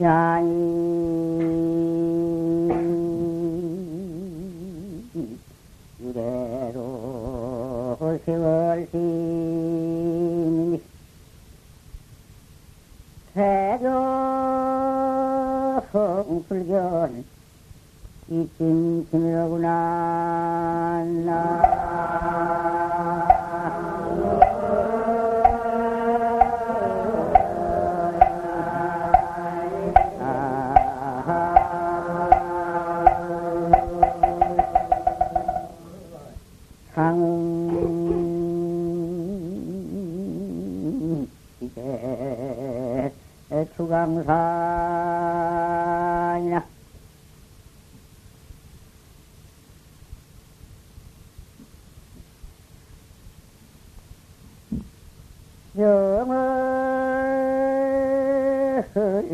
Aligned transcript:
야이 0.00 0.44
이래로 5.98 7.98
세월심이 8.24 9.00
태경 13.34 13.82
불견. 16.48 17.24
이찜찜이로구나 18.30 19.66
나 21.24 22.67
주강산이나 43.78 44.28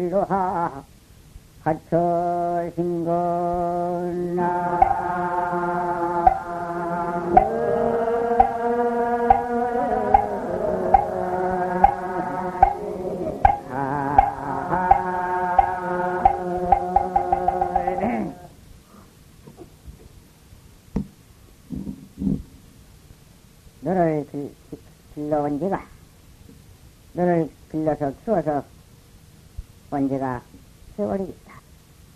영을로하 0.05 0.85
하처신 1.61 3.05
거나 3.07 4.84
온 25.45 25.59
지가 25.59 25.85
너를 27.13 27.51
길러서 27.71 28.15
키워서 28.25 28.65
온 29.91 30.09
지가 30.09 30.43
세월이 30.97 31.25
있다. 31.25 31.61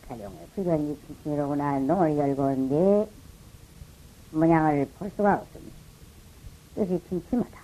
가령의 0.08 0.48
불견이 0.54 0.98
이로구나 1.26 1.78
농을 1.78 2.16
열고 2.16 2.54
네 2.54 3.10
모양을 4.30 4.88
볼 4.98 5.10
수가 5.14 5.34
없습니다. 5.34 5.76
뜻이 6.74 7.02
침침하다. 7.06 7.60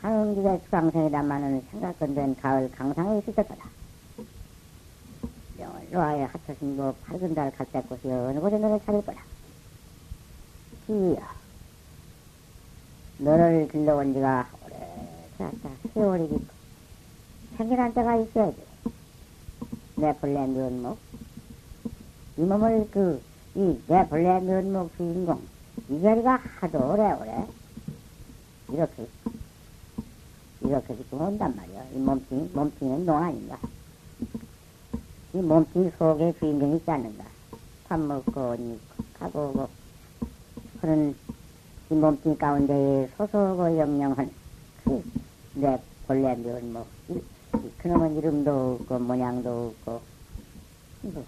상기가 0.00 0.58
수강생이다마는 0.64 1.62
생각건된 1.72 2.36
가을 2.36 2.70
강상에 2.70 3.18
있을 3.18 3.34
거다. 3.34 3.68
명을 5.58 5.88
노아에 5.90 6.22
합쳐진고 6.22 6.94
밝은 7.04 7.34
달 7.34 7.50
갈대 7.50 7.82
곳이 7.82 8.08
어느 8.08 8.40
곳에 8.40 8.56
너를 8.56 8.80
찾을 8.86 9.04
거다. 9.04 9.22
지야, 10.86 11.41
너를 13.18 13.68
길러온 13.68 14.12
지가 14.14 14.48
오래 14.64 14.76
되었다. 15.38 15.70
세월이 15.94 16.24
있고, 16.24 16.44
생겨난 17.56 17.94
때가 17.94 18.16
있어야지. 18.16 18.56
내 19.96 20.12
본래 20.16 20.46
면목, 20.46 20.98
이 22.36 22.40
몸을 22.40 22.88
그, 22.90 23.22
이 23.54 23.78
내 23.86 24.08
본래 24.08 24.40
면목 24.40 24.96
주인공, 24.96 25.46
이 25.88 26.00
자리가 26.00 26.40
하도 26.60 26.78
오래오래, 26.92 27.46
이렇게, 28.70 29.06
이렇게 30.62 30.96
지금 30.96 31.20
온단 31.20 31.54
말이야. 31.54 31.84
이 31.94 31.98
몸뚱이, 31.98 32.48
몸뚱이는 32.54 33.06
농 33.06 33.16
아닌가. 33.16 33.58
이 35.34 35.38
몸뚱이 35.38 35.90
속에 35.98 36.32
주인공이 36.38 36.76
있지 36.78 36.90
않는가. 36.90 37.24
밥 37.88 38.00
먹고, 38.00 38.56
가고 39.18 39.48
오고, 39.50 39.68
그런 40.80 41.14
이 41.92 41.96
몸뚱이 41.96 42.38
가운데 42.38 43.08
소소하고 43.18 43.78
영영한 43.78 44.34
그 44.84 45.04
내 45.54 45.78
본래 46.06 46.34
면목 46.36 46.88
이- 47.10 47.22
이 47.64 47.72
그놈은 47.78 48.16
이름도 48.18 48.80
없고 48.82 48.98
모양도 49.00 49.76
없고 49.84 50.02
뭐, 51.02 51.26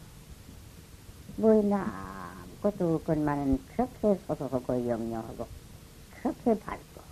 뭐 1.37 1.55
있나 1.55 2.43
아무것도 2.43 2.97
없건만은 2.97 3.67
그렇게 3.67 4.17
소소하고 4.27 4.89
영영하고 4.89 5.49
그렇게 6.11 6.59
밝고 6.61 7.03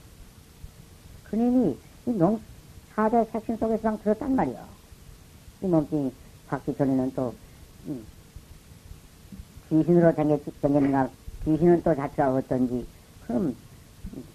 그놈이 1.24 1.80
이농 2.06 2.44
사대 2.94 3.24
색신 3.32 3.56
속에서 3.56 3.98
들었단 3.98 4.36
말이야. 4.36 4.68
이 5.62 5.66
몸뚱이 5.66 6.12
받기 6.46 6.74
전에는 6.76 7.12
또 7.14 7.38
음, 7.86 8.06
귀신으로 9.68 10.12
생겼, 10.14 10.40
생겼는가, 10.60 11.10
귀신은 11.44 11.82
또 11.82 11.94
자체가 11.96 12.34
어떤지, 12.34 12.86
그럼, 13.26 13.56
음, 14.16 14.26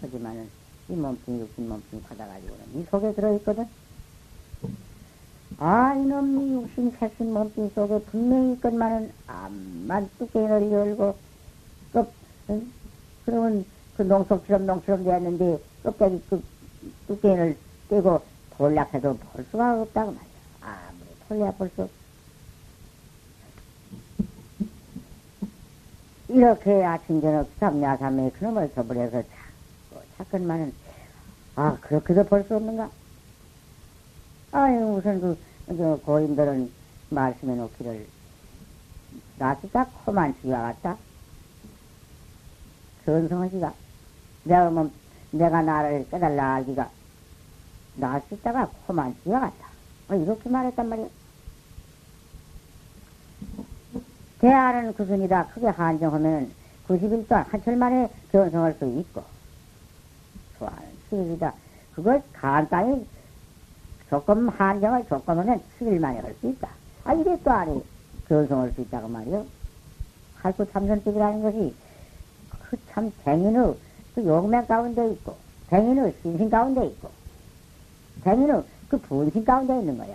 하지만은, 0.00 0.50
이 0.88 0.96
몸뚱이, 0.96 1.40
육신 1.40 1.68
몸뚱이 1.68 2.02
받아가지고는 2.02 2.74
이 2.76 2.84
속에 2.90 3.14
들어있거든? 3.14 3.66
아, 5.58 5.94
이놈, 5.94 6.38
이 6.40 6.52
육신, 6.54 6.92
색신 6.98 7.32
몸뚱이 7.32 7.70
속에 7.74 8.04
분명히 8.06 8.54
있건만은, 8.54 9.12
암만 9.26 10.10
뚜껑을 10.18 10.70
열고, 10.70 11.22
그, 11.92 12.12
응? 12.50 12.72
그러면 13.24 13.64
그 13.94 14.02
농속처럼 14.02 14.66
농처럼 14.66 15.04
되었는데, 15.04 15.58
껍데기 15.82 16.24
그 16.28 16.42
뚜껑을 17.06 17.60
떼고 17.88 18.20
돌락해도 18.50 19.18
볼 19.18 19.46
수가 19.50 19.82
없다고 19.82 20.12
말이야. 20.12 20.38
아무리 20.60 21.10
돌려 21.28 21.52
볼수 21.56 21.82
없 21.82 21.97
이렇게 26.28 26.84
아침 26.84 27.20
저녁 27.20 27.48
삼야삼에 27.58 28.30
그놈을 28.32 28.70
서버려서 28.74 29.22
자꾸 29.22 30.02
자꾸만은 30.18 30.72
아 31.56 31.76
그렇게도 31.80 32.24
볼 32.26 32.44
수 32.44 32.56
없는가? 32.56 32.90
아유 34.52 34.96
우선 34.98 35.20
그저 35.66 35.98
고인들은 36.04 36.70
말씀해 37.10 37.54
놓기를 37.56 38.06
나스다 39.38 39.86
코만 40.04 40.34
지가 40.42 40.60
같다. 40.62 40.96
전성하지가 43.04 43.72
내가 44.44 44.70
뭐 44.70 44.90
내가 45.30 45.62
나를 45.62 46.06
깨달라 46.10 46.54
알기가 46.56 46.90
나스다가 47.96 48.70
코만 48.86 49.16
같다. 49.40 49.68
어, 50.08 50.14
이렇게 50.14 50.48
말했단 50.50 50.88
말이야. 50.88 51.06
대안은 54.40 54.94
구순이다 54.94 55.48
크게 55.48 55.66
한정하면은 55.68 56.50
90일 56.86 57.28
동안 57.28 57.44
한철 57.48 57.76
만에 57.76 58.08
견성할 58.32 58.74
수 58.74 58.86
있고, 58.86 59.22
수입이다. 61.10 61.52
그걸 61.94 62.22
간단히 62.32 63.06
조금 64.08 64.48
한정을 64.48 65.06
조건하면 65.06 65.60
10일 65.78 65.98
만에 66.00 66.20
할 66.20 66.34
수 66.40 66.48
있다. 66.48 66.68
아, 67.04 67.12
이게 67.14 67.36
또 67.42 67.50
아니, 67.50 67.82
견성할 68.28 68.72
수 68.72 68.80
있다고 68.82 69.08
말이요. 69.08 69.44
할구 70.36 70.70
참선집이라는 70.70 71.42
것이 71.42 71.74
그 72.70 72.76
참 72.90 73.10
쟁인의 73.24 73.74
그 74.14 74.24
용맹 74.24 74.66
가운데 74.66 75.10
있고, 75.12 75.36
쟁인의 75.70 76.14
신신 76.22 76.48
가운데 76.48 76.86
있고, 76.86 77.10
쟁인의 78.24 78.62
그 78.88 78.98
분신 78.98 79.44
가운데 79.44 79.78
있는 79.78 79.98
거야. 79.98 80.14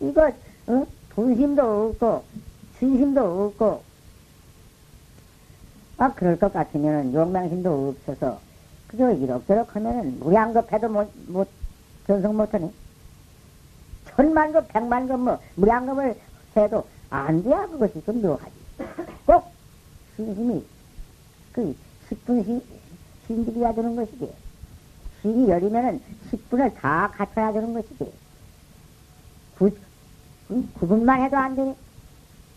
이거, 0.00 0.30
어? 0.66 0.86
분심도 1.10 1.90
없고, 1.90 2.24
진심도 2.84 3.46
없고, 3.46 3.82
아, 5.96 6.12
그럴 6.12 6.38
것 6.38 6.52
같으면은 6.52 7.14
용맹심도 7.14 7.88
없어서, 7.88 8.38
그저 8.88 9.10
이럭저럭 9.10 9.74
하면은 9.74 10.18
무량겁해도 10.18 10.90
못, 10.90 11.10
못, 11.26 11.48
전성 12.06 12.36
못하네. 12.36 12.70
천만급, 14.10 14.68
백만급 14.68 15.18
뭐, 15.18 15.38
무량겁을 15.54 16.20
해도 16.58 16.86
안 17.08 17.42
돼야 17.42 17.66
그것이 17.68 18.04
좀 18.04 18.20
묘하지. 18.20 18.52
꼭, 19.24 19.50
신심이, 20.16 20.62
그, 21.52 21.74
10분 22.10 22.44
신, 22.44 22.62
신들이야 23.26 23.72
되는 23.72 23.96
것이지. 23.96 24.30
신이 25.22 25.48
열리면은 25.48 26.02
10분을 26.30 26.74
다 26.74 27.10
갖춰야 27.14 27.50
되는 27.50 27.72
것이지. 27.72 28.12
구, 29.56 29.70
응? 30.50 30.68
9분만 30.78 31.22
해도 31.24 31.38
안 31.38 31.56
되네. 31.56 31.74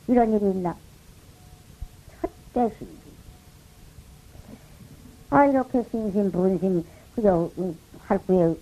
이런 0.07 0.33
일이 0.33 0.49
있나? 0.51 0.77
첫대 2.21 2.75
신심. 2.77 3.17
아, 5.29 5.45
이렇게 5.45 5.83
신심, 5.91 6.31
분심, 6.31 6.83
그저, 7.11 7.51
응, 7.59 7.77
할구에 7.99 8.55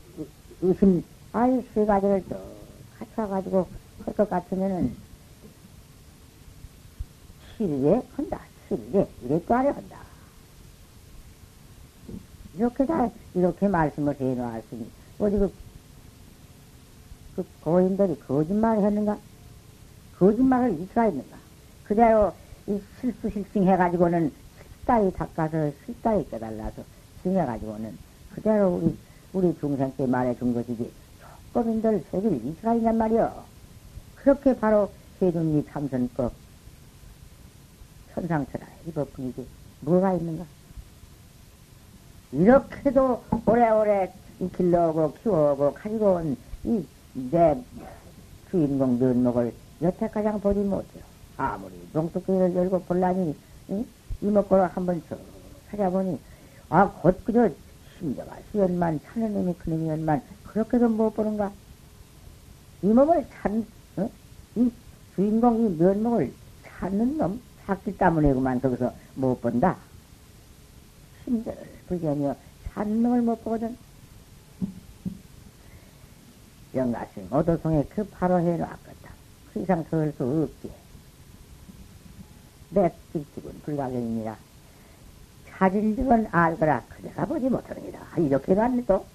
의심, 0.61 1.03
아이, 1.31 1.61
세 1.73 1.85
가지를 1.85 2.23
또 2.29 2.37
갖춰가지고 2.97 3.69
할 4.05 4.13
것 4.15 4.29
같으면은, 4.29 4.95
7일에 7.57 8.05
한다. 8.11 8.41
7일에, 8.69 9.07
이래 9.21 9.43
또 9.45 9.53
안에 9.55 9.69
한다. 9.69 10.05
이렇게 12.53 12.85
다, 12.85 13.11
이렇게 13.33 13.67
말씀을 13.67 14.19
해 14.19 14.33
놓았으니, 14.35 14.91
어디 15.19 15.37
그, 15.37 15.55
그 17.35 17.43
고인들이 17.61 18.19
거짓말을 18.19 18.83
했는가? 18.85 19.19
거짓말을 20.17 20.79
이수가 20.79 21.07
있는가? 21.07 21.37
그대로 21.83 22.33
이 22.67 22.79
실수 22.99 23.29
실증해가지고는 23.29 24.31
실다리 24.79 25.11
닦아서 25.13 25.71
실다리 25.85 26.27
깨달아서 26.29 26.83
증해가지고는 27.23 27.97
그대로 28.33 28.75
우리, 28.75 28.97
우리 29.33 29.59
중생 29.59 29.91
때 29.97 30.05
말해준 30.05 30.53
것이지, 30.53 30.91
조금인들 31.53 32.03
세계를 32.11 32.45
이수가 32.45 32.75
있냔 32.75 32.97
말이요. 32.97 33.43
그렇게 34.15 34.55
바로 34.57 34.91
세존리 35.19 35.65
참선법, 35.71 36.33
천상천하 38.13 38.65
이법뿐이지, 38.87 39.45
뭐가 39.81 40.13
있는가? 40.13 40.45
이렇게도 42.31 43.23
오래오래 43.45 44.11
길러오고 44.57 45.13
키워오고 45.21 45.73
가지고 45.73 46.15
온 46.15 46.37
이 46.65 46.83
내 47.13 47.55
주인공 48.49 48.99
면목을 48.99 49.53
여태까지 49.85 50.39
보지 50.41 50.59
못해요. 50.59 51.03
아무리 51.37 51.73
농토끼를 51.93 52.55
열고 52.55 52.83
볼라니 52.83 53.35
응? 53.69 53.85
이목구를 54.21 54.67
한번 54.67 55.01
쭉 55.09 55.19
찾아보니 55.69 56.19
아 56.69 56.87
곧 57.01 57.23
그저 57.25 57.49
심정아 57.99 58.35
시연만 58.51 58.99
찾는 59.05 59.33
놈이 59.33 59.53
그놈이었만 59.59 60.21
그렇게도 60.47 60.89
못 60.89 61.13
보는가? 61.15 61.51
이 62.81 62.87
몸을 62.87 63.25
찾, 63.29 63.51
어? 63.97 64.09
이 64.55 64.71
주인공 65.15 65.65
이 65.65 65.75
면목을 65.77 66.33
찾는 66.63 67.17
놈 67.17 67.41
찾기 67.65 67.97
때문에 67.97 68.33
그만 68.33 68.61
거기서 68.61 68.93
못 69.15 69.41
본다. 69.41 69.77
심정을 71.23 71.57
불견이여 71.87 72.35
찾는 72.73 73.03
놈을 73.03 73.21
못 73.21 73.43
보거든. 73.43 73.75
영가심 76.75 77.31
오도송에 77.31 77.85
그 77.89 78.03
바로 78.09 78.39
해놓았거든. 78.39 79.04
그 79.55 79.61
이상 79.61 79.85
더할수 79.85 80.21
없지. 80.21 80.69
맥직직은 82.71 83.61
불가경이니라. 83.61 84.37
찾은 85.47 85.95
적은 85.95 86.27
알거라. 86.29 86.83
그대가 86.89 87.25
보지 87.25 87.49
못하느니라. 87.49 88.05
이렇게 88.17 88.53
놨네 88.53 88.83
또. 88.85 89.05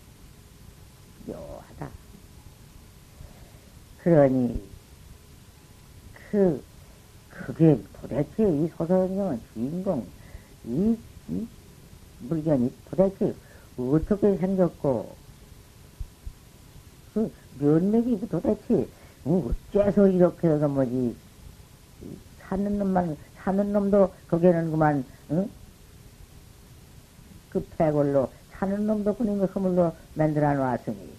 묘하다. 1.26 1.90
그러니, 4.02 4.62
그, 6.30 6.64
그게 7.28 7.78
도대체 8.00 8.50
이 8.50 8.66
소설경은 8.78 9.42
주인공, 9.52 10.06
이, 10.64 10.96
이 11.28 11.46
물건이 12.20 12.72
도대체 12.90 13.34
어떻게 13.76 14.38
생겼고, 14.38 15.14
그 17.12 17.30
면맥이 17.58 18.26
도대체 18.30 18.88
어째서 19.24 20.08
이렇게 20.08 20.48
해서 20.48 20.68
뭐지, 20.68 21.16
사는 22.40 22.78
놈만, 22.78 23.16
사는 23.36 23.72
놈도 23.72 24.12
거기에는 24.28 24.70
그만, 24.70 25.04
응? 25.30 25.48
그 27.50 27.64
패골로 27.76 28.30
사는 28.52 28.86
놈도 28.86 29.14
그놈의 29.16 29.46
허물로 29.48 29.94
만들어 30.14 30.54
놨으니 30.54 31.12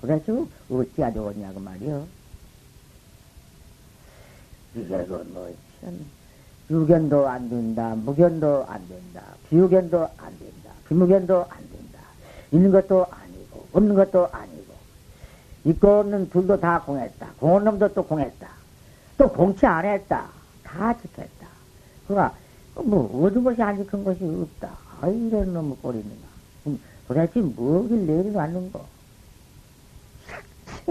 도대체 0.00 0.32
어찌가 0.70 1.12
좋으냐고 1.12 1.60
말이요. 1.60 2.06
이게 4.74 5.04
그뭐 5.06 5.54
참, 5.80 6.06
유견도 6.70 7.28
안 7.28 7.48
된다, 7.48 7.94
무견도 7.94 8.66
안 8.66 8.86
된다, 8.88 9.22
비유견도 9.48 10.08
안 10.18 10.38
된다, 10.38 10.70
비무견도 10.88 11.46
안 11.48 11.58
된다. 11.70 12.00
있는 12.52 12.70
것도 12.70 13.06
아니고, 13.10 13.66
없는 13.72 13.94
것도 13.94 14.28
아니고, 14.28 14.67
있고 15.68 16.00
없는 16.00 16.30
둘도 16.30 16.60
다 16.60 16.80
공했다. 16.80 17.26
공한 17.38 17.64
놈도 17.64 17.92
또 17.92 18.02
공했다. 18.04 18.48
또 19.18 19.28
공치 19.28 19.66
안 19.66 19.84
했다. 19.84 20.28
다 20.62 20.96
지켰다. 20.96 21.46
그가, 22.06 22.34
뭐, 22.74 23.26
어느 23.26 23.42
것이 23.42 23.60
안 23.62 23.76
지킨 23.76 24.04
것이 24.04 24.24
없다. 24.24 24.70
아, 25.00 25.08
이런 25.08 25.52
놈의 25.52 25.76
꼴이는가. 25.82 26.26
음, 26.66 26.80
도대체 27.06 27.40
뭐길 27.40 28.06
내려놨는 28.06 28.72
거. 28.72 28.84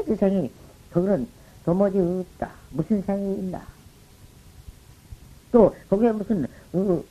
세상이, 0.06 0.51
그거는 0.91 1.27
도무지 1.65 2.00
없다. 2.00 2.51
무슨 2.71 3.01
생이 3.01 3.39
있나. 3.39 3.62
또, 5.51 5.74
거기에 5.89 6.12
무슨, 6.12 6.45
어, 6.74 7.03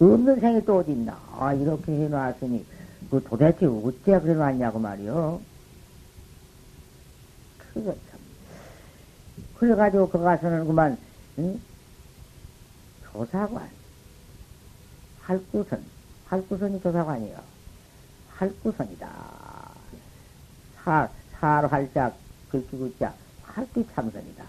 없는 0.00 0.40
생이 0.40 0.64
또 0.64 0.78
어디 0.78 0.92
있나. 0.92 1.16
아, 1.38 1.52
이렇게 1.54 1.92
해놨으니, 1.92 2.64
그 3.10 3.22
도대체 3.22 3.66
어째 3.66 4.20
그래 4.20 4.34
놨냐고 4.34 4.78
말이요. 4.78 5.40
그거 7.72 7.94
참. 8.10 8.20
그래가지고 9.58 10.08
거 10.08 10.18
가서는 10.18 10.66
그만, 10.66 10.98
응? 11.38 11.60
조사관. 13.12 13.70
할구선. 15.20 15.84
할구선이 16.26 16.80
조사관이요. 16.82 17.36
할구선이다. 18.28 19.08
사, 20.84 21.08
사로 21.40 21.68
활짝, 21.68 22.16
글귀구자, 22.50 23.14
할구 23.42 23.86
참선이다. 23.94 24.44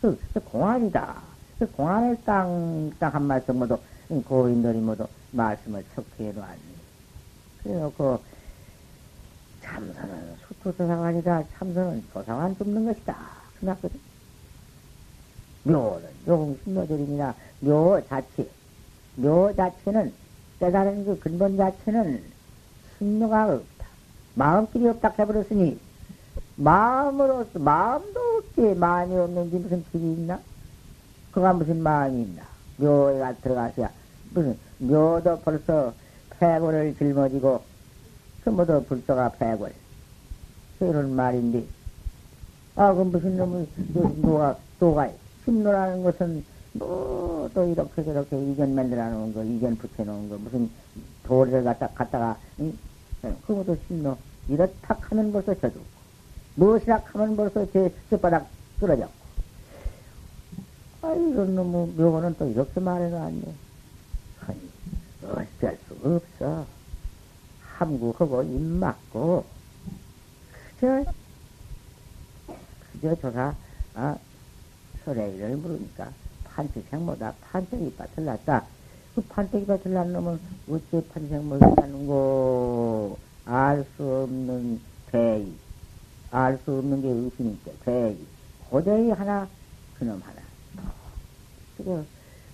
그, 0.00 0.18
그 0.34 0.40
공안이다. 0.40 1.22
그 1.58 1.70
공안의 1.72 2.24
땅, 2.24 2.90
딱 2.98 3.14
한 3.14 3.22
말씀 3.24 3.58
모두, 3.58 3.78
고인들이 4.24 4.78
모두 4.78 5.06
말씀을 5.30 5.84
척해 5.94 6.32
놓았니. 6.32 6.60
그래놓고, 7.62 8.20
참선은 9.62 10.36
수투조사관이다. 10.48 11.44
참선은 11.58 12.04
조사관 12.12 12.56
줍는 12.56 12.84
것이다. 12.84 13.16
생각거든. 13.60 13.98
묘는 15.64 16.08
용신묘절입니다. 16.26 17.34
묘 17.60 18.00
자체. 18.08 18.48
묘 19.16 19.54
자체는 19.54 20.12
깨달은 20.58 21.04
그 21.04 21.18
근본 21.20 21.56
자체는 21.56 22.22
신묘가 22.98 23.54
없다. 23.54 23.86
마음길이 24.34 24.88
없다 24.88 25.14
해버렸으니 25.18 25.78
마음으로서 26.56 27.58
마음도 27.58 28.20
없지 28.38 28.74
마음이 28.78 29.16
없는지 29.16 29.56
무슨 29.56 29.84
길이 29.90 30.12
있나? 30.12 30.40
그가 31.30 31.52
무슨 31.52 31.82
마음이 31.82 32.22
있나? 32.22 32.42
묘가 32.76 33.34
들어가서야 33.36 33.90
무슨 34.30 34.58
묘도 34.78 35.40
벌써 35.40 35.94
패고를 36.38 36.96
짊어지고 36.98 37.71
그 38.44 38.50
모두 38.50 38.82
불도가 38.84 39.30
패골 39.32 39.72
그런 40.78 41.14
말인데. 41.14 41.64
아 42.74 42.92
그 42.94 43.02
무슨 43.02 43.36
놈의 43.36 43.66
노가 44.22 44.56
노가 44.80 45.10
심노라는 45.44 46.02
것은 46.02 46.44
뭐 46.74 47.32
또 47.54 47.64
이렇게 47.68 48.02
저렇게 48.04 48.52
이견 48.52 48.74
만들어 48.74 49.10
놓은 49.10 49.34
거, 49.34 49.42
이견 49.42 49.76
붙여 49.76 50.04
놓은 50.04 50.28
거, 50.28 50.38
무슨 50.38 50.70
돌을 51.24 51.64
갖다 51.64 51.88
갖다가 51.88 52.38
응? 52.60 52.72
그것도 53.46 53.76
심노. 53.88 54.16
이렇다 54.48 54.96
하면 55.00 55.32
벌써 55.32 55.54
져주고. 55.54 55.84
무엇이라 56.54 57.02
하면 57.04 57.36
벌써 57.36 57.70
제 57.72 57.92
쇳바닥 58.10 58.46
쓰러졌고. 58.80 59.12
아 61.02 61.14
이런 61.14 61.54
놈의 61.54 61.88
묘는 61.96 62.36
또 62.38 62.46
이렇게 62.46 62.78
말해놨네 62.80 63.54
아니 64.46 64.60
어쩔 65.24 65.78
수 65.88 65.94
없어 66.04 66.64
함구하고 67.82 68.42
입 68.44 68.60
막고. 68.60 69.44
그저 70.80 71.04
그저 72.92 73.14
조사 73.16 73.54
아 73.94 74.16
설레이를 75.04 75.56
물으니까 75.56 76.12
판치생보다? 76.44 77.34
판때기 77.40 77.94
밭을 77.96 78.24
났다. 78.24 78.64
그 79.14 79.20
판때기 79.22 79.66
밭을 79.66 79.92
난 79.92 80.12
놈은 80.12 80.40
어째 80.68 81.06
판생을 81.08 81.58
났는고? 81.58 83.18
알 83.44 83.84
수 83.96 84.02
없는 84.04 84.80
대의 85.10 85.52
알 86.30 86.58
수 86.64 86.78
없는 86.78 87.02
게 87.02 87.08
의심이니까 87.08 87.72
대의 87.84 88.16
고대의 88.70 89.10
하나 89.10 89.48
그놈 89.98 90.20
하나. 90.22 90.40
그거 91.76 92.04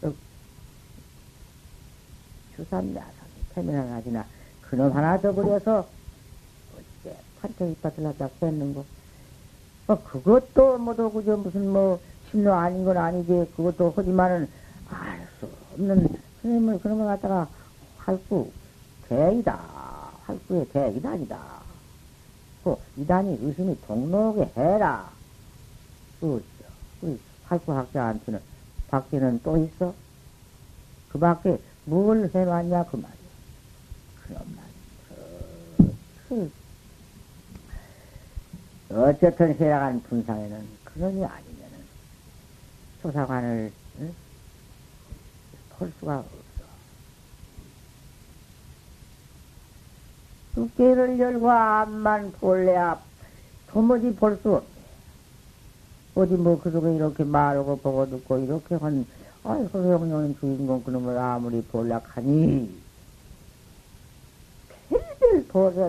어, 0.02 0.12
주삼 2.56 2.94
야삼 2.96 3.12
태민한 3.54 3.90
하지나 3.92 4.26
그놈 4.70 4.92
하나 4.92 5.20
더 5.20 5.32
버려서 5.32 5.88
어째 7.42 7.74
밭을 7.82 8.02
났다 8.02 8.28
했는고 8.42 8.84
어, 9.86 10.02
그것도 10.04 10.78
모두 10.78 11.10
그저 11.10 11.36
무슨 11.36 11.70
뭐 11.72 12.00
신노 12.30 12.52
아닌 12.52 12.84
건 12.84 12.96
아니지. 12.96 13.50
그것도 13.56 13.94
하지만은 13.96 14.48
알 14.90 15.28
수 15.38 15.48
없는 15.74 16.78
그런 16.80 16.98
거 16.98 17.04
갖다가 17.04 17.48
활구 17.98 18.50
대이다. 19.08 19.58
활구의 20.24 20.68
대이다 20.68 21.10
아니다. 21.10 21.38
그 22.64 22.76
이단이 22.96 23.38
의심이 23.40 23.80
동록에 23.86 24.52
해라. 24.56 25.10
그렇죠. 26.20 26.44
우리 27.00 27.18
학구학자한테는 27.46 28.40
밖에는 28.88 29.40
또 29.42 29.56
있어? 29.56 29.94
그 31.10 31.18
밖에 31.18 31.58
뭘 31.84 32.30
해놨냐 32.34 32.84
그 32.84 32.96
말이야. 32.96 33.18
그런 34.26 34.42
그, 36.28 36.50
어쨌든 38.90 39.54
해라간 39.58 40.02
분상에는 40.02 40.66
그런이 40.84 41.24
아니면은 41.24 41.78
소사관을 43.02 43.72
응? 44.00 44.14
볼 45.78 45.92
수가 46.00 46.18
없어. 46.18 46.38
두께를 50.54 51.18
열고 51.18 51.50
앞만 51.50 52.32
볼래야 52.32 53.00
도무지 53.68 54.14
볼 54.14 54.38
수 54.42 54.54
없네. 54.56 54.68
어디 56.14 56.34
뭐그 56.34 56.70
속에 56.72 56.96
이렇게 56.96 57.22
말하고 57.22 57.76
보고 57.78 58.08
듣고 58.10 58.38
이렇게 58.38 58.74
한, 58.74 59.06
아이, 59.44 59.68
그 59.70 59.78
영령인 59.78 60.36
주인공 60.40 60.82
그놈을 60.82 61.16
아무리 61.16 61.62
볼락하니, 61.62 62.87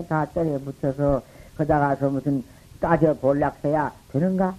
다 0.08 0.26
때려 0.26 0.58
붙여서 0.60 1.22
거다가서 1.58 2.10
무슨 2.10 2.44
따져 2.80 3.14
볼락해야 3.16 3.94
되는가? 4.12 4.56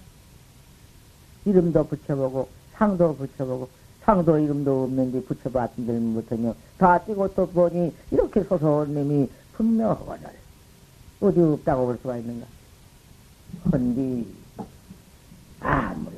이름도 1.45 1.87
붙여보고, 1.87 2.47
상도 2.73 3.15
붙여보고, 3.15 3.67
상도 4.03 4.37
이름도 4.37 4.83
없는데 4.83 5.23
붙여봤는들 5.23 5.99
못하며, 5.99 6.53
다 6.77 6.99
뛰고 6.99 7.33
또 7.33 7.47
보니, 7.47 7.93
이렇게 8.11 8.43
소소한 8.43 8.93
놈이 8.93 9.27
분명하거늘. 9.53 10.29
어디 11.21 11.39
없다고 11.39 11.85
볼 11.87 11.97
수가 12.01 12.17
있는가? 12.17 12.45
헌디, 13.71 14.27
아무리 15.59 16.15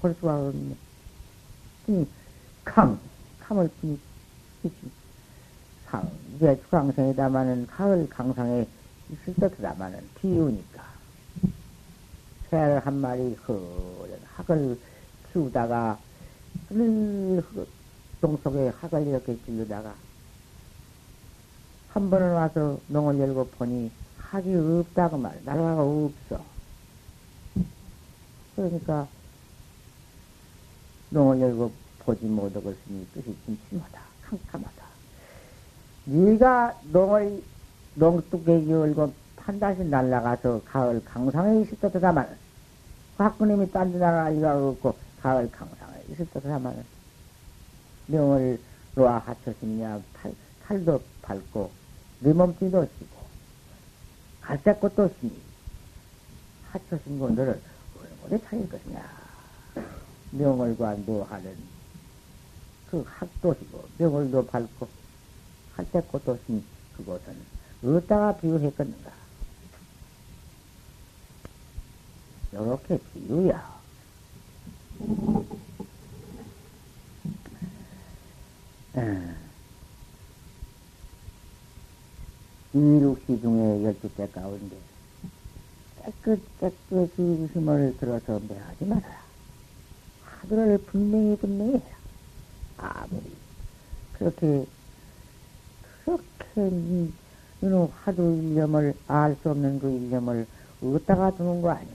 볼 0.00 0.14
수가 0.20 0.36
없네. 0.36 0.76
이 1.88 2.06
강, 2.64 2.98
강을 3.40 3.70
뿐이, 3.80 3.98
상, 5.86 6.10
이제 6.34 6.60
주강생이다마는 6.62 7.66
가을 7.68 8.08
강상에 8.08 8.66
있을 9.10 9.34
때다마는 9.34 10.08
비우니까. 10.20 10.82
새를 12.50 12.80
한 12.80 12.94
마리 12.94 13.34
허연 13.46 14.20
학을 14.34 14.78
키우다가, 15.32 15.98
동속에 18.20 18.68
학을 18.80 19.06
이렇게 19.06 19.36
찔르다가, 19.44 19.94
한 21.90 22.10
번은 22.10 22.32
와서 22.32 22.80
농을 22.88 23.20
열고 23.20 23.48
보니 23.50 23.90
학이 24.18 24.54
없다고 24.54 25.18
말, 25.18 25.40
나라가 25.44 25.82
없어. 25.82 26.44
그러니까 28.56 29.06
농을 31.10 31.40
열고 31.40 31.72
보지 32.00 32.24
못하겠으니 32.26 33.06
뜻이 33.14 33.36
침침하다, 33.46 34.00
캄캄하다. 34.22 34.83
네가 36.04 36.80
농을 36.92 37.42
농뚝에 37.94 38.68
열고 38.68 39.12
판다시 39.36 39.84
날라가서 39.84 40.62
가을 40.64 41.04
강상에 41.04 41.62
있을 41.62 41.78
때다만 41.78 42.36
학부님이 43.16 43.70
딴데 43.70 43.98
나가 43.98 44.30
이가 44.30 44.56
없고 44.56 44.96
가을 45.20 45.50
강상에 45.50 46.02
있을 46.10 46.26
때다만 46.26 46.84
명을 48.06 48.60
놓아 48.94 49.18
하쳤으냐 49.18 50.00
팔, 50.14 50.34
팔도 50.62 51.00
밟고 51.22 51.70
네 52.20 52.32
몸뚱이도 52.32 52.84
쓰고 52.84 53.24
갈색 54.40 54.80
것도 54.80 55.08
쓰니 55.20 55.32
하쳤은 56.72 57.18
것들을 57.18 57.60
어느 58.24 58.38
차일 58.44 58.68
것이냐. 58.68 59.02
명월과 60.32 60.96
노하는 61.06 61.56
그 62.90 63.04
학도시고 63.06 63.88
명월도 63.98 64.46
밟고 64.46 64.88
할때 65.76 66.00
꽃도신 66.00 66.64
그곳은 66.96 67.36
어디다가 67.82 68.36
비유했겠는가. 68.36 69.12
이렇게 72.52 72.98
비유야. 73.12 73.74
이육시 82.74 83.40
중에 83.40 83.84
열두 83.84 84.14
대 84.14 84.28
가운데 84.28 84.76
깨끗, 86.02 86.40
깨끗이 86.60 87.48
힘을 87.52 87.96
들어서 87.98 88.40
매하지 88.48 88.84
말아라. 88.84 89.24
하늘을 90.24 90.78
분명히 90.78 91.36
분명히 91.36 91.74
해라. 91.74 91.96
아무리 92.76 93.32
그렇게 94.14 94.66
그렇게 96.04 96.70
이놈 97.62 97.88
하도 98.04 98.34
일념을 98.34 98.94
알 99.08 99.36
수 99.42 99.50
없는 99.50 99.78
그 99.78 99.90
일념을 99.90 100.46
어디다가 100.82 101.30
두는 101.32 101.62
거 101.62 101.70
아니니? 101.70 101.92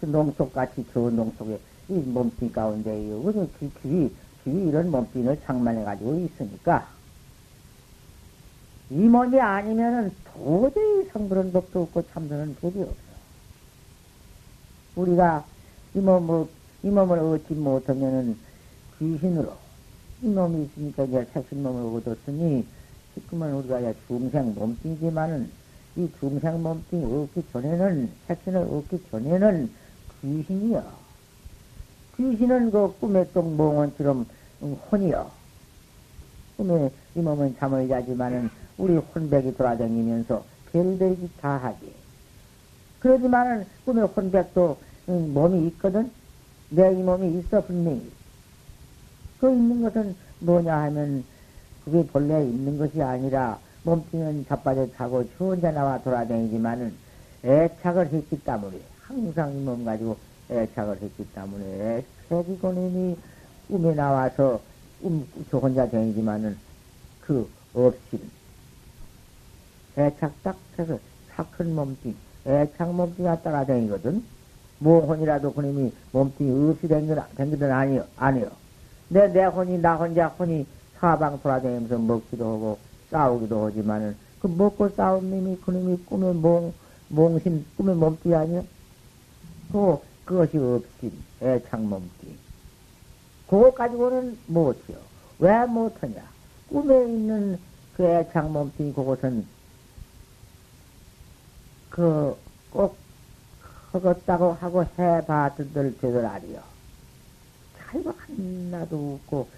그 0.00 0.06
농속같이 0.06 0.86
좋은 0.92 1.14
농속에 1.14 1.60
이 1.88 1.92
몸뚱이 1.92 2.52
가운데 2.52 3.10
여기서 3.10 3.46
귀, 3.58 3.70
귀, 3.82 4.10
이런 4.46 4.90
몸뚱이를 4.90 5.40
장만해 5.44 5.84
가지고 5.84 6.18
있으니까 6.18 6.88
이 8.88 8.94
몸이 8.94 9.38
아니면은 9.38 10.12
도저히 10.24 11.04
성불은 11.12 11.52
법도 11.52 11.82
없고 11.82 12.02
참선은 12.08 12.56
법이 12.56 12.80
없어. 12.80 12.94
우리가 14.96 15.44
이 15.94 15.98
몸을, 15.98 16.46
이 16.82 16.88
몸을 16.88 17.18
얻지 17.18 17.54
못하면은 17.54 18.36
귀신으로 18.98 19.54
이 20.22 20.28
몸이 20.28 20.64
있으니까 20.64 21.04
이제 21.04 21.26
색신 21.32 21.62
몸을 21.62 21.98
얻었으니 21.98 22.66
지금은 23.14 23.54
우리가 23.54 23.80
이제 23.80 23.94
중생 24.06 24.54
몸뚱이지만은 24.54 25.50
이 25.96 26.08
중생 26.20 26.62
몸뚱이 26.62 27.04
얻기 27.04 27.42
전에는 27.52 28.12
색신을 28.26 28.58
얻기 28.60 29.04
전에는 29.10 29.70
귀신이여. 30.20 30.84
귀신은 32.16 32.70
그 32.70 32.92
꿈의 33.00 33.32
똥 33.32 33.56
몽원처럼 33.56 34.26
혼이여. 34.60 35.30
꿈에 36.56 36.90
이 37.14 37.20
몸은 37.20 37.56
잠을 37.58 37.88
자지만은 37.88 38.50
우리 38.76 38.96
혼백이 38.96 39.56
돌아다니면서 39.56 40.44
별별이 40.72 41.30
다 41.40 41.56
하지. 41.56 41.94
그러지만은 43.00 43.64
꿈의 43.86 44.04
혼백도 44.04 44.76
몸이 45.06 45.66
있거든. 45.68 46.12
내 46.68 46.92
이 46.92 47.02
몸이 47.02 47.38
있어 47.40 47.64
분명히. 47.64 48.12
그 49.40 49.50
있는 49.50 49.82
것은 49.82 50.14
뭐냐 50.40 50.76
하면 50.82 51.24
그게 51.84 52.04
본래 52.06 52.42
있는 52.44 52.78
것이 52.78 53.00
아니라 53.02 53.58
몸뚱이는 53.84 54.46
자빠져 54.46 54.86
자고 54.92 55.24
혼자 55.38 55.70
나와 55.70 55.98
돌아다니지만은 56.02 56.92
애착을 57.44 58.12
했기 58.12 58.38
때문에 58.44 58.78
항상 59.02 59.52
이 59.54 59.60
몸 59.64 59.84
가지고 59.84 60.16
애착을 60.50 61.00
했기 61.00 61.24
때문에 61.32 62.04
애착이 62.28 62.58
고님이 62.58 63.16
꿈에 63.68 63.94
나와서 63.94 64.60
음, 65.04 65.26
저 65.50 65.58
혼자 65.58 65.88
다니지만은 65.88 66.56
그 67.22 67.48
없이 67.72 68.20
애착 69.96 70.32
딱 70.42 70.56
해서 70.78 70.98
착한 71.34 71.74
몸뚱이, 71.74 72.14
애착 72.46 72.92
몸뚱이가 72.94 73.42
따라다니거든. 73.42 74.22
뭐혼이라도 74.78 75.52
그님이 75.52 75.92
몸뚱이 76.12 76.70
없이 76.70 76.88
댕기는 76.88 77.70
아니요, 77.72 78.04
아니요. 78.16 78.50
내, 79.10 79.26
내 79.26 79.44
혼이, 79.44 79.78
나 79.78 79.96
혼자 79.96 80.28
혼이 80.28 80.64
사방 80.98 81.40
돌아다니면서 81.42 81.98
먹기도 81.98 82.44
하고 82.44 82.78
싸우기도 83.10 83.66
하지만은 83.66 84.16
그 84.40 84.46
먹고 84.46 84.88
싸운 84.90 85.30
놈이 85.30 85.56
그놈이 85.60 86.04
꿈의 86.06 86.34
몽, 86.34 86.72
몽신, 87.08 87.66
꿈의 87.76 87.96
몸뚱이 87.96 88.34
아니요? 88.34 88.64
그, 89.72 89.98
그것이 90.24 90.58
없인 90.58 91.12
애착 91.42 91.80
몸뚱이. 91.82 92.36
그것 93.48 93.74
가지고는 93.74 94.38
못해요. 94.46 94.98
왜 95.40 95.66
못하냐? 95.66 96.22
꿈에 96.68 97.04
있는 97.04 97.58
그 97.96 98.04
애착 98.04 98.48
몸뚱이 98.48 98.92
그것은 98.92 99.44
그, 101.88 102.36
꼭, 102.70 102.96
허겄다고 103.92 104.56
하고 104.60 104.84
되들 106.00 106.24
아니요. 106.24 106.69
잘도 107.90 108.14
하나도 108.16 109.18
없고, 109.22 109.48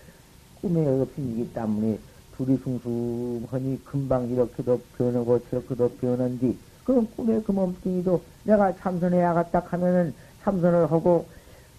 꿈에 0.60 0.86
없이기 0.86 1.52
때문에 1.52 1.98
둘이 2.36 2.56
숭숭하니 2.58 3.84
금방 3.84 4.28
이렇게도 4.28 4.80
변하고 4.96 5.40
저렇게도 5.50 5.96
변한디, 5.96 6.56
그럼 6.84 7.06
꿈의 7.16 7.42
그 7.44 7.52
몸뚱이도 7.52 8.22
내가 8.44 8.74
참선해야겠다 8.76 9.60
하면은 9.66 10.14
참선을 10.42 10.90
하고, 10.90 11.26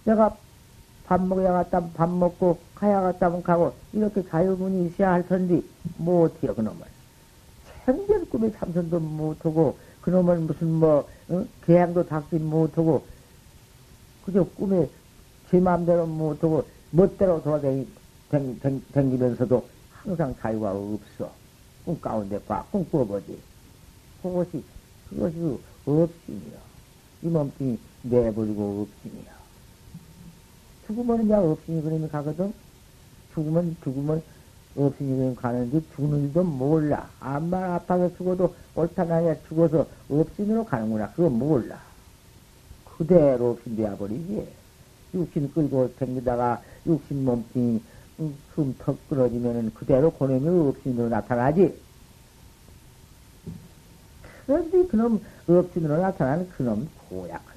내가 0.04 0.36
밥 1.06 1.20
먹어야겠다 1.20 1.88
밥 1.94 2.08
먹고 2.08 2.58
가야겠다 2.74 3.28
면 3.28 3.42
가고, 3.42 3.72
이렇게 3.92 4.26
자유분이 4.26 4.86
있어야 4.86 5.12
할 5.12 5.26
텐데, 5.26 5.60
못해요, 5.98 6.54
그놈을. 6.54 6.94
생전 7.84 8.28
꿈에 8.30 8.50
참선도 8.52 8.98
못하고 9.00 9.76
그놈은 10.00 10.46
무슨 10.46 10.68
뭐 10.72 11.08
어? 11.28 11.44
계양도 11.64 12.06
닦지 12.06 12.36
못하고 12.36 13.04
그저 14.24 14.44
꿈에 14.56 14.88
제 15.50 15.60
마음대로 15.60 16.06
못하고 16.06 16.64
멋대로 16.90 17.42
돌아다니면서도 17.42 19.68
항상 19.92 20.34
자유가 20.40 20.72
없어. 20.72 21.30
꿈 21.84 22.00
가운데 22.00 22.40
꽉 22.46 22.70
꿈꾸어보지. 22.72 23.38
그것이, 24.22 24.64
그것이 25.10 25.58
없심이야. 25.84 26.58
이 27.22 27.26
몸뚱이 27.26 27.78
내버리고 28.02 28.88
없심이야. 28.88 29.34
죽으면 30.86 31.24
이제 31.24 31.34
없심이 31.34 31.82
그림이 31.82 32.08
가거든? 32.08 32.54
죽으면, 33.34 33.76
죽으면 33.82 34.22
없으니 34.76 35.16
그림 35.16 35.36
가는데 35.36 35.80
죽는 35.94 36.32
줄도 36.32 36.44
몰라. 36.44 37.08
암만 37.20 37.72
아파서 37.72 38.14
죽어도 38.16 38.54
옳다 38.74 39.04
나야 39.04 39.36
죽어서 39.48 39.86
없신으로 40.08 40.64
가는구나. 40.64 41.10
그거 41.12 41.28
몰라. 41.28 41.80
그대로 42.84 43.50
없인 43.50 43.76
되어버리지. 43.76 44.48
육신 45.14 45.52
끌고 45.52 45.94
댕기다가 45.96 46.60
육신 46.86 47.24
몸뚱이 47.24 47.80
흠턱 48.54 49.08
끊어지면은 49.08 49.72
그대로 49.74 50.10
고놈이 50.10 50.68
없신으로 50.68 51.08
나타나지. 51.08 51.74
그런데 54.46 54.86
그놈 54.86 55.20
없신으로 55.48 56.00
나타나는 56.00 56.48
그놈 56.50 56.88
고약한 57.08 57.54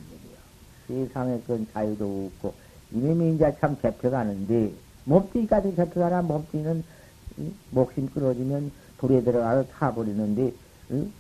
일이야. 0.88 1.06
세상에 1.06 1.40
그건 1.42 1.68
자유도 1.74 2.32
없고 2.42 2.54
이놈이 2.92 3.36
이제 3.36 3.56
참 3.60 3.78
잡혀가는데 3.82 4.74
몸뚱이까지 5.06 5.76
잡혀가나 5.76 6.22
몸뚱이는 6.22 6.84
목심 7.72 8.10
끊어지면 8.10 8.72
불에 8.98 9.22
들어가서 9.22 9.68
타버리는데 9.68 10.54
응? 10.92 11.12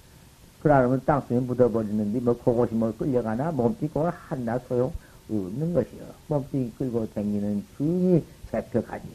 그러면 0.61 1.01
땅속에 1.05 1.39
묻어버리는데 1.39 2.19
뭐 2.21 2.37
그것이 2.37 2.73
뭐 2.73 2.95
끌려가나 2.97 3.51
몸뚱이 3.51 3.89
그걸 3.89 4.11
한나 4.11 4.57
소용 4.59 4.91
없는 5.29 5.73
것이요. 5.73 6.03
몸뚱이 6.27 6.71
끌고 6.77 7.09
다니는 7.11 7.65
주인이 7.77 8.23
잡혀가지. 8.51 9.07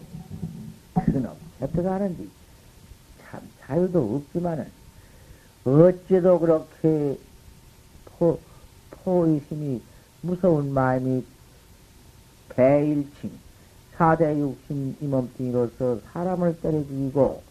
그놈 0.95 1.31
잡혀가는데 1.59 2.25
참 3.23 3.41
자유도 3.61 4.17
없지만은 4.17 4.67
어째도 5.65 6.39
그렇게 6.41 7.19
포, 8.05 8.39
포의심이 8.91 9.81
무서운 10.21 10.73
마음이 10.73 11.25
배일칭 12.51 13.31
사대 13.97 14.39
육신 14.39 14.97
이 15.01 15.07
몸뚱이로서 15.07 16.01
사람을 16.13 16.61
때려 16.61 16.83
죽이고 16.85 17.43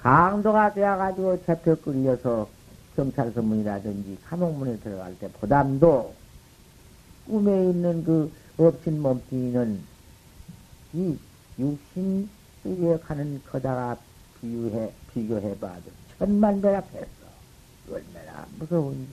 강도가 0.00 0.72
되어가지고 0.74 1.44
잡혀 1.44 1.74
끌려서 1.76 2.48
경찰서문이라든지 2.96 4.18
감옥문에 4.26 4.78
들어갈 4.78 5.18
때 5.18 5.28
보담도 5.40 6.14
꿈에 7.26 7.70
있는 7.70 8.04
그 8.04 8.32
업신 8.56 9.00
몸뚱이는 9.00 9.82
이 10.94 11.18
육신 11.58 12.28
속에 12.62 12.98
가는 12.98 13.42
거다가 13.50 13.96
비유해, 14.40 14.92
비교해봐도 15.12 15.82
천만 16.18 16.60
배나 16.60 16.80
했어. 16.92 17.08
얼마나 17.90 18.46
무서운 18.58 19.06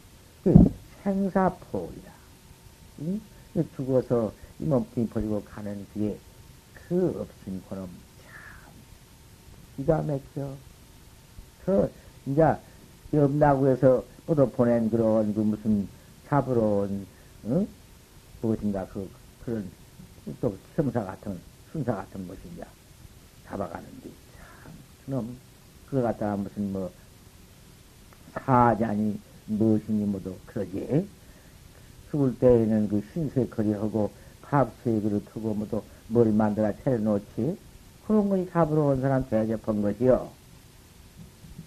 그 0.43 0.53
생사포이다. 1.03 2.11
응? 3.01 3.21
죽어서 3.75 4.31
이 4.59 4.63
몸뚱이 4.63 5.07
버리고 5.07 5.43
가는 5.43 5.85
길에 5.93 6.17
그 6.73 7.07
없인 7.19 7.61
그놈 7.67 7.89
참 8.23 8.73
기가 9.75 10.01
막혀. 10.01 10.55
그 11.65 11.91
이제 12.25 12.55
해서 13.11 14.03
또 14.25 14.49
보낸 14.51 14.89
그런 14.89 15.33
그 15.33 15.41
무슨 15.41 15.87
잡으러 16.27 16.61
온 16.61 17.05
응? 17.45 17.67
무엇인가 18.41 18.85
그 18.87 19.09
그런 19.45 19.69
또 20.39 20.55
sem사 20.75 21.03
같은 21.03 21.39
순사 21.71 21.95
같은 21.95 22.27
이제 22.53 22.63
잡아가는데 23.45 24.09
참 24.37 24.71
그놈 25.05 25.37
그거 25.89 26.01
갖다가 26.01 26.35
무슨 26.37 26.71
뭐 26.71 26.91
사자니 28.33 29.19
무엇이니 29.47 30.05
뭐도 30.05 30.37
그러지 30.45 31.07
죽을 32.09 32.37
때에는 32.39 32.89
그 32.89 33.03
신세거리하고 33.13 34.11
합수액으로 34.41 35.23
두고 35.25 35.53
뭐또 35.53 35.83
뭘 36.07 36.31
만들어 36.31 36.73
차려놓지 36.83 37.57
그런 38.05 38.29
것이 38.29 38.49
잡으러 38.51 38.87
온 38.87 39.01
사람 39.01 39.27
대접한 39.29 39.81
것이요. 39.81 40.29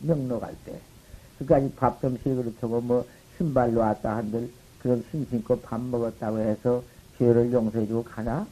명록할 0.01 0.55
때. 0.67 0.79
그까지 1.39 1.73
밥좀 1.77 2.19
식으로 2.19 2.55
두고 2.61 2.81
뭐 2.83 3.07
신발로 3.37 3.81
왔다 3.81 4.17
한들 4.17 4.51
그런 4.85 5.03
신 5.11 5.27
신고 5.31 5.59
밥 5.63 5.81
먹었다고 5.81 6.41
해서 6.41 6.85
죄를 7.17 7.51
용서해주고 7.51 8.05
가나? 8.05 8.47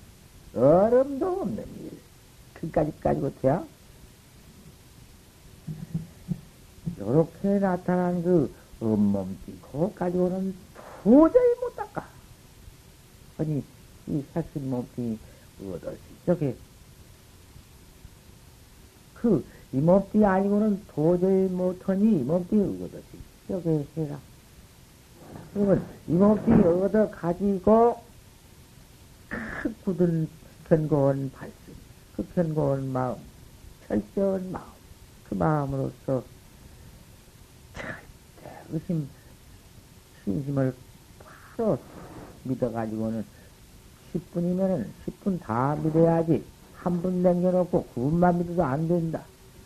얼음도 0.55 1.27
없는 1.27 1.59
일. 1.59 1.91
그까지 2.55 2.91
가지고 3.01 3.31
돼야? 3.43 3.63
요렇게 6.99 7.59
나타난 7.59 8.23
그 8.23 8.51
온몸띠, 8.81 9.61
그거 9.61 9.93
가지고는 9.95 10.55
도저히 11.05 11.55
못 11.61 11.77
닦아. 11.77 12.09
아니, 13.37 13.63
이 14.07 14.25
사신 14.33 14.71
몸뚱이 14.71 15.19
얻었지. 15.61 15.99
저게, 16.25 16.57
그, 19.13 19.45
이 19.71 19.77
몸뚱이 19.77 20.25
아니고는 20.25 20.83
도저히 20.95 21.47
못하니 21.49 22.21
이 22.21 22.23
몸뚱이 22.23 22.85
얻었지. 22.85 23.19
저게 23.49 23.87
해라. 23.99 24.19
그러면 25.53 25.85
이 26.09 26.13
몸뚱이 26.13 26.63
얻어 26.65 27.11
가지고, 27.11 28.01
큰 29.29 29.75
굳은 29.85 30.29
견고한 30.69 31.31
발심, 31.33 31.55
그 32.17 32.27
견고한 32.35 32.89
마음, 32.89 33.17
철저한 33.87 34.51
마음, 34.51 34.65
그 35.29 35.35
마음으로서 35.35 36.23
절대 37.75 38.51
의심, 38.71 39.09
신심을 40.25 40.75
바로 41.57 41.79
믿어가지고는 42.45 43.25
10분이면은 44.15 44.87
10분 45.07 45.41
다 45.41 45.77
믿어야지. 45.77 46.45
한 46.77 47.01
분 47.01 47.23
남겨놓고 47.23 47.87
9분만 47.95 48.39
믿어도 48.39 48.65
안 48.65 48.89
된다. 48.89 49.23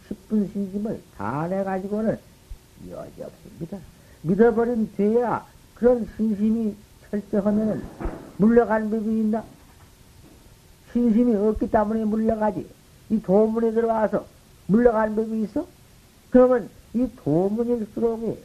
10분 0.08 0.52
신심을 0.52 1.02
다 1.16 1.46
내가지고는 1.48 2.18
여지없이 2.90 3.36
믿어. 3.58 3.78
믿어버린 4.22 4.92
뒤에야 4.96 5.46
그런 5.76 6.08
신심이 6.16 6.74
철저하면은 7.10 7.82
물러가는 8.38 8.90
법이 8.90 9.04
있나? 9.20 9.44
신심이 10.92 11.34
없기 11.36 11.70
때문에 11.70 12.04
물러가지. 12.04 12.66
이 13.10 13.22
도문에 13.22 13.72
들어와서 13.72 14.26
물러가는 14.66 15.14
법이 15.14 15.42
있어? 15.42 15.66
그러면 16.30 16.68
이 16.94 17.06
도문일수록 17.22 18.42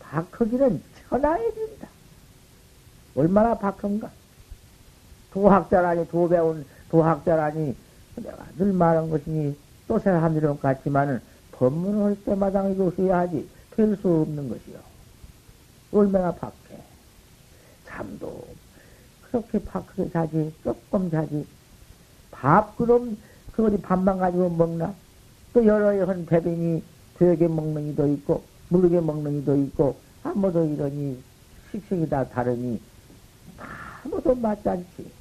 박하기는 0.00 0.82
천하해진다. 1.08 1.88
얼마나 3.14 3.56
박한가? 3.56 4.10
도학자라니, 5.32 6.08
도 6.08 6.28
배운 6.28 6.66
도학자라니, 6.90 7.74
내가 8.16 8.44
늘 8.58 8.72
말한 8.72 9.08
것이니, 9.08 9.56
또 9.88 9.98
일은 9.98 10.58
같지만은, 10.60 11.20
법문을 11.52 12.04
할 12.04 12.24
때마다 12.24 12.68
이것이 12.68 13.08
야지, 13.08 13.48
될 13.70 13.96
수 13.96 14.08
없는 14.08 14.48
것이요. 14.48 14.91
얼마나 15.92 16.32
박해. 16.34 16.82
잠도 17.86 18.44
그렇게 19.30 19.58
박하게 19.64 20.10
자지, 20.10 20.52
조금 20.64 21.10
자지. 21.10 21.46
밥, 22.30 22.76
그럼, 22.76 23.16
그 23.52 23.66
어디 23.66 23.76
밥만 23.80 24.18
가지고 24.18 24.48
먹나? 24.50 24.94
또 25.52 25.64
여러 25.66 25.96
여한 25.98 26.24
배변이 26.26 26.82
되게 27.18 27.46
먹는 27.48 27.90
이도 27.90 28.06
있고, 28.08 28.42
모르게 28.68 29.00
먹는 29.00 29.40
이도 29.40 29.56
있고, 29.56 30.00
아무도 30.22 30.64
이러니, 30.64 31.22
식색이 31.70 32.08
다 32.08 32.28
다르니, 32.28 32.80
아무도 34.04 34.34
맞지 34.34 34.68
않지. 34.68 35.12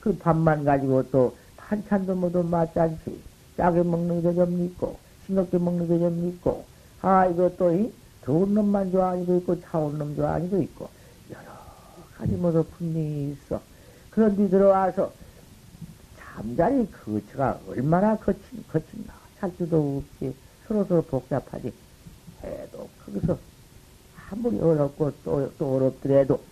그 0.00 0.16
밥만 0.18 0.64
가지고 0.64 1.10
또 1.10 1.36
반찬도 1.56 2.14
모두 2.14 2.42
맞지 2.42 2.78
않지. 2.78 3.22
짜게 3.56 3.82
먹는 3.82 4.22
게 4.22 4.32
좀 4.34 4.64
있고, 4.64 4.98
싱겁게 5.26 5.58
먹는 5.58 5.88
게 5.88 5.98
좀 5.98 6.28
있고, 6.28 6.64
아, 7.02 7.26
이것도 7.26 7.74
이 7.74 7.92
더운 8.22 8.54
놈만 8.54 8.92
좋아하는 8.92 9.26
도 9.26 9.36
있고, 9.38 9.60
차운 9.60 9.98
놈 9.98 10.14
좋아하는 10.16 10.50
도 10.50 10.62
있고, 10.62 10.88
여러 11.30 11.44
가지 12.16 12.32
모두 12.32 12.64
분명히 12.76 13.32
있어. 13.32 13.60
그런데 14.10 14.48
들어와서 14.48 15.12
잠자리 16.18 16.86
거처가 16.90 17.60
얼마나 17.68 18.16
거친, 18.16 18.64
거친나. 18.70 19.20
살수도 19.38 20.02
없이 20.02 20.34
서로서로 20.66 21.02
복잡하지. 21.02 21.72
해도 22.42 22.88
거기서 23.04 23.38
아무리 24.30 24.58
어렵고 24.60 25.12
또, 25.24 25.50
또 25.58 25.76
어렵더라도 25.76 26.42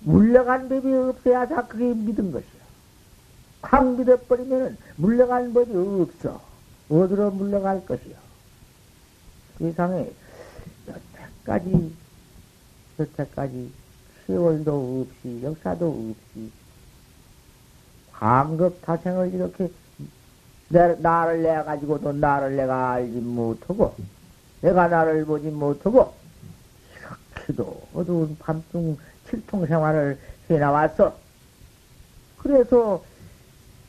물러간 0.00 0.68
법이 0.68 0.92
없어야 0.92 1.46
다 1.46 1.66
그게 1.66 1.94
믿은 1.94 2.30
것이야. 2.32 2.66
확 3.62 3.96
믿어버리면은 3.96 4.76
물러간 4.96 5.52
법이 5.52 5.72
없어. 5.74 6.40
어디로 6.88 7.32
물러갈 7.32 7.84
것이야. 7.86 8.16
그 9.58 9.68
이상에 9.68 10.10
여태까지, 11.46 11.92
여태까지 12.98 13.72
세월도 14.26 15.06
없이, 15.06 15.42
역사도 15.42 15.88
없이, 15.88 16.50
광급 18.12 18.82
타생을 18.82 19.32
이렇게 19.32 19.70
내, 20.68 20.96
나를 20.96 21.42
내 21.42 21.62
가지고도 21.62 22.12
나를 22.12 22.56
내가 22.56 22.92
알지 22.92 23.18
못하고, 23.18 23.94
내가 24.60 24.88
나를 24.88 25.24
보지 25.24 25.48
못하고, 25.48 26.12
이렇게도 26.98 27.82
어두운 27.94 28.36
밤중 28.38 28.96
칠통 29.30 29.66
생활을 29.66 30.18
해 30.50 30.58
나왔어. 30.58 31.16
그래서 32.38 33.04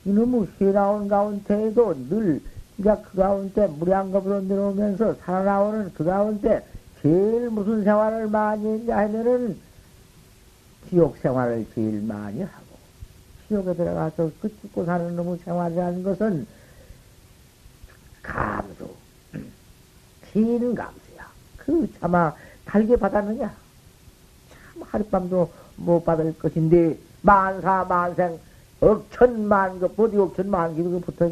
이놈의 0.05 0.47
해 0.61 0.71
나온 0.71 1.07
가운데에도 1.07 1.95
늘, 2.09 2.41
이제 2.77 2.95
그 3.09 3.17
가운데 3.17 3.65
무량겁으로 3.65 4.41
내려오면서 4.41 5.15
살아나오는 5.15 5.93
그 5.95 6.03
가운데 6.03 6.63
제일 7.07 7.49
무슨 7.49 7.85
생활을 7.85 8.27
많이 8.27 8.67
했냐 8.67 8.97
하면은 8.97 9.57
지옥 10.89 11.17
생활을 11.19 11.65
제일 11.73 12.01
많이 12.01 12.41
하고, 12.41 12.65
지옥에 13.47 13.73
들어가서 13.75 14.29
그 14.41 14.49
죽고 14.61 14.83
사는 14.83 15.15
놈의 15.15 15.37
생활이라는 15.45 16.03
것은 16.03 16.45
감수. 18.21 18.89
기는 20.33 20.75
감수야. 20.75 21.31
그 21.55 21.89
차마 21.97 22.35
달게 22.65 22.97
받았느냐? 22.97 23.55
참 24.51 24.81
하룻밤도 24.81 25.49
못 25.77 26.03
받을 26.03 26.37
것인데 26.37 26.97
만사 27.21 27.85
만생 27.85 28.37
억천만급 28.81 29.97
어디 29.97 30.17
억천만기 30.17 30.83
그 30.83 30.99
붙어 30.99 31.31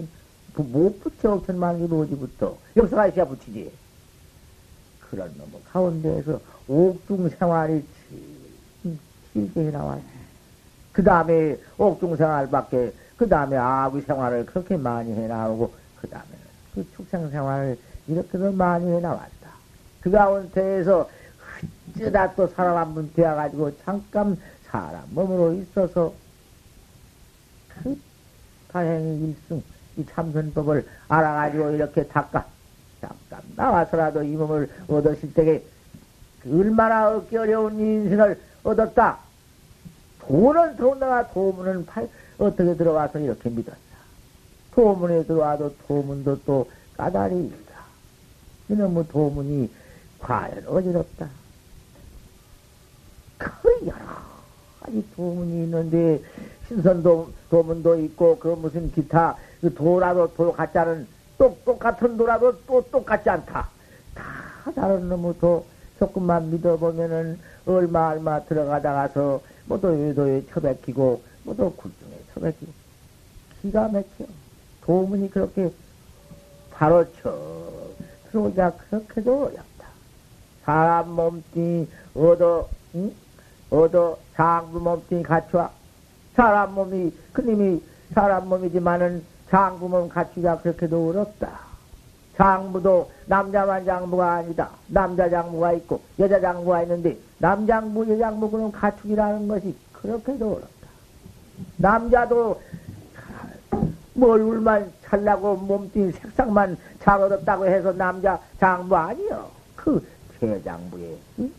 못 0.56 1.02
붙여 1.02 1.34
억천만기 1.34 1.94
어디부터 1.94 2.58
역사가 2.78 3.08
있어야 3.08 3.26
붙이지. 3.26 3.85
그런 5.16 5.34
놈의 5.38 5.64
가운데에서 5.72 6.40
옥중 6.68 7.30
생활이 7.30 7.84
길게 9.34 9.72
나와요. 9.72 10.02
그 10.92 11.04
다음에 11.04 11.58
옥중 11.78 12.18
생활밖에 12.18 12.94
그 13.18 13.28
다음에 13.30 13.56
아구 13.56 14.02
생활을 14.02 14.46
그렇게 14.46 14.76
많이 14.76 15.14
해 15.14 15.28
나오고 15.28 15.74
그 16.02 16.10
다음에는 16.10 16.38
그 16.74 16.86
축생 16.96 17.30
생활을 17.30 17.78
이렇게도 18.08 18.52
많이 18.52 18.92
해 18.92 19.00
나왔다. 19.00 19.50
그 20.02 20.12
가운데에서 20.12 21.10
어쩌다 21.96 22.36
또 22.36 22.48
사람 22.48 22.76
한 22.78 22.94
분 22.94 23.12
되어가지고 23.14 23.78
잠깐 23.84 24.38
사람 24.68 25.02
몸으로 25.12 25.54
있어서 25.54 26.14
그 27.70 27.98
다행히 28.68 29.30
일승 29.30 29.64
이 29.98 30.06
참선법을 30.06 30.86
알아가지고 31.08 31.72
이렇게 31.72 32.06
닦아 32.06 32.46
잠깐 33.08 33.42
나와서라도 33.56 34.24
이 34.24 34.36
몸을 34.36 34.70
얻으실 34.88 35.34
때에 35.34 35.64
얼마나 36.48 37.10
얻기 37.10 37.38
어려운 37.38 37.80
인생을 37.80 38.40
얻었다. 38.64 39.20
돈은 40.20 40.76
더군다나 40.78 41.28
도문은 41.28 41.86
팔, 41.86 42.10
어떻게 42.38 42.76
들어와서 42.76 43.20
이렇게 43.20 43.50
믿었다. 43.50 43.78
도문에 44.74 45.24
들어와도 45.24 45.76
도문도 45.88 46.42
또 46.46 46.70
까다리 46.98 47.46
있다. 47.46 47.76
이놈의 48.70 49.08
도문이 49.08 49.72
과연 50.20 50.68
어지럽다. 50.68 51.30
그 53.38 53.70
여러 53.86 54.06
가지 54.80 55.06
도문이 55.16 55.64
있는데 55.66 56.22
신선 56.68 57.04
도, 57.04 57.30
도문도 57.50 58.00
있고 58.00 58.40
그 58.40 58.48
무슨 58.50 58.92
기타 58.92 59.36
그 59.62 59.74
도라도 59.74 60.34
도 60.34 60.52
같자는 60.52 61.08
똑 61.38 61.64
똑같은 61.66 62.18
도라도 62.18 62.58
또 62.66 62.82
똑같지 62.92 63.30
않다. 63.30 63.68
다 64.14 64.24
다른 64.74 65.10
도 65.40 65.66
조금만 66.00 66.50
믿어보면은 66.52 67.40
얼마 67.66 68.10
얼마 68.10 68.44
들어가다가서 68.44 69.42
뭐도 69.66 69.88
외도에 69.90 70.46
처박히고 70.52 71.22
뭐도 71.44 71.74
굴중에 71.74 72.12
처박히고 72.34 72.72
기가 73.62 73.88
막혀. 73.88 74.26
도문이 74.82 75.32
그렇게 75.32 75.72
바로 76.72 77.06
쳐 77.22 77.36
들어오자 78.30 78.72
그렇게도 78.72 79.46
어렵다. 79.46 79.88
사람 80.64 81.10
몸뚱이 81.12 81.88
얻어 82.14 82.70
응? 82.96 83.14
얻어 83.70 84.18
장부 84.36 84.80
몸뚱이 84.80 85.24
갖춰 85.24 85.70
사람 86.36 86.76
몸이 86.76 87.12
그님이 87.34 87.82
사람 88.14 88.48
몸이지만은 88.50 89.24
장부 89.50 89.88
몸 89.90 90.10
갖추기가 90.10 90.60
그렇게도 90.60 91.10
어렵다. 91.10 91.60
장부도 92.36 93.10
남자만 93.28 93.86
장부가 93.86 94.34
아니다. 94.34 94.70
남자 94.88 95.30
장부가 95.30 95.74
있고 95.74 96.02
여자 96.20 96.40
장부가 96.40 96.84
있는데 96.84 97.18
남장부 97.38 98.10
여장부 98.12 98.52
그런 98.52 98.72
갖추기라는 98.72 99.48
것이 99.48 99.76
그렇게도 99.94 100.48
어렵다. 100.52 100.88
남자도 101.78 102.62
뭘 104.14 104.42
울만 104.42 104.92
살라고 105.04 105.56
몸뚱이 105.56 106.12
색상만 106.12 106.78
잘 107.00 107.22
얻었다고 107.22 107.66
해서 107.68 107.94
남자 107.94 108.40
장부 108.60 108.96
아니요. 108.96 109.50
그 109.76 110.06
최장부에 110.40 111.18
응? 111.40 111.54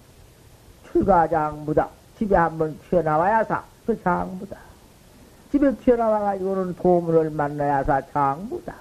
출가장부다. 0.90 1.88
집에 2.18 2.34
한번 2.36 2.78
튀어나와야 2.90 3.44
사 3.44 3.64
그 3.86 4.02
장부다. 4.02 4.58
집에 5.56 5.74
튀어나와가지고는 5.76 6.76
도문을 6.76 7.30
만나야 7.30 7.82
사 7.84 8.02
장부다. 8.12 8.74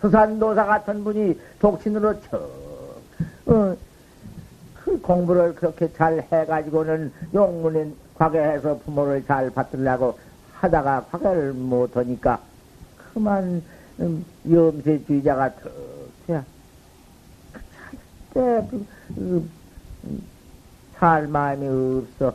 서산도사 0.00 0.66
같은 0.66 1.04
분이 1.04 1.38
독신으로 1.60 2.20
쳐, 2.22 2.38
어, 3.46 3.76
그 4.74 5.00
공부를 5.00 5.54
그렇게 5.54 5.92
잘 5.92 6.26
해가지고는 6.32 7.12
용문에 7.32 7.92
과거해서 8.16 8.78
부모를 8.78 9.24
잘 9.24 9.48
받들라고 9.50 10.18
하다가 10.54 11.06
과거를 11.12 11.52
못하니까 11.52 12.40
그만 12.96 13.62
음, 14.00 14.24
염세주의자가 14.50 15.52
턱야 16.26 16.44
그, 18.32 18.86
그, 19.14 19.48
살 20.96 21.28
마음이 21.28 21.68
없어 21.68 22.34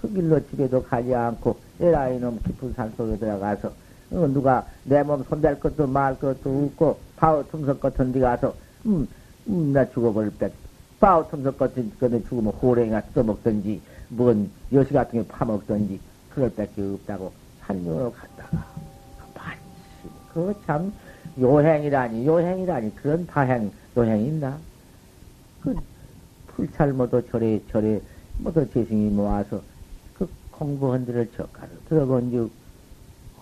그 0.00 0.10
길로 0.14 0.40
집에도 0.48 0.82
가지 0.82 1.14
않고 1.14 1.71
에라 1.82 2.08
이놈 2.10 2.38
깊은 2.46 2.72
산 2.74 2.92
속에 2.96 3.16
들어가서 3.18 3.68
어, 4.12 4.26
누가 4.28 4.64
내 4.84 5.02
몸 5.02 5.22
손댈 5.24 5.58
것도 5.58 5.86
말 5.86 6.16
것도 6.18 6.66
없고 6.66 6.98
바우 7.16 7.44
틈석 7.50 7.80
같은 7.80 8.12
데 8.12 8.20
가서 8.20 8.54
음, 8.86 9.06
음, 9.48 9.72
나 9.72 9.84
죽어버릴 9.90 10.30
때 10.38 10.50
바우 11.00 11.28
틈석 11.28 11.58
같은 11.58 11.90
거는 11.98 12.24
죽으면 12.28 12.52
호랭이가 12.52 13.00
뜯어먹든지 13.06 13.80
뭔 14.10 14.50
여시 14.72 14.92
같은 14.92 15.20
게 15.22 15.26
파먹든지 15.28 15.98
그럴 16.30 16.50
밖에 16.54 16.80
없다고 16.82 17.32
산중으로 17.62 18.12
갔다가 18.12 18.64
마침 19.34 20.10
그참 20.32 20.92
요행이라니 21.40 22.26
요행이라니. 22.26 22.94
그런 22.96 23.26
다행 23.26 23.72
요행이 23.96 24.28
있나? 24.28 24.58
그 25.62 25.74
풀찰 26.48 26.92
모두 26.92 27.20
절에 27.30 27.60
절에 27.70 28.00
모두 28.38 28.68
재승이 28.70 29.10
모아서 29.10 29.50
그 29.58 29.62
공부한 30.62 31.04
데를 31.04 31.30
젓가락 31.36 31.70
들어본 31.88 32.30
즉 32.30 32.62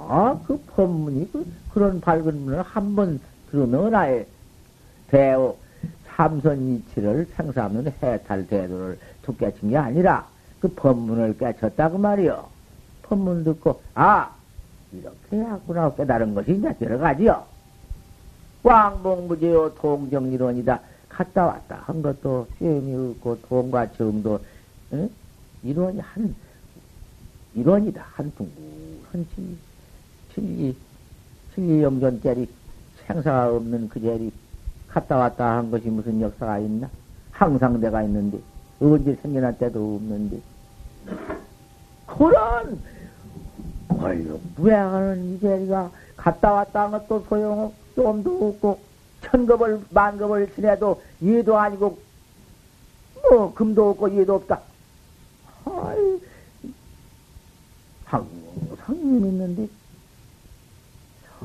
아 0.01 0.39
그 0.47 0.59
법문이 0.69 1.31
그, 1.31 1.47
그런 1.73 2.01
밝은 2.01 2.45
문을 2.45 2.63
한번 2.63 3.21
나의 3.53 4.27
대오 5.09 5.57
삼선이치를 6.07 7.27
생사하는 7.37 7.93
해탈 8.03 8.47
대도를 8.47 8.99
툭 9.23 9.37
깨친 9.39 9.71
게 9.71 9.77
아니라 9.77 10.27
그 10.61 10.69
법문을 10.69 11.37
깨쳤다고 11.37 11.99
말이요. 11.99 12.47
법문 13.03 13.45
듣고 13.45 13.81
아 13.95 14.35
이렇게 14.93 15.41
하구나 15.43 15.93
깨달은 15.95 16.35
것이 16.35 16.53
이제 16.53 16.75
여러 16.81 16.99
가지요. 16.99 17.45
왕봉무제요 18.63 19.75
통정이론이다. 19.75 20.81
갔다 21.09 21.47
왔다 21.47 21.83
한 21.87 22.03
것도 22.03 22.47
시험이 22.59 23.11
없고 23.11 23.41
통과 23.49 23.91
정도 23.93 24.39
응? 24.93 25.11
이론이 25.63 26.01
한 26.01 26.35
이론이다 27.55 28.05
한 28.13 28.33
둥글한 28.37 29.27
칠리 29.35 29.59
칠리 30.35 30.77
칠리 31.55 31.83
염전짜리 31.83 32.49
생사가 33.07 33.55
없는 33.55 33.89
그 33.89 34.01
자리 34.01 34.33
갔다 34.89 35.17
왔다 35.17 35.57
한 35.57 35.71
것이 35.71 35.89
무슨 35.89 36.21
역사가 36.21 36.59
있나? 36.59 36.89
항상 37.31 37.81
내가 37.81 38.03
있는데 38.03 38.39
언제 38.81 39.15
생겨날 39.17 39.57
때도 39.59 39.97
없는데 39.97 40.41
그런 42.07 42.81
권력 43.89 44.41
부양하는 44.57 45.35
이 45.35 45.41
자리가 45.41 45.91
갔다 46.17 46.53
왔다 46.53 46.83
한 46.83 46.91
것도 46.93 47.25
소용 47.29 47.73
좀도 47.95 48.49
없고 48.49 48.79
천급을 49.23 49.81
만급을 49.91 50.53
지내도 50.55 51.03
얘도 51.23 51.59
아니고 51.59 51.99
뭐 53.31 53.55
금도 53.55 53.91
없고 53.91 54.17
얘도 54.19 54.35
없다. 54.37 54.61
아이 55.67 56.21
항상 58.11 58.97
믿는데. 59.23 59.69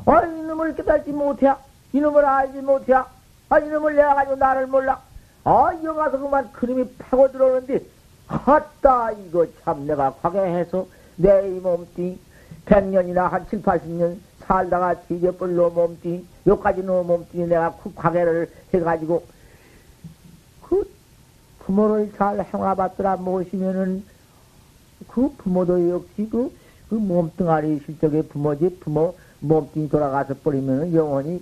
아이 0.06 0.40
이놈을 0.40 0.76
깨달지 0.76 1.12
못해. 1.12 1.54
이놈을 1.94 2.26
알지 2.26 2.62
못해. 2.62 2.94
아, 2.94 3.60
이놈을 3.60 3.96
내가 3.96 4.16
가지고 4.16 4.36
나를 4.36 4.68
몰라. 4.68 5.02
아, 5.44 5.72
여가서 5.84 6.20
그만 6.20 6.52
그림이 6.52 6.90
파고 6.98 7.32
들어오는데, 7.32 7.82
헛다, 8.28 9.12
이거 9.12 9.46
참 9.64 9.86
내가 9.86 10.14
과거해서 10.22 10.88
내 11.16 11.48
이 11.48 11.60
몸뚱이, 11.60 12.18
백년이나 12.66 13.28
한 13.28 13.48
칠, 13.48 13.62
팔십 13.62 13.88
년 13.92 14.20
살다가 14.40 14.96
뒤져버려 15.02 15.70
몸뚱이, 15.70 16.26
여기까지 16.48 16.84
너 16.84 17.04
몸뚱이 17.04 17.46
내가 17.46 17.76
그 17.82 17.94
과거를 17.94 18.52
해가지고, 18.74 19.24
그 20.64 20.92
부모를 21.60 22.12
잘 22.18 22.44
행화받더라 22.44 23.18
모시면은, 23.18 24.04
그 25.08 25.30
부모도 25.38 25.90
역시 25.90 26.28
그, 26.30 26.52
그 26.90 26.96
몸뚱아리 26.96 27.82
실적의 27.86 28.24
부모지, 28.28 28.78
부모 28.80 29.16
몸뚱이 29.40 29.90
돌아가서 29.90 30.36
버리면은 30.44 30.94
영원히 30.94 31.42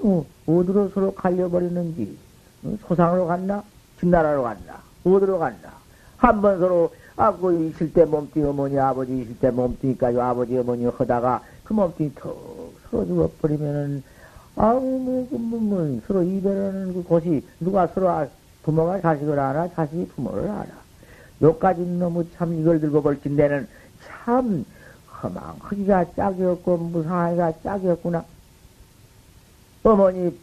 어, 0.00 0.24
어디로 0.46 0.90
서로 0.90 1.12
갈려버리는지, 1.14 2.16
어, 2.64 2.76
소상으로 2.86 3.26
갔나? 3.26 3.62
진나라로 3.98 4.42
갔나? 4.42 4.82
어디로 5.04 5.38
갔나? 5.38 5.78
한 6.16 6.40
번 6.40 6.58
서로, 6.58 6.92
아, 7.16 7.32
그 7.36 7.66
있을 7.68 7.92
때 7.92 8.04
몸뚱이 8.04 8.44
어머니, 8.46 8.78
아버지 8.78 9.16
있을 9.20 9.38
때 9.38 9.50
몸뚱이까지 9.50 10.20
아버지 10.20 10.56
어머니 10.56 10.86
하다가 10.86 11.42
그 11.64 11.72
몸뚱이 11.72 12.12
턱 12.14 12.74
서로 12.90 13.06
죽어버리면은, 13.06 14.02
아우, 14.56 14.80
뭐, 14.80 15.28
그, 15.28 15.34
뭐, 15.36 15.60
뭐, 15.60 16.00
서로 16.06 16.22
이별하는 16.22 16.94
그 16.94 17.02
곳이 17.02 17.46
누가 17.60 17.86
서로, 17.88 18.08
아, 18.08 18.26
부모가 18.62 19.00
자식을 19.00 19.38
알아? 19.38 19.68
자식이 19.74 20.08
부모를 20.08 20.48
알아. 20.50 20.87
요까지 21.42 21.80
너무 21.98 22.24
참 22.32 22.52
이걸 22.58 22.80
들고 22.80 23.02
볼진 23.02 23.36
데는 23.36 23.68
참 24.06 24.64
허망하기가 25.22 26.12
짝이 26.14 26.42
없고 26.44 26.76
무상하기가 26.78 27.52
짝이 27.62 27.88
없구나. 27.88 28.24
어머니 29.82 30.36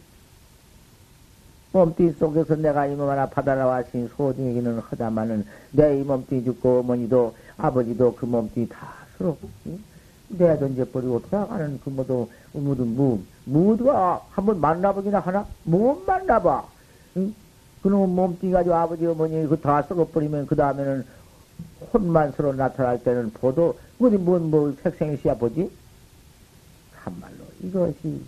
몸뚱이 1.72 2.12
속에서 2.12 2.56
내가 2.56 2.86
이몸 2.86 3.08
하나 3.10 3.26
받아나왔으니 3.28 4.08
소중이기는 4.16 4.78
하다마는 4.78 5.44
내 5.72 5.98
이 6.00 6.02
몸뚱이 6.02 6.44
죽고 6.44 6.80
어머니도 6.80 7.34
아버지도 7.58 8.14
그 8.14 8.24
몸뚱이 8.24 8.68
다 8.68 8.92
서로 9.18 9.36
내 10.28 10.58
던져버리고 10.58 11.22
돌아가는 11.22 11.78
그 11.84 11.90
모두 11.90 12.28
모두 12.52 12.84
무 12.84 13.20
무두가 13.44 14.22
한번 14.30 14.60
만나보기나 14.60 15.20
하나 15.20 15.46
못 15.64 16.02
만나봐. 16.06 16.64
응? 17.18 17.34
그놈 17.86 18.16
몸뚱이 18.16 18.52
가지고 18.52 18.74
아버지 18.74 19.06
어머니 19.06 19.46
그 19.46 19.60
다 19.60 19.80
썩어버리면 19.82 20.46
그 20.46 20.56
다음에는 20.56 21.06
혼만 21.94 22.32
서로 22.32 22.52
나타날 22.52 23.00
때는 23.04 23.30
보도 23.30 23.78
어디 24.00 24.16
뭔뭐 24.18 24.74
색생시야 24.82 25.36
보지? 25.36 25.70
참말로 26.96 27.36
이것이 27.60 28.20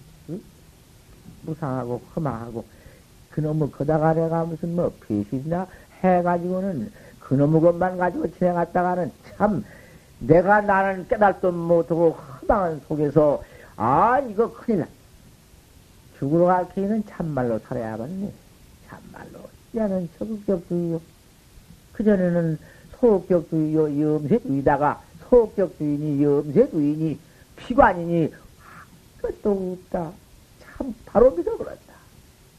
무상하고 1.42 2.00
험하고 2.14 2.64
그놈의 3.30 3.72
거다가 3.72 4.14
내가 4.14 4.44
무슨 4.44 4.76
뭐 4.76 4.92
배신이나 5.08 5.66
해가지고는 6.04 6.92
그놈의 7.18 7.60
것만 7.60 7.98
가지고 7.98 8.30
지내갔다가는 8.34 9.10
참 9.36 9.64
내가 10.20 10.60
나는 10.60 11.08
깨달도 11.08 11.50
못하고 11.50 12.12
허망한 12.12 12.80
속에서 12.86 13.42
아 13.76 14.20
이거 14.20 14.52
큰일 14.52 14.80
나. 14.80 14.86
죽으러 16.18 16.46
갈 16.46 16.72
기회는 16.72 17.04
참말로 17.06 17.58
살아야겠네 17.58 18.32
참말로 18.88 19.37
야는 19.76 20.08
적극적주의요 20.18 21.00
그전에는 21.92 22.58
소극적주의요 23.00 24.00
염세주의다가 24.00 25.02
소극적주의니 25.28 26.22
염세주의니 26.22 27.18
피관이니 27.56 28.32
아무것도 29.22 29.78
없다 29.84 30.12
참 30.78 30.94
바로 31.04 31.30
믿어버렸다. 31.32 31.94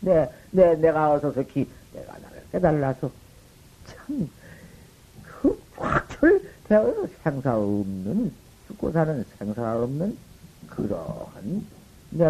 내, 0.02 0.30
내, 0.52 0.76
내가 0.76 1.14
어서 1.14 1.32
서히 1.32 1.68
내가 1.94 2.18
나를 2.20 2.44
깨달아서 2.52 3.10
참, 3.86 4.30
그 5.24 5.60
확철되어 5.76 7.08
생사 7.24 7.58
없는, 7.58 8.32
죽고 8.68 8.92
사는 8.92 9.26
생사 9.38 9.78
없는 9.78 10.18
그러한 10.68 11.66
내 12.12 12.26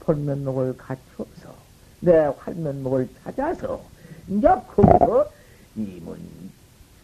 본면목을 0.00 0.76
갖춰서 0.76 1.54
내 2.00 2.12
활면목을 2.38 3.08
찾아서 3.22 3.82
이제 4.28 4.48
거기서 4.74 5.30
이문 5.76 6.18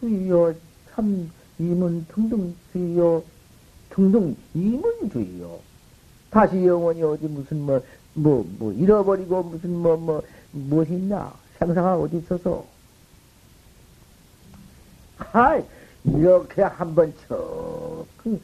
주요 0.01 0.55
참 0.93 1.31
이문 1.59 2.07
등등 2.07 2.55
주요 2.73 3.23
등등 3.91 4.37
이문 4.55 5.11
주요 5.11 5.61
다시 6.31 6.65
영원히 6.65 7.03
어디 7.03 7.27
무슨 7.27 7.61
뭐 7.63 7.83
뭐, 8.15 8.45
뭐, 8.59 8.73
잃어버리고 8.73 9.43
무슨 9.45 9.77
뭐, 9.77 9.97
뭐, 9.97 10.23
무엇이 10.53 10.95
있나? 10.95 11.33
생사가 11.59 11.97
어디 11.97 12.19
있어서? 12.19 12.67
아 15.19 15.63
이렇게 16.05 16.63
한번 16.63 17.15
저, 17.29 18.05
그, 18.17 18.41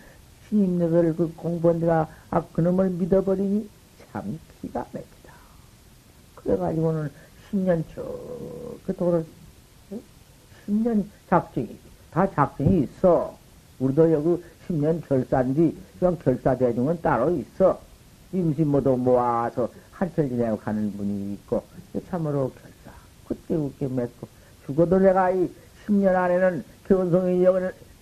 신임력을 0.48 1.16
그 1.16 1.34
공부한 1.34 1.80
데가, 1.80 2.08
아, 2.30 2.42
그놈을 2.52 2.90
믿어버리니 2.90 3.68
참 4.12 4.38
기가 4.60 4.80
막히다. 4.80 5.32
그래가지고는 6.36 7.10
10년 7.50 7.84
저, 7.94 8.02
그 8.86 8.94
도를, 8.94 9.24
10년 10.66 11.04
작정이, 11.28 11.78
다 12.10 12.28
작정이 12.30 12.82
있어. 12.82 13.36
우리도 13.78 14.12
여기 14.12 14.42
10년 14.66 15.06
결사인지, 15.06 15.76
그냥 15.98 16.18
결사 16.18 16.56
대중은 16.56 17.00
따로 17.02 17.30
있어. 17.30 17.80
임신모도 18.32 18.96
모아서 18.96 19.68
한철 19.92 20.28
지내고 20.28 20.58
가는 20.58 20.92
분이 20.96 21.34
있고, 21.34 21.62
참으로 22.08 22.50
결사. 22.50 22.96
그때 23.28 23.54
웃게 23.54 23.86
맺고, 23.86 24.26
죽어도 24.66 24.98
내가 24.98 25.30
이 25.30 25.50
10년 25.86 26.14
안에는 26.14 26.64
견성의 26.88 27.46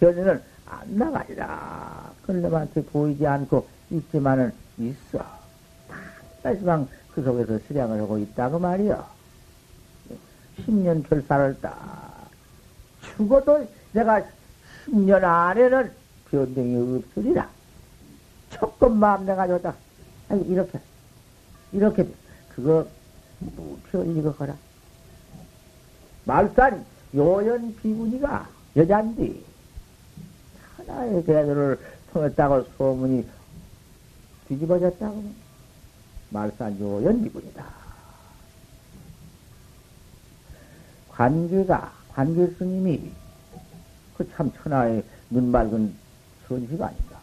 견인은 0.01 0.41
안 0.67 0.97
나가리라. 0.97 2.13
그놈한테 2.27 2.83
보이지 2.85 3.27
않고 3.27 3.67
있지만은 3.91 4.53
있어. 4.79 5.25
하지만 6.43 6.89
그 7.15 7.23
속에서 7.23 7.59
수량을 7.67 8.01
하고 8.01 8.19
있다고 8.19 8.59
말이여. 8.59 9.14
10년 10.59 11.09
결사를 11.09 11.61
딱. 11.61 12.29
죽어도 13.03 13.67
내가 13.93 14.23
10년 14.87 15.23
안에는 15.25 15.93
변동이 16.31 16.99
없으리라. 16.99 17.49
조금 18.51 18.99
마음 18.99 19.27
내가지고 19.27 19.61
딱 19.63 19.77
아니, 20.29 20.43
이렇게, 20.49 20.81
이렇게, 21.73 22.09
그거, 22.55 22.87
무표 23.39 24.05
이거 24.05 24.33
거라. 24.35 24.55
말산 26.25 26.85
요연 27.15 27.77
비구니가 27.77 28.49
여잔디 28.77 29.45
하나의 30.77 31.25
대도를 31.25 31.79
통했다고 32.13 32.65
소문이 32.77 33.27
뒤집어졌다고. 34.49 35.25
말산 36.31 36.79
요연 36.81 37.23
비구니다. 37.23 37.84
관계가, 41.17 41.93
관계 42.13 42.47
스님이 42.59 43.11
그 44.17 44.29
참 44.37 44.51
천하의 44.63 45.03
눈 45.31 45.51
맑은 45.51 45.95
선지가 46.49 46.87
아닌가. 46.87 47.19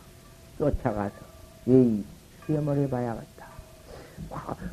쫓아가서 0.58 1.15
예의 1.67 2.04
시험을 2.45 2.77
해봐야겠다. 2.80 3.47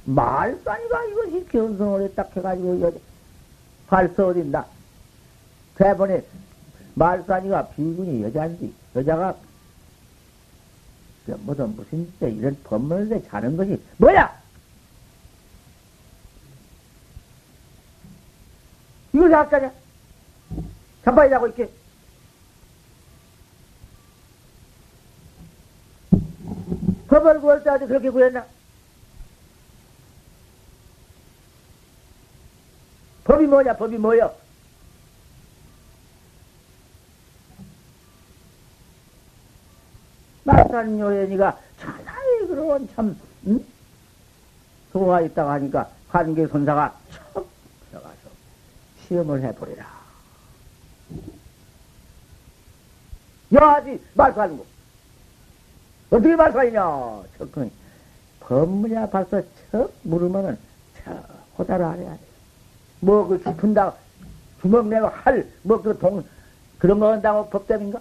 말싸니가 0.04 1.04
이것이 1.04 1.46
견성을 1.48 2.14
딱 2.14 2.36
해가지고 2.36 2.80
여자, 2.80 2.98
발서 3.86 4.28
어딘다. 4.28 4.66
대본에 5.76 6.24
말싸니가 6.94 7.68
비군이 7.68 8.22
여자인지, 8.24 8.72
여자가 8.96 9.34
뭐든 11.26 11.76
무슨 11.76 12.10
이런 12.20 12.56
법문을 12.64 13.22
자는 13.28 13.56
것이 13.56 13.80
뭐야? 13.98 14.34
이거 19.18 19.28
작가냐? 19.28 19.72
잠바이 21.04 21.28
자고 21.28 21.48
있게. 21.48 21.68
법을 27.08 27.40
구할 27.40 27.64
때 27.64 27.70
아주 27.70 27.88
그렇게 27.88 28.10
구했나? 28.10 28.46
법이 33.24 33.46
뭐냐, 33.46 33.76
법이 33.76 33.98
뭐여? 33.98 34.32
말산 40.44 41.00
요연이가 41.00 41.58
천하의 41.80 42.46
그런 42.46 42.88
참, 42.94 43.18
응? 43.48 43.64
도가 44.92 45.22
있다고 45.22 45.50
하니까 45.50 45.90
관계 46.08 46.46
선사가 46.46 46.96
시험을 49.08 49.42
해버리라. 49.42 49.86
여하지 53.52 54.00
말하는 54.14 54.58
거. 54.58 54.64
어떻게 56.10 56.36
말살이냐? 56.36 57.22
접근이. 57.38 57.70
법문이 58.40 58.96
아파서 58.96 59.42
척 59.70 59.92
물으면은 60.02 60.58
저 61.04 61.22
호다를 61.58 61.84
안 61.84 61.98
해야 61.98 62.12
돼. 62.12 62.20
뭐그 63.00 63.42
깊은 63.42 63.74
다 63.74 63.94
주먹 64.60 64.86
내고 64.88 65.06
할 65.08 65.46
뭐 65.64 65.80
그 65.82 65.96
동 65.98 66.24
그런 66.78 66.98
거 66.98 67.12
한다고 67.12 67.48
법대인가? 67.48 68.00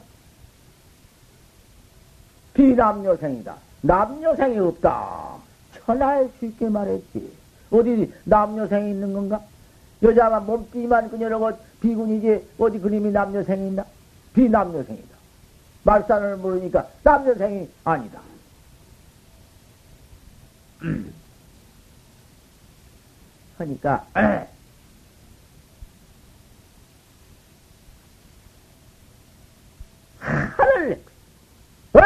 비남녀생이다. 2.53 3.55
남녀생이 3.81 4.57
없다. 4.59 5.35
천하에 5.85 6.27
쉽게 6.39 6.69
말했지. 6.69 7.31
어디 7.71 8.11
남녀생이 8.23 8.91
있는 8.91 9.13
건가? 9.13 9.41
여자만 10.03 10.45
몸뚱이만 10.45 11.09
그녀라고 11.09 11.51
비군이지 11.81 12.49
어디 12.59 12.79
그림이 12.79 13.11
남녀생이 13.11 13.67
있나? 13.67 13.85
비남녀생이다. 14.33 15.17
말산을 15.83 16.37
모르니까 16.37 16.87
남녀생이 17.03 17.69
아니다. 17.83 18.21
그러니까 23.57 24.05
하늘 30.19 31.01
어? 31.93 31.99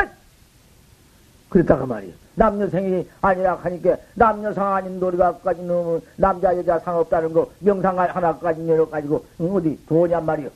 그랬다가 1.50 1.86
말이야. 1.86 2.21
남녀생이 2.42 3.08
아니라 3.22 3.56
하니까 3.56 3.98
남녀상 4.16 4.74
아닌 4.74 5.00
놀이가까지 5.00 5.62
너무 5.62 6.02
남자 6.16 6.58
여자 6.58 6.80
상 6.80 6.98
없다는 6.98 7.34
거 7.34 7.52
명상 7.60 8.00
하나까지 8.00 8.68
열어가지고 8.68 9.26
어디 9.40 9.80
도냐 9.88 10.20
말이야. 10.22 10.50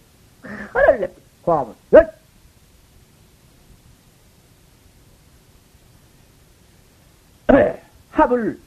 하늘 0.73 0.99
내 1.01 1.11
과문. 1.43 1.75
어? 1.91 2.15
합을 8.11 8.59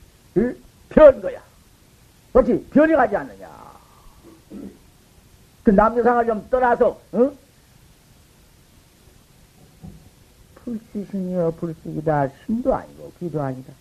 편 0.91 1.21
거야. 1.21 1.43
어찌 2.33 2.65
변이 2.71 2.93
가지 2.95 3.17
않느냐. 3.17 3.49
그 5.65 5.71
남녀상을 5.71 6.27
좀 6.27 6.47
떠나서, 6.49 7.01
응? 7.15 7.37
불식이여 10.69 11.53
불식이다. 11.59 12.29
심도 12.45 12.75
아니고 12.75 13.13
귀도 13.19 13.41
아니다. 13.43 13.73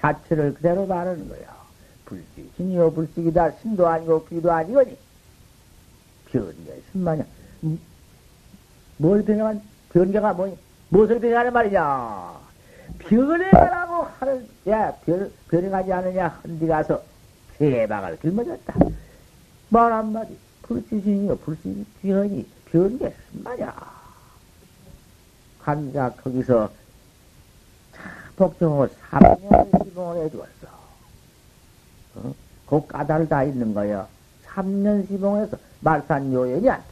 자체를 0.00 0.54
그대로 0.54 0.86
말하는 0.86 1.28
거야. 1.28 1.62
불식이여 2.06 2.90
불식이다. 2.90 3.52
심도 3.60 3.86
아니고 3.86 4.24
귀도 4.26 4.50
아니거니. 4.50 4.96
변이가 6.26 6.72
심마냐. 6.90 7.24
음, 7.64 7.78
뭘 8.96 9.24
변형한, 9.24 9.62
변개가 9.92 10.32
뭐니? 10.32 10.56
무엇을 10.88 11.20
변형하는 11.20 11.52
말이냐. 11.52 12.40
변해가라고 12.98 14.02
하는, 14.18 14.48
야, 14.68 14.92
변, 15.04 15.32
변형하지 15.48 15.92
않느냐. 15.92 16.40
한디 16.42 16.66
가서 16.66 17.02
세방을 17.58 18.18
길머졌다. 18.18 18.74
말 19.68 19.92
한마디. 19.92 20.36
불지신이요, 20.62 21.36
불지신 21.38 21.86
변이, 22.00 22.46
변개 22.66 23.12
심마냐. 23.30 24.01
간자 25.62 26.10
거기서 26.10 26.70
복종을 28.36 28.88
3년 29.10 29.84
시봉을 29.84 30.24
해주었어. 30.24 30.66
어? 32.16 32.34
그 32.66 32.86
까닭을 32.86 33.28
다 33.28 33.44
있는 33.44 33.72
거야. 33.72 34.08
3년 34.46 35.06
시봉해서 35.06 35.56
말산 35.80 36.32
요연이 36.32 36.68
안 36.68 36.80
돼. 36.80 36.86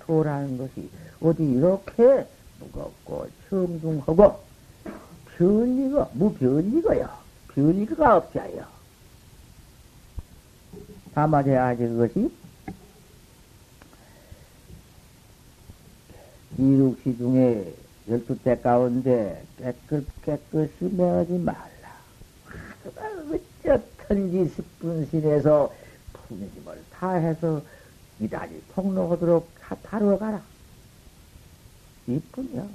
도라는 0.00 0.58
것이 0.58 0.90
어디 1.20 1.42
이렇게 1.44 2.26
무겁고 2.60 3.28
청중하고 3.48 4.40
변리가 5.36 6.10
무변리가야. 6.14 7.24
변리가 7.48 8.16
없자요. 8.16 8.64
다만 11.14 11.46
해야지 11.46 11.82
그것이 11.84 12.30
이륙시 16.58 17.16
중에 17.16 17.74
열두 18.08 18.38
때 18.42 18.60
가운데 18.60 19.42
깨끗 19.58 20.06
깨끗이 20.22 20.84
매하지 20.84 21.38
말라. 21.38 21.64
어쩌든지 23.64 24.52
십분신에서 24.54 25.72
풍심을 26.12 26.82
다해서 26.92 27.62
이다리 28.20 28.62
폭로하도록 28.74 29.48
다루어 29.82 30.18
가라. 30.18 30.40
이뿐이야. 32.06 32.66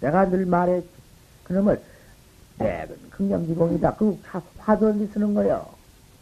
내가 0.00 0.30
늘 0.30 0.46
말했지. 0.46 0.88
그놈을 1.44 1.82
내은 2.58 2.96
극념지 3.10 3.54
공이다. 3.54 3.96
그 3.96 4.18
화두를 4.58 5.08
쓰는 5.12 5.34
거요. 5.34 5.68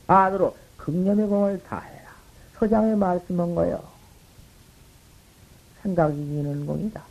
안으로 0.06 0.56
극념의 0.78 1.26
공을 1.26 1.62
다해라. 1.62 2.10
서장의 2.58 2.96
말씀한 2.96 3.54
거요. 3.54 3.95
생각이 5.86 6.16
기는 6.16 6.66
공이다. 6.66 7.02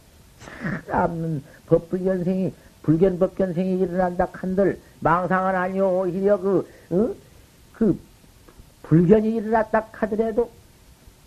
참는 0.88 1.42
법불견생이, 1.68 2.54
불견법견생이 2.84 3.80
일어난다 3.80 4.28
한들, 4.32 4.80
망상은 5.00 5.56
아니오. 5.56 6.02
오히려 6.02 6.38
그, 6.38 6.70
어? 6.90 7.16
그, 7.74 7.98
불견이 8.84 9.36
일어났다 9.36 9.88
하더라도, 9.92 10.52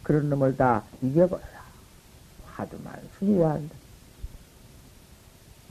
그런 0.03 0.29
놈을 0.29 0.57
다 0.57 0.83
이겨버려라. 1.03 1.59
화두만 2.53 3.01
순위해야 3.19 3.51
한다. 3.51 3.75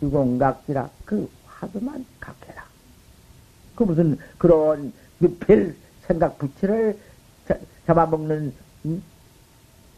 유공각지라, 0.01 0.89
그 1.05 1.29
화두만 1.45 2.05
각해라. 2.19 2.65
그 3.75 3.83
무슨, 3.83 4.17
그런, 4.37 4.91
그별 5.19 5.75
생각 6.07 6.37
부채를 6.37 6.99
잡아먹는, 7.85 8.53
음? 8.85 9.03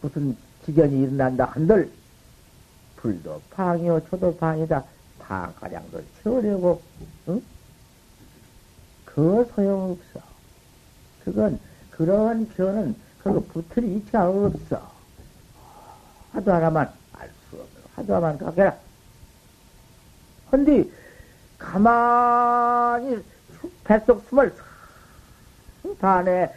무슨, 0.02 0.38
지견이 0.70 1.02
일어난다 1.02 1.46
한들 1.46 1.90
불도 2.98 3.42
방이요 3.52 4.06
초도 4.08 4.36
방이다. 4.38 4.84
방가량도 5.20 6.02
채우려고 6.22 6.82
응? 7.28 7.42
그 9.06 9.50
소용없어. 9.56 10.20
그건 11.24 11.60
그런 11.90 12.48
변은 12.50 12.96
그거 13.24 13.40
붙을 13.52 13.84
이치가 13.84 14.30
없어. 14.30 14.92
하도 16.34 16.54
하나만 16.54 16.92
알 17.14 17.30
수 17.50 17.56
없는 17.56 17.82
하도 17.96 18.16
하나만 18.16 18.38
가게라. 18.38 18.76
헌디 20.52 20.92
가만히 21.58 23.24
뱃속 23.84 24.24
숨을 24.30 24.54
다안에 26.00 26.54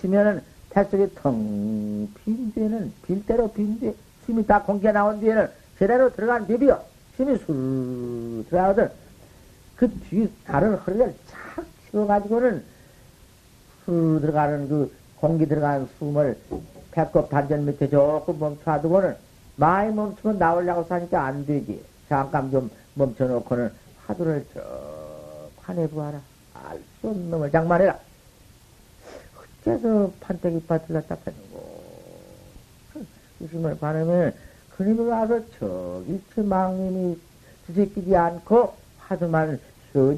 치면은 0.00 0.42
뱃속에 0.70 1.08
텅빈 1.16 2.52
뒤에는 2.54 2.92
빌대로 3.06 3.50
빈 3.52 3.78
뒤에 3.80 3.94
힘이 4.26 4.46
다 4.46 4.62
공기가 4.62 4.92
나온 4.92 5.20
뒤에는 5.20 5.48
제대로 5.78 6.12
들어간 6.12 6.46
비비어 6.46 6.82
힘이 7.16 7.36
술 7.38 8.44
들어가거든. 8.48 8.90
그 9.76 9.88
뒤 9.88 10.30
다른 10.44 10.74
허리를 10.74 11.14
착 11.26 11.64
치워가지고는 11.90 12.62
술 13.84 14.20
들어가는 14.20 14.68
그 14.68 14.92
공기 15.16 15.46
들어가는 15.46 15.88
숨을 15.98 16.38
배꼽 16.90 17.28
단전 17.30 17.64
밑에 17.66 17.88
조금 17.88 18.38
멈춰두고는 18.38 19.16
많이 19.56 19.92
멈추면 19.92 20.38
나오려고 20.38 20.84
하니까 20.88 21.24
안 21.24 21.44
되지. 21.46 21.82
잠깐 22.08 22.50
좀 22.50 22.70
멈춰놓고는 22.94 23.70
하두를 24.06 24.44
쭉 24.52 24.60
파내보아라. 25.62 26.20
알 26.54 26.80
수 27.00 27.08
없는 27.08 27.30
놈을 27.30 27.50
장만해라 27.50 27.98
어째서 29.60 30.12
판때기 30.20 30.66
밭을 30.66 30.94
갖다 30.94 31.16
패는고 31.24 31.80
의심을 33.40 33.78
바르면 33.78 34.34
그님이 34.76 35.00
와서 35.08 35.40
저기 35.58 36.20
저 36.34 36.42
망님이 36.42 37.18
두새끼지 37.66 38.16
않고 38.16 38.74
하도만 38.98 39.60
알수 39.92 40.12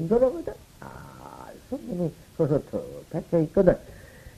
없는 1.75 1.97
놈이 1.97 2.11
거기서 2.37 2.61
더 2.71 2.81
뱉어 3.09 3.41
있거든. 3.43 3.77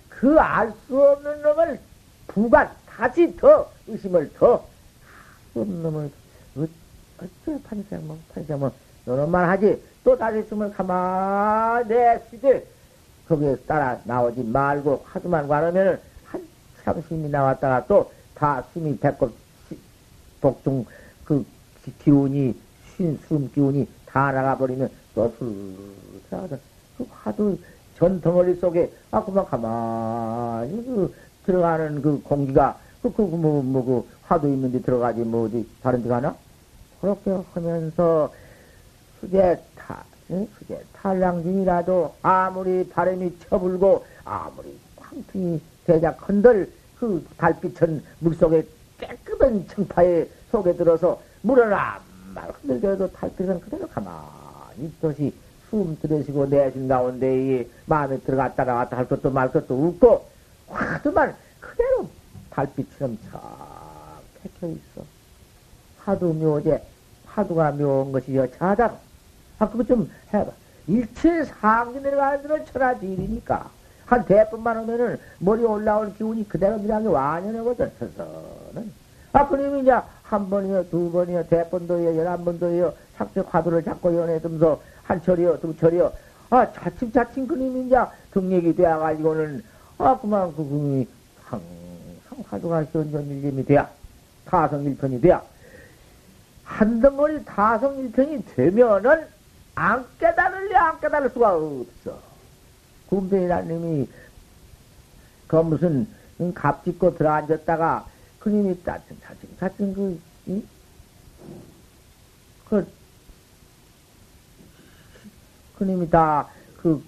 그 0.09 0.39
알 0.39 0.71
수 0.87 0.99
없는 1.01 1.41
놈을 1.41 1.79
부관 2.27 2.69
다시 2.87 3.35
더 3.35 3.69
의심을 3.87 4.33
더 4.33 4.65
없는 5.53 5.83
놈을 5.83 6.09
어째 7.17 7.61
판생 7.63 8.07
뭐 8.07 8.17
판생 8.33 8.59
뭐 8.59 8.71
너는만 9.05 9.49
하지. 9.49 9.81
또 10.03 10.17
다시 10.17 10.43
숨을 10.47 10.71
가만히 10.73 11.87
내쉬되 11.89 12.65
거기에 13.27 13.55
따라 13.67 13.99
나오지 14.03 14.43
말고 14.43 15.03
하도만 15.05 15.47
가르면은 15.47 15.99
한참 16.25 17.01
숨이 17.07 17.29
나왔다가 17.29 17.85
또 17.87 18.11
다 18.35 18.63
숨이 18.73 18.99
배꼽 18.99 19.33
복중 20.41 20.85
그 21.23 21.43
기운이 22.03 22.53
쉰 22.95 23.17
숨 23.27 23.49
기운이 23.51 23.87
다 24.05 24.31
나가버리면 24.31 24.89
또술하거그 25.15 26.59
화두 27.09 27.57
전 27.97 28.21
덩어리 28.21 28.55
속에 28.55 28.91
아 29.11 29.23
그만 29.23 29.45
가만히 29.45 30.85
그 30.85 31.15
들어가는 31.45 32.01
그 32.01 32.21
공기가 32.21 32.77
그그뭐뭐 33.01 33.85
그 33.85 34.07
화두 34.23 34.47
있는데 34.49 34.81
들어가지 34.81 35.21
뭐 35.21 35.45
어디 35.45 35.67
다른 35.81 36.03
데 36.03 36.09
가나? 36.09 36.35
그렇게 36.99 37.31
하면서 37.53 38.33
수제 39.19 39.61
타, 40.27 40.35
수제 40.59 40.83
탈랑 40.93 41.43
중이라도 41.43 42.15
아무리 42.21 42.87
바람이 42.89 43.37
쳐불고 43.39 44.05
아무리 44.23 44.77
황풍이 44.97 45.61
대작 45.85 46.17
흔들 46.27 46.71
그 46.99 47.25
달빛은 47.37 48.03
물속에 48.19 48.65
깨끗한 48.97 49.67
청파에 49.67 50.27
속에 50.51 50.75
들어서 50.75 51.21
물을 51.41 51.73
안말 51.73 52.51
흔들더라도 52.61 53.11
달빛은 53.11 53.59
그대로 53.61 53.87
가만히 53.87 54.85
있듯이 54.85 55.33
숨 55.69 55.97
들이쉬고 56.01 56.47
내쉰 56.47 56.87
가운데 56.87 57.67
마음에 57.85 58.17
들어갔다 58.19 58.63
나왔다 58.63 58.97
할 58.97 59.07
것도 59.07 59.29
말 59.29 59.51
것도 59.51 59.87
없고 59.87 60.25
화두만 60.67 61.35
그대로 61.59 62.09
달빛처럼 62.49 63.17
참 63.29 63.41
켜켜 64.41 64.67
있어. 64.67 65.05
화두 65.99 66.33
묘제, 66.33 66.83
화두가 67.25 67.71
묘한 67.71 68.11
것이여 68.11 68.51
자작. 68.51 69.01
아, 69.59 69.69
그거 69.69 69.83
좀 69.83 70.09
해봐. 70.33 70.51
일체 70.87 71.43
상기 71.45 71.99
내려가는 71.99 72.41
데는 72.41 72.65
천하 72.65 72.97
지일이니까. 72.99 73.69
한 74.05 74.25
대뿐만 74.25 74.77
하면은 74.77 75.19
머리 75.39 75.63
올라올 75.63 76.13
기운이 76.15 76.47
그대로 76.47 76.77
그냥 76.79 77.11
완연하거든, 77.11 77.91
서서는. 77.99 78.91
아, 79.33 79.47
그러면 79.47 79.79
이제 79.79 79.93
한 80.23 80.49
번이요, 80.49 80.89
두 80.89 81.11
번이요, 81.11 81.47
대번도요, 81.47 82.17
열한 82.17 82.45
번도요, 82.45 82.93
삭색 83.17 83.53
화두를 83.53 83.83
잡고 83.83 84.15
연해두면서 84.15 84.81
한 85.03 85.21
철이요, 85.23 85.59
두 85.59 85.75
철이요. 85.75 86.11
아, 86.51 86.71
차츰차츰 86.71 87.47
그림이 87.47 87.87
이제 87.87 87.97
등력이 88.31 88.75
되어가지고는, 88.75 89.63
아, 89.97 90.17
그만 90.19 90.55
그 90.55 90.57
그림이 90.57 91.07
항상 91.43 91.65
화두가 92.47 92.85
현존일념이 92.85 93.65
돼야, 93.65 93.89
타성일편이 94.45 95.21
돼야. 95.21 95.41
한 96.63 96.99
덩어리 96.99 97.43
타성일편이 97.43 98.45
되면은 98.55 99.34
안 99.75 100.05
깨달을래, 100.19 100.75
안 100.75 100.99
깨달을 100.99 101.29
수가 101.29 101.55
없어. 101.55 102.19
군대이라는 103.09 103.67
놈이 103.67 104.09
그 105.47 105.55
무슨 105.57 106.07
갑 106.53 106.83
짚고 106.83 107.15
들어앉았다가 107.17 108.07
그님이 108.39 108.81
따뜻 108.83 109.15
차츰 109.21 109.49
차츰 109.59 109.93
그, 109.93 110.19
이? 110.47 110.65
그, 112.69 112.87
그님이 115.77 116.09
다 116.09 116.49
그 116.85 117.03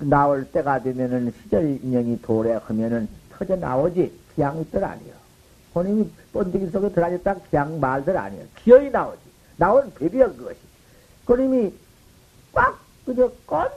나올 0.00 0.50
때가 0.50 0.82
되면은 0.82 1.32
시절 1.40 1.78
인연이 1.84 2.20
도래하면은 2.20 3.08
터져 3.30 3.54
나오지 3.54 4.12
기양 4.34 4.60
있들 4.60 4.82
아니요. 4.82 5.14
그님이 5.72 6.10
번데기 6.32 6.66
속에 6.70 6.90
들어앉았다 6.90 7.46
기양 7.48 7.78
말들 7.78 8.16
아니요. 8.16 8.42
기어이 8.56 8.90
나오지. 8.90 9.20
나온 9.56 9.94
배비야 9.94 10.26
그것이. 10.32 10.58
그님이 11.26 11.72
꽉 12.52 12.78
그저 13.04 13.30
꼼 13.44 13.68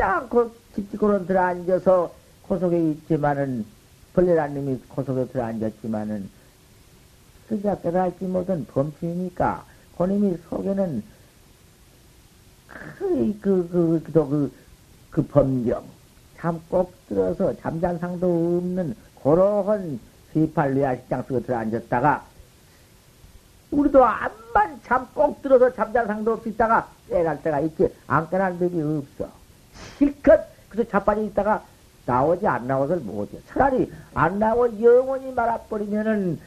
않고 0.00 0.50
집지고로 0.74 1.26
들어앉아서 1.26 2.12
고속에 2.42 2.90
있지만은 2.90 3.64
벌레라님이 4.14 4.80
고속에 4.88 5.26
들어앉았지만은 5.28 6.28
그가 7.48 7.76
깨달지 7.80 8.24
못한 8.24 8.66
범죄니까 8.66 9.64
고님이 9.96 10.36
속에는 10.48 11.02
그, 12.98 13.38
그, 13.40 13.68
그, 13.70 14.12
또 14.12 14.28
그, 14.28 14.52
그 15.10 15.26
범경, 15.26 15.84
참꼭 16.38 16.92
들어서 17.08 17.54
잠잔상도 17.58 18.58
없는 18.58 18.94
그러한 19.22 20.00
휘팔 20.32 20.74
뇌아식장 20.74 21.22
속에 21.22 21.40
들어앉았다가 21.40 22.26
우리도 23.74 24.04
암만 24.04 24.80
참꼭 24.84 25.42
들어서 25.42 25.72
잠잔상도 25.72 26.32
없이 26.32 26.50
있다가 26.50 26.88
깨달 27.08 27.42
때가 27.42 27.60
있지 27.60 27.88
안 28.06 28.28
깨달은 28.30 28.58
법이 28.58 28.80
없어. 28.80 29.30
실컷 29.98 30.40
그저 30.68 30.84
자빠져 30.84 31.22
있다가 31.22 31.64
나오지 32.06 32.46
안 32.46 32.66
나오들 32.66 32.98
못해. 32.98 33.38
차라리 33.48 33.90
안 34.14 34.38
나오고 34.38 34.82
영원히 34.82 35.32
말아버리면은 35.32 36.38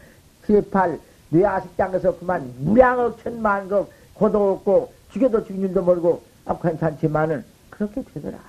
제팔 0.45 0.99
뇌아식장에서 1.29 2.19
그만 2.19 2.53
무량억 2.59 3.21
천만급 3.23 3.91
고도 4.13 4.53
없고 4.53 4.93
죽여도 5.11 5.45
죽인 5.45 5.63
일도 5.63 5.81
모르고 5.83 6.21
아 6.45 6.57
괜찮지만은 6.57 7.43
그렇게 7.69 8.03
되들 8.03 8.29
아니에요. 8.29 8.45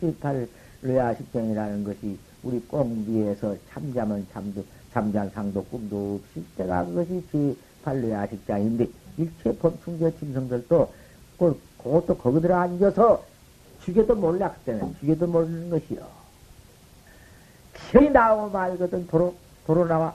제팔 0.00 0.48
뇌아식장이라는 0.82 1.84
것이 1.84 2.18
우리 2.42 2.60
꽁비에서 2.68 3.56
잠자면 3.72 4.26
잠도 4.32 4.64
잠잔 4.94 5.28
상도 5.30 5.62
꿈도 5.64 6.20
없을 6.22 6.44
때가 6.56 6.86
그것이 6.86 7.22
제팔 7.32 8.00
뇌아식장인데 8.00 8.88
일체 9.18 9.58
범충제 9.58 10.14
짐승들도 10.18 10.92
그, 11.38 11.60
그것도 11.82 12.16
거기 12.16 12.40
들어 12.40 12.56
앉아서 12.56 13.22
죽여도 13.82 14.14
몰라, 14.14 14.50
그때는. 14.52 14.94
죽여도 15.00 15.26
모르는 15.26 15.68
것이요. 15.68 16.06
기어이 17.74 18.08
나오고 18.10 18.50
말거든, 18.50 19.06
도로, 19.08 19.34
도로 19.66 19.86
나와. 19.86 20.14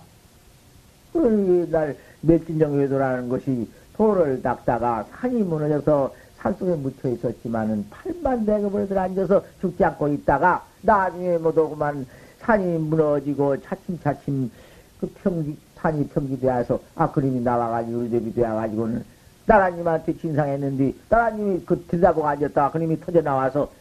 날 1.69 1.97
멸진정 2.21 2.77
외도라는 2.77 3.29
것이 3.29 3.69
도를 3.95 4.41
닦다가 4.41 5.05
산이 5.11 5.43
무너져서 5.43 6.13
산속에 6.37 6.75
묻혀 6.75 7.09
있었지만은 7.09 7.85
팔만 7.89 8.45
대급을 8.45 8.87
들어 8.87 9.01
앉아서 9.01 9.43
죽지 9.59 9.83
않고 9.83 10.07
있다가 10.09 10.63
나중에 10.81 11.37
못 11.37 11.57
오고만 11.57 12.05
산이 12.39 12.77
무너지고 12.77 13.59
차츰차츰 13.61 14.51
그 14.99 15.07
평지, 15.21 15.57
산이 15.75 16.09
평지되어서 16.09 16.79
아, 16.95 17.11
그림이 17.11 17.41
나와가지고 17.41 18.01
의대비 18.01 18.33
되어가지고는 18.33 19.03
따라님한테 19.45 20.17
진상했는데 20.17 20.93
따라님이 21.09 21.61
그 21.65 21.85
들다보고 21.87 22.27
앉았다 22.27 22.71
그님이 22.71 22.99
터져 22.99 23.21
나와서 23.21 23.71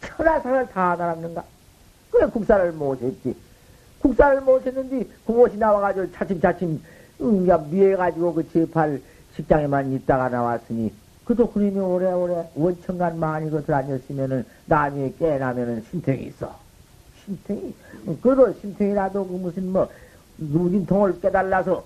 천하산을 0.00 0.68
다 0.68 0.96
날았는가? 0.96 1.44
그래 2.10 2.26
국사를 2.26 2.72
못했지. 2.72 3.34
국사를 4.00 4.40
못했는데 4.40 5.06
그것이 5.26 5.56
나와가지고 5.56 6.12
차츰차츰 6.12 6.80
응가 7.20 7.58
미해가지고 7.58 8.34
그 8.34 8.48
제팔 8.50 9.00
식장에만 9.34 9.92
있다가 9.92 10.28
나왔으니 10.28 10.92
그도 11.24 11.50
그님이 11.50 11.78
오래오래 11.78 12.50
원천간 12.54 13.18
많이 13.18 13.50
것을 13.50 13.74
앉았으면은 13.74 14.44
나중에 14.66 15.12
깨나면은 15.18 15.84
심탱이 15.90 16.24
있어. 16.26 16.56
심탱이. 17.24 17.74
그래도 18.22 18.54
심탱이라도 18.54 19.26
그 19.26 19.32
무슨 19.34 19.70
뭐 19.70 19.90
누진통을 20.38 21.20
깨달라서 21.20 21.84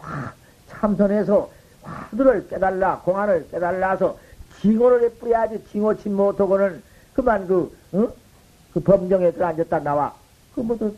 와, 0.00 0.32
참선해서 0.68 1.50
화두를 1.82 2.48
깨달라, 2.48 3.00
공안을 3.00 3.48
깨달라서 3.50 4.18
징호를 4.60 5.10
뿌려야지 5.14 5.64
징호치 5.70 6.08
못하고는 6.08 6.82
그만 7.14 7.46
그, 7.46 7.76
어? 7.92 8.08
그 8.72 8.80
범정에 8.80 9.32
들어앉았다 9.32 9.80
나와. 9.80 10.14
그 10.54 10.60
뭐도, 10.60 10.94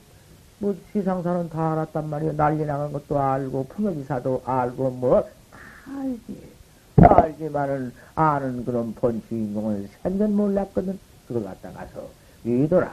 뭐 0.58 0.74
세상 0.92 1.22
사는 1.22 1.48
다 1.50 1.72
알았단 1.72 2.08
말이야. 2.08 2.32
난리 2.32 2.64
나간 2.64 2.92
것도 2.92 3.18
알고, 3.18 3.66
풍요지사도 3.68 4.42
알고, 4.46 4.90
뭐, 4.90 5.22
다 5.50 5.58
알지. 6.00 6.56
알지만은 6.98 7.92
아는 8.14 8.64
그런 8.64 8.94
본 8.94 9.22
주인공을 9.28 9.88
생전 10.02 10.34
몰랐거든. 10.34 10.98
그걸 11.28 11.44
갖다 11.44 11.70
가서 11.72 12.08
위도라. 12.44 12.90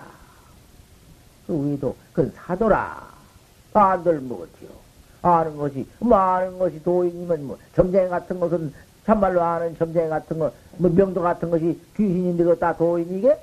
그 1.48 1.72
위도, 1.72 1.96
그건 2.12 2.32
사도라. 2.36 3.13
안들 3.80 4.20
못해요. 4.22 4.70
아는 5.22 5.56
것이, 5.58 5.88
뭐 6.00 6.18
아는 6.18 6.60
것이 6.60 6.84
도인이면 6.84 7.48
뭐, 7.48 7.58
점쟁이 7.76 8.10
같은 8.10 8.40
것은 8.40 8.74
참말로 9.06 9.42
아는 9.42 9.78
점쟁이 9.78 10.10
같은 10.10 10.40
거, 10.40 10.52
뭐 10.78 10.92
명도 10.92 11.22
같은 11.22 11.50
것이 11.50 11.80
귀신인데 11.96 12.44
그거 12.44 12.56
다 12.56 12.76
도인이게? 12.76 13.38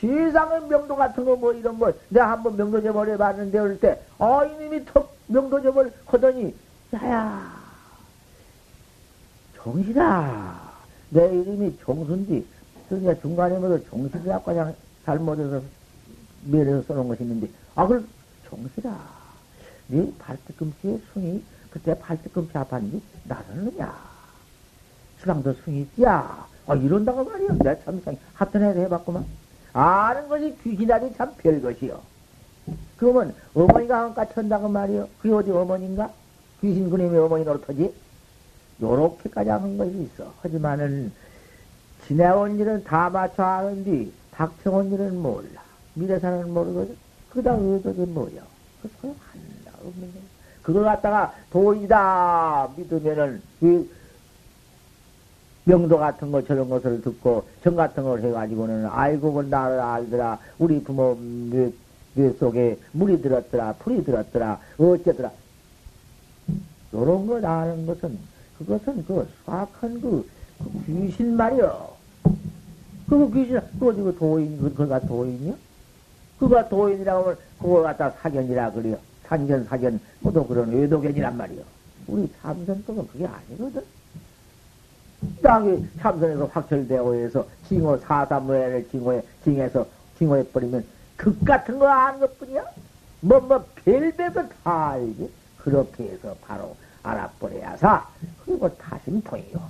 세상에 0.00 0.60
명도 0.60 0.96
같은 0.96 1.24
거 1.24 1.36
뭐 1.36 1.52
이런 1.52 1.76
뭐, 1.78 1.92
내가 2.08 2.30
한번 2.32 2.56
명도점을 2.56 3.08
해봤는데 3.10 3.58
어릴 3.58 3.80
때, 3.80 4.00
아, 4.18 4.44
이님이 4.44 4.84
턱 4.86 5.14
명도점을 5.26 5.92
하더니, 6.06 6.54
야야, 6.94 7.60
정신아. 9.56 10.70
내 11.10 11.26
이름이 11.26 11.76
종순지. 11.82 12.46
그러니까 12.88 13.20
중간에 13.20 13.58
뭐도 13.58 13.84
종신이라고 13.86 14.44
그냥 14.44 14.74
잘못해서 15.04 15.60
미래에서 16.44 16.82
써놓은 16.82 17.08
것이 17.08 17.22
있는데, 17.24 17.48
아, 17.74 17.86
그럼 17.86 18.06
종신아. 18.50 18.98
네 19.88 20.12
발뒤꿈치에 20.18 21.00
숭이 21.12 21.42
그때 21.70 21.98
발뒤꿈치 21.98 22.52
아팠니? 22.54 23.00
나서느냐? 23.24 23.94
시방도 25.20 25.52
숭이 25.64 25.82
있지야. 25.82 26.46
아, 26.66 26.74
이런다고 26.74 27.24
말이야. 27.24 27.52
내가 27.58 27.84
참 27.84 27.98
이상 27.98 28.16
하여튼 28.34 28.62
해도 28.62 28.80
해봤구만. 28.80 29.24
아는 29.72 30.28
것이 30.28 30.56
귀신하니 30.62 31.14
참 31.14 31.34
별것이요. 31.36 32.00
그러면 32.96 33.34
어머니가 33.54 34.00
한까지 34.02 34.32
한다고 34.34 34.68
말이요. 34.68 35.08
그게 35.20 35.34
어디 35.34 35.50
어머니인가? 35.50 36.10
귀신 36.60 36.90
그님의 36.90 37.18
어머니 37.20 37.44
노릇하지? 37.44 37.94
요렇게까지 38.80 39.50
하는 39.50 39.78
것이 39.78 40.02
있어. 40.02 40.32
하지만은 40.42 41.12
지내온 42.06 42.58
일은 42.58 42.84
다 42.84 43.10
맞춰 43.10 43.42
아는데 43.42 44.10
닥쳐온 44.32 44.92
일은 44.92 45.20
몰라. 45.20 45.62
미래사는 45.94 46.52
모르거든. 46.52 46.96
그다 47.30 47.54
의도지 47.54 48.00
뭐여. 48.00 48.42
그 48.82 48.90
소용 49.00 49.16
안 49.32 49.86
없는 49.86 50.12
거. 50.12 50.18
그걸 50.62 50.84
갖다가 50.84 51.34
도이다 51.50 52.70
믿으면은 52.76 53.42
이 53.62 53.88
명도 55.64 55.98
같은 55.98 56.30
거 56.32 56.42
저런 56.44 56.68
것을 56.68 57.00
듣고 57.02 57.44
정 57.62 57.76
같은 57.76 58.02
걸 58.02 58.22
해가지고는 58.22 58.86
아이고 58.90 59.32
그 59.32 59.42
나를 59.42 59.80
알더라 59.80 60.38
우리 60.58 60.82
부모 60.82 61.16
뇌, 61.20 61.72
뇌 62.14 62.32
속에 62.32 62.78
물이 62.92 63.22
들었더라 63.22 63.74
풀이 63.74 64.04
들었더라 64.04 64.58
어쩌더라 64.78 65.30
요런 66.92 67.26
거 67.26 67.46
아는 67.46 67.86
것은 67.86 68.18
그것은 68.58 69.04
그 69.06 69.28
수학한 69.44 70.00
그, 70.00 70.28
그 70.58 70.86
귀신 70.86 71.36
말이여 71.36 71.96
그거 73.08 73.30
귀신 73.30 73.60
그거 73.78 73.94
지금 73.94 74.16
도인 74.16 74.60
그거가 74.60 75.00
도인이야 75.00 75.54
그가 76.40 76.68
도인이라고 76.68 77.22
하면 77.22 77.38
그걸 77.60 77.82
갖다 77.82 78.10
사견이라 78.10 78.72
그래요 78.72 78.98
산견 79.26 79.64
사견 79.64 80.00
모두 80.20 80.44
그런 80.44 80.72
외도견이란 80.72 81.36
말이요 81.36 81.62
우리 82.08 82.28
참선법은 82.42 83.06
그게 83.08 83.26
아니거든 83.26 83.84
땅이 85.42 85.86
참선에서 86.00 86.46
확철되고 86.46 87.14
해서 87.14 87.46
징호 87.68 87.98
사사무예를 87.98 88.88
징호에 88.88 89.22
징해서 89.44 89.86
징호해 90.18 90.48
버리면 90.48 90.84
극 91.16 91.44
같은 91.44 91.78
거 91.78 91.86
아는 91.86 92.20
것 92.20 92.38
뿐이야? 92.38 92.64
뭐, 93.20 93.38
뭐, 93.40 93.62
별배도 93.84 94.48
다 94.64 94.90
알지? 94.92 95.30
그렇게 95.58 96.04
해서 96.04 96.34
바로 96.40 96.74
알아버려야사. 97.02 98.08
그리고 98.46 98.74
타심통이요. 98.76 99.60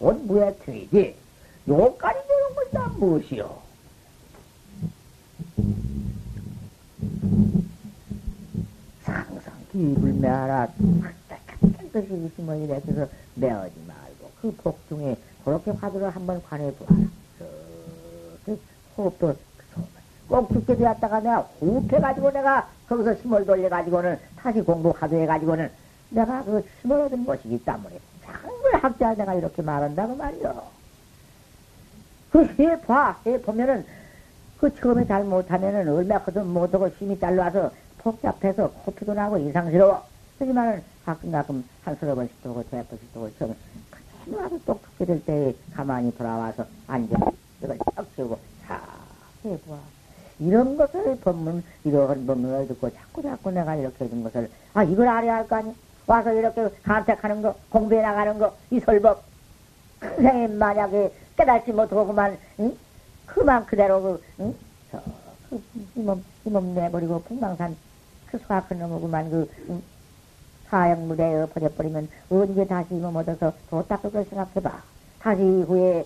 곧 0.00 0.20
무에 0.24 0.52
틀이지. 0.64 1.14
요까지 1.68 2.18
되는 2.26 2.54
것이 2.56 2.70
다 2.72 2.88
무엇이요? 2.98 3.67
상상 9.02 9.54
기입을 9.72 10.12
매하라. 10.14 10.68
깨끗이 11.92 12.26
있으면 12.26 12.62
이래. 12.62 12.80
그래서 12.84 13.08
매어지 13.34 13.74
마. 13.86 13.94
그 14.40 14.54
복중에 14.56 15.16
그렇게 15.44 15.70
화두를 15.72 16.10
한번 16.10 16.42
관해 16.44 16.72
보아라. 16.74 16.94
그 18.44 18.60
호흡도 18.96 19.36
꼭 20.28 20.52
죽게 20.52 20.76
되었다가 20.76 21.20
내가 21.20 21.38
호흡해가지고 21.60 22.30
내가 22.30 22.68
거기서 22.88 23.14
힘을 23.14 23.46
돌려가지고는 23.46 24.18
다시 24.36 24.60
공부 24.60 24.90
화두해가지고는 24.96 25.70
내가 26.10 26.44
그 26.44 26.64
힘을 26.82 27.00
얻은 27.00 27.24
것이기 27.24 27.64
때문에 27.64 27.98
장물 28.24 28.76
학자 28.76 29.14
내가 29.14 29.34
이렇게 29.34 29.62
말한다고 29.62 30.16
말이요. 30.16 30.62
그 32.30 32.44
해봐, 32.58 33.20
해보면은 33.26 33.86
그 34.58 34.74
처음에 34.74 35.06
잘 35.06 35.24
못하면은 35.24 35.88
얼마 35.88 36.18
커도 36.22 36.44
못하고 36.44 36.88
힘이 36.88 37.18
잘라서 37.18 37.70
복잡해서 37.98 38.70
코피도 38.84 39.14
나고 39.14 39.38
이상스러워. 39.38 40.02
하지만은 40.38 40.82
가끔 41.04 41.30
가끔 41.32 41.64
한 41.84 41.96
서너 41.96 42.14
번씩 42.14 42.42
도고 42.42 42.62
대 42.70 42.82
번씩 42.84 43.12
도고 43.12 43.30
처음에 43.38 43.54
아주 44.40 44.58
똑똑히 44.64 45.06
될때 45.06 45.54
가만히 45.74 46.14
돌아와서 46.16 46.64
앉아 46.86 47.16
이걸 47.62 47.78
딱 47.94 48.06
세우고 48.16 48.38
자 48.66 48.80
해봐. 49.44 49.78
이런 50.40 50.76
것을 50.76 51.18
법문, 51.20 51.64
이런 51.82 52.24
법문을 52.26 52.68
듣고 52.68 52.90
자꾸 52.90 53.22
자꾸 53.22 53.50
내가 53.50 53.74
이렇게 53.74 54.04
해준 54.04 54.22
것을, 54.22 54.48
아, 54.72 54.84
이걸 54.84 55.08
알아야 55.08 55.34
할 55.36 55.48
거 55.48 55.56
아니야? 55.56 55.72
와서 56.06 56.32
이렇게 56.32 56.68
간택하는 56.84 57.42
거, 57.42 57.56
공부해 57.70 58.00
나가는 58.02 58.38
거, 58.38 58.54
이 58.70 58.78
설법. 58.78 59.24
큰생에 59.98 60.46
만약에 60.46 61.12
깨닫지 61.36 61.72
못하고 61.72 62.06
그만, 62.06 62.38
응? 62.60 62.72
그만 63.28 63.64
그대로 63.66 64.02
그, 64.02 64.22
응? 64.40 64.54
저, 64.90 65.00
그, 65.48 65.62
이 65.94 66.00
몸, 66.00 66.24
이몸 66.44 66.74
내버리고 66.74 67.22
풍망산 67.22 67.76
그 68.26 68.38
수학한 68.38 68.78
놈을 68.78 69.00
그만 69.00 69.30
그, 69.30 69.50
응? 69.70 69.82
사형 70.68 71.08
무대에 71.08 71.42
엎어져버리면 71.42 72.08
언제 72.30 72.66
다시 72.66 72.88
이거 72.94 73.08
얻어서 73.08 73.52
도 73.70 73.86
닦을 73.86 74.10
걸 74.10 74.24
생각해봐. 74.24 74.82
다시 75.20 75.42
후에 75.42 76.04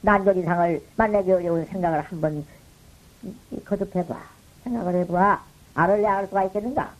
난조 0.00 0.32
이상을 0.32 0.82
만나기 0.96 1.32
어려운 1.32 1.64
생각을 1.66 2.00
한번 2.00 2.46
거듭해봐. 3.64 4.16
생각을 4.64 4.94
해봐. 4.94 5.42
알을래 5.74 6.06
알 6.06 6.26
수가 6.26 6.44
있겠는가? 6.44 6.92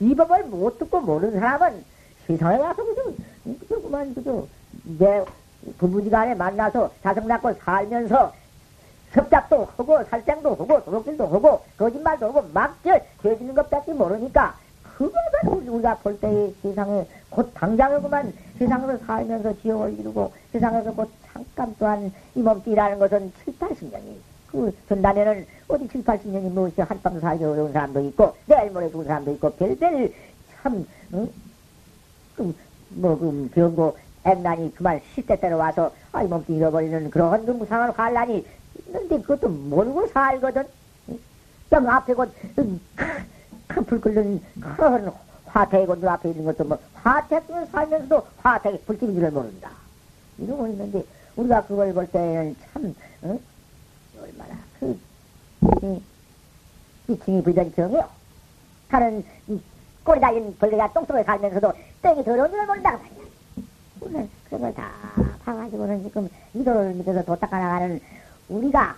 이 0.00 0.14
법을 0.14 0.44
못 0.44 0.78
듣고 0.78 1.00
모르는 1.00 1.38
사람은 1.38 1.84
세상에 2.26 2.58
가서 2.58 2.84
그저, 2.84 3.12
그저 3.60 3.80
그만 3.80 4.14
그저 4.14 4.46
내 4.98 5.24
부부지간에 5.78 6.34
만나서 6.34 6.92
자성 7.02 7.28
낳고 7.28 7.54
살면서 7.54 8.32
협작도 9.16 9.68
하고 9.76 10.04
살생도 10.04 10.50
하고 10.50 10.84
도둑질도 10.84 11.26
하고 11.26 11.60
거짓말도 11.78 12.26
하고 12.26 12.44
막죄 12.52 13.02
죄지는 13.22 13.54
것밖에 13.54 13.94
모르니까 13.94 14.54
그거는 14.82 15.68
우리가 15.68 15.96
볼 15.96 16.18
때의 16.20 16.54
세상에 16.62 17.06
곧 17.30 17.50
당장에 17.54 17.98
그만 18.00 18.32
세상에서 18.58 18.98
살면서 19.04 19.58
지옥을 19.60 19.98
이루고 19.98 20.32
세상에서 20.52 20.92
곧 20.94 21.10
잠깐 21.32 21.74
또한 21.78 22.12
이 22.34 22.40
몸띠라는 22.40 22.98
것은 22.98 23.32
7, 23.44 23.58
80년이 23.58 24.16
그 24.50 24.74
전단에는 24.88 25.46
어디 25.68 25.88
7, 25.88 26.04
80년이 26.04 26.50
무엇이 26.50 26.80
한밤 26.80 27.18
살기 27.18 27.44
어려운 27.44 27.72
사람도 27.72 28.00
있고 28.00 28.34
내일 28.46 28.70
모레 28.70 28.90
죽은 28.90 29.06
사람도 29.06 29.32
있고 29.32 29.50
별별 29.50 30.12
참 30.62 30.86
응? 31.14 31.28
그, 32.36 32.54
뭐, 32.90 33.18
그, 33.18 33.50
병고, 33.54 33.96
액난이 34.24 34.74
그만 34.74 35.00
시대 35.14 35.38
때로 35.38 35.56
와서, 35.56 35.92
아, 36.12 36.22
이 36.22 36.26
몸띠 36.26 36.54
잃어버리는 36.54 37.10
그런 37.10 37.46
그 37.46 37.52
무상한 37.52 37.90
환란이 37.90 38.44
있는데 38.86 39.20
그것도 39.20 39.48
모르고 39.48 40.06
살거든. 40.08 40.66
좀 41.70 41.88
앞에 41.88 42.14
곧, 42.14 42.32
큰불 43.66 44.00
끓는 44.00 44.40
큰 44.60 45.10
화택이고 45.46 45.96
눈 45.96 46.08
앞에 46.08 46.30
있는 46.30 46.44
것도 46.44 46.64
뭐 46.64 46.78
화택을 46.94 47.66
살면서도 47.66 48.26
화택이 48.38 48.80
불길인 48.84 49.14
줄을 49.14 49.30
모른다. 49.30 49.70
이러고 50.38 50.66
있는데 50.68 51.04
우리가 51.36 51.64
그걸 51.64 51.92
볼 51.92 52.06
때는 52.06 52.56
참 52.72 52.94
응? 53.24 53.40
얼마나 54.20 54.56
그 54.80 54.98
불던 57.06 57.74
정이요. 57.74 58.08
다른 58.88 59.24
꼬리 60.04 60.20
달린 60.20 60.56
벌레가 60.58 60.92
똥속에 60.92 61.22
살면서도 61.24 61.72
땡이 62.02 62.24
더러운 62.24 62.50
줄을 62.50 62.66
모른다고 62.66 62.98
말이야. 62.98 63.26
우리는 64.00 64.30
그런 64.44 64.60
걸다 64.60 64.90
봐가지고는 65.44 66.02
지금 66.04 66.28
이도를 66.54 66.94
믿어서 66.94 67.24
도닦아 67.24 67.58
나가는 67.58 68.00
우리가 68.48 68.96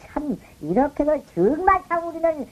참 0.00 0.36
이렇게도 0.60 1.22
정말 1.34 1.82
참 1.88 2.06
우리는 2.08 2.46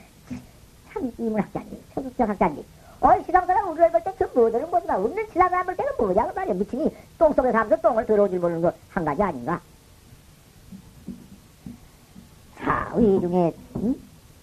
참 0.93 1.12
이문학자님, 1.19 1.83
천국적 1.95 2.29
학자님. 2.29 2.64
어이 3.01 3.23
시상사람 3.25 3.69
우리를 3.69 3.91
볼 3.93 4.03
때 4.03 4.12
그 4.17 4.25
뭐들은 4.39 4.71
뭐지만 4.71 4.97
없는 5.05 5.27
시상사람 5.29 5.67
볼 5.67 5.77
때는 5.77 5.93
뭐냐고 5.99 6.33
말이야. 6.35 6.55
미친이 6.55 6.91
똥 7.19 7.33
속에 7.35 7.53
사면서 7.53 7.77
똥을 7.83 8.07
들어오질 8.07 8.33
줄 8.33 8.41
모르는 8.41 8.62
거 8.62 8.73
한 8.91 9.05
가지 9.05 9.23
아닌가? 9.23 9.61
사위 12.57 13.21
중에 13.21 13.55
응? 13.77 13.95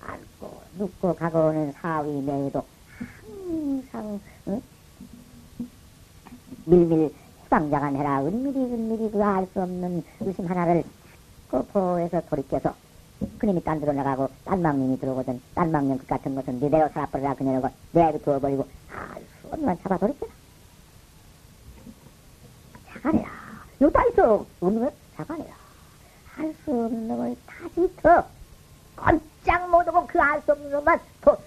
앉고 0.01 0.61
눕고 0.78 1.15
가고 1.15 1.47
오는 1.49 1.71
사위 1.74 2.21
내에도 2.21 2.63
항상 3.91 4.19
응? 4.47 4.61
밀밀 6.65 7.11
후방자간 7.45 7.95
해라 7.95 8.24
은밀히 8.24 8.59
은밀히 8.59 9.11
그 9.11 9.24
알 9.24 9.47
수 9.51 9.61
없는 9.61 10.03
의심 10.21 10.45
하나를 10.45 10.84
보에서 11.61 12.21
돌이켜서 12.21 12.73
그님이 13.37 13.63
딴 13.63 13.79
데로 13.79 13.93
나가고 13.93 14.29
딴 14.43 14.61
망령이 14.61 14.99
들어오거든. 14.99 15.41
딴 15.53 15.71
망령 15.71 15.97
그 15.99 16.05
같은 16.07 16.35
것은 16.35 16.59
니대로 16.59 16.89
살아버리라 16.89 17.35
그녀가 17.35 17.69
내로 17.91 18.19
두어버리고 18.21 18.67
알수 18.89 19.47
없는 19.53 19.77
잡아버렸잖아 19.83 20.31
자가내라. 22.93 23.29
여기다 23.81 24.03
있어 24.07 24.45
없는 24.59 24.89
자가내라. 25.15 25.53
할 26.35 26.55
수 26.65 26.71
없는 26.71 27.07
놈을 27.07 27.35
다시 27.45 27.95
더 28.01 28.25
꼼짝 28.95 29.69
못하고 29.69 30.07
그 30.07 30.19
알 30.19 30.41
수 30.41 30.51
없는 30.51 30.71
놈만 30.71 30.99
더 31.21 31.37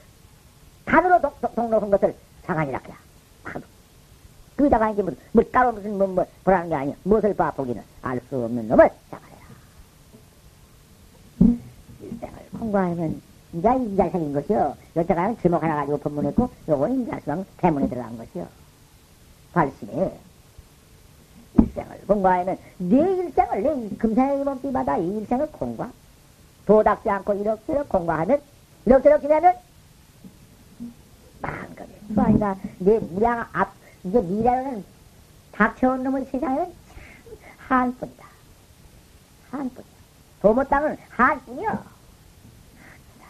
단으로 0.84 1.20
동록한 1.56 1.90
것을 1.90 2.14
자간이라 2.46 2.78
그래 2.80 2.94
그다가 4.56 4.90
이제 4.90 5.02
뭐, 5.02 5.12
뭐 5.32 5.44
따로 5.52 5.72
무슨 5.72 5.98
뭐, 5.98 6.06
뭐 6.06 6.24
보라는 6.44 6.68
게 6.70 6.74
아니야. 6.76 6.94
무엇을 7.02 7.34
봐 7.34 7.50
보기는 7.50 7.82
알 8.02 8.20
수 8.30 8.36
없는 8.44 8.68
놈을 8.68 8.88
자간 9.10 9.25
해 12.56 12.58
공부하면 12.58 13.20
이제 13.52 13.68
인자생인 13.68 14.32
것이요. 14.32 14.76
여태까지는 14.96 15.38
제목 15.40 15.62
하나 15.62 15.76
가지고 15.76 15.98
법문했고, 15.98 16.50
요거 16.68 16.88
인자성 16.88 17.44
대문에 17.58 17.88
들어간 17.88 18.16
것이요. 18.18 18.46
발심에. 19.52 20.18
일생을 21.58 22.06
공부하면 22.06 22.58
내 22.78 22.96
일생을, 22.96 23.62
내 23.62 23.96
금생의 23.96 24.44
몸띠마다 24.44 24.98
이 24.98 25.18
일생을 25.18 25.50
공부하. 25.52 25.90
도닥지 26.66 27.08
않고 27.08 27.34
이렇게 27.34 27.74
공부하면, 27.88 28.40
이렇게 28.84 29.18
되면, 29.20 29.54
만거리. 31.40 31.88
그 32.14 32.20
아니라 32.20 32.56
내 32.78 32.98
무량 32.98 33.46
앞, 33.52 33.72
이제 34.04 34.20
미래는 34.20 34.84
닥쳐온 35.52 36.02
놈의 36.02 36.26
세상에는 36.26 36.64
참 36.66 36.72
한뿐이다. 37.68 38.26
한뿐이야. 39.50 39.90
도모 40.42 40.64
땅은 40.64 40.96
한뿐이야. 41.08 41.95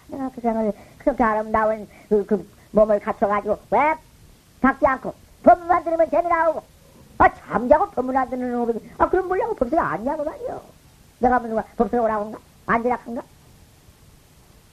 내가 0.08 0.30
그 0.34 0.40
생을 0.40 0.72
그렇게 0.98 1.22
아름다운 1.22 1.88
그, 2.08 2.24
그 2.26 2.48
몸을 2.72 3.00
갖춰가지고 3.00 3.58
왜 3.70 3.94
닦지 4.60 4.86
않고 4.86 5.14
법문만 5.42 5.84
들으면 5.84 6.10
재미 6.10 6.28
나오고 6.28 6.62
아 7.18 7.32
잠자고 7.32 7.90
법문 7.90 8.16
안 8.16 8.28
듣는 8.28 8.52
놈이 8.52 8.74
아 8.98 9.08
그럼 9.08 9.28
뭐냐고 9.28 9.54
법석이 9.54 9.78
아니냐고 9.78 10.24
말이요 10.24 10.60
내가 11.18 11.38
무슨 11.38 11.56
법석이 11.76 11.96
오라고 11.96 12.24
한가? 12.24 12.38
안지락한가? 12.66 13.22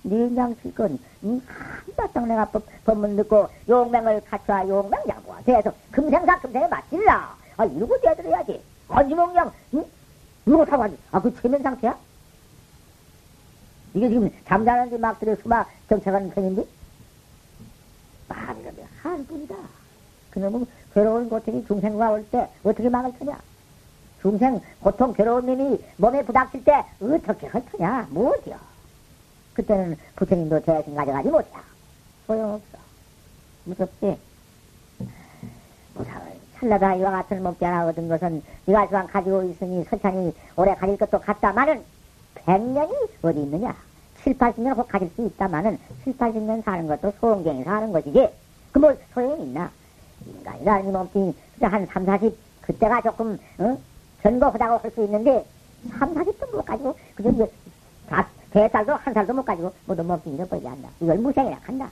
니인장 0.05 0.55
실건 0.61 0.99
한바탕 1.21 2.27
내가 2.27 2.45
법, 2.45 2.63
법문 2.83 3.15
듣고 3.15 3.47
용맹을 3.69 4.21
갖춰 4.29 4.67
용맹 4.67 4.99
양보가 5.07 5.41
돼서 5.43 5.71
금생사 5.91 6.39
금생에 6.39 6.67
맞질라 6.67 7.35
아 7.57 7.65
이러고 7.65 7.99
대들어야지 8.01 8.61
아니면 8.89 9.27
그냥 9.27 9.51
응? 9.75 9.85
이러고 10.45 10.65
타고 10.65 10.83
하지 10.83 10.97
아그 11.11 11.33
체면 11.41 11.61
상태야? 11.63 11.97
이게 13.93 14.09
지금 14.09 14.29
잠자는데 14.45 14.97
막 14.97 15.19
들여 15.19 15.35
수막 15.41 15.69
정착하는 15.87 16.29
편인데? 16.31 16.65
말이라면 18.27 18.87
한뿐이다. 19.01 19.55
그놈은 20.31 20.65
괴로운 20.93 21.29
고통이 21.29 21.65
중생과 21.67 22.11
올 22.11 22.25
때 22.31 22.49
어떻게 22.63 22.89
막을 22.89 23.13
터냐? 23.19 23.39
중생 24.21 24.59
고통 24.79 25.13
괴로운 25.13 25.45
놈이 25.45 25.79
몸에 25.97 26.23
부닥칠 26.23 26.63
때 26.63 26.83
어떻게 27.01 27.47
할 27.47 27.63
터냐? 27.65 28.07
못이야 28.09 28.59
그때는 29.53 29.97
부처님도 30.15 30.61
대신 30.61 30.95
가져가지 30.95 31.29
못해. 31.29 31.49
소용없어. 32.25 32.77
무섭지? 33.65 34.17
무상을 35.93 36.33
찰나다. 36.59 36.95
이와 36.95 37.11
같은 37.11 37.45
하나 37.45 37.85
얻은 37.87 38.07
것은 38.07 38.41
네가 38.65 38.87
지금 38.87 39.05
가지고 39.07 39.43
있으니 39.43 39.83
설찬이 39.83 40.33
오래 40.55 40.73
가질 40.73 40.97
것도 40.97 41.19
같다마는 41.19 41.83
백년이 42.45 42.93
어디 43.21 43.41
있느냐? 43.41 43.75
7, 44.23 44.37
80년 44.37 44.75
꼭 44.75 44.87
가질 44.87 45.09
수 45.15 45.25
있다마는 45.25 45.77
7, 46.03 46.17
80년 46.17 46.63
사는 46.63 46.87
것도 46.87 47.11
소원경이 47.19 47.63
사는 47.63 47.91
것이지. 47.91 48.29
그 48.71 48.79
뭐 48.79 48.93
소용이 49.13 49.43
있나? 49.43 49.69
인간이라는 50.25 50.87
이 50.89 50.91
몸띠 50.91 51.35
한 51.61 51.85
3, 51.85 52.05
40 52.05 52.37
그때가 52.61 53.01
조금 53.01 53.37
어? 53.59 53.77
전거하다고 54.23 54.77
할 54.79 54.91
수 54.91 55.03
있는데 55.03 55.45
3, 55.99 56.13
40도 56.13 56.51
못 56.55 56.65
가지고 56.65 56.97
그저 57.15 57.29
이제 57.29 57.51
다 58.09 58.27
대살도 58.51 58.93
한 58.93 59.13
살도 59.13 59.33
못 59.33 59.43
가지고 59.43 59.73
모두 59.85 60.03
먹기 60.03 60.29
잃어버리지 60.33 60.67
않나. 60.67 60.87
이걸 61.01 61.17
무생이라 61.17 61.57
한다. 61.63 61.89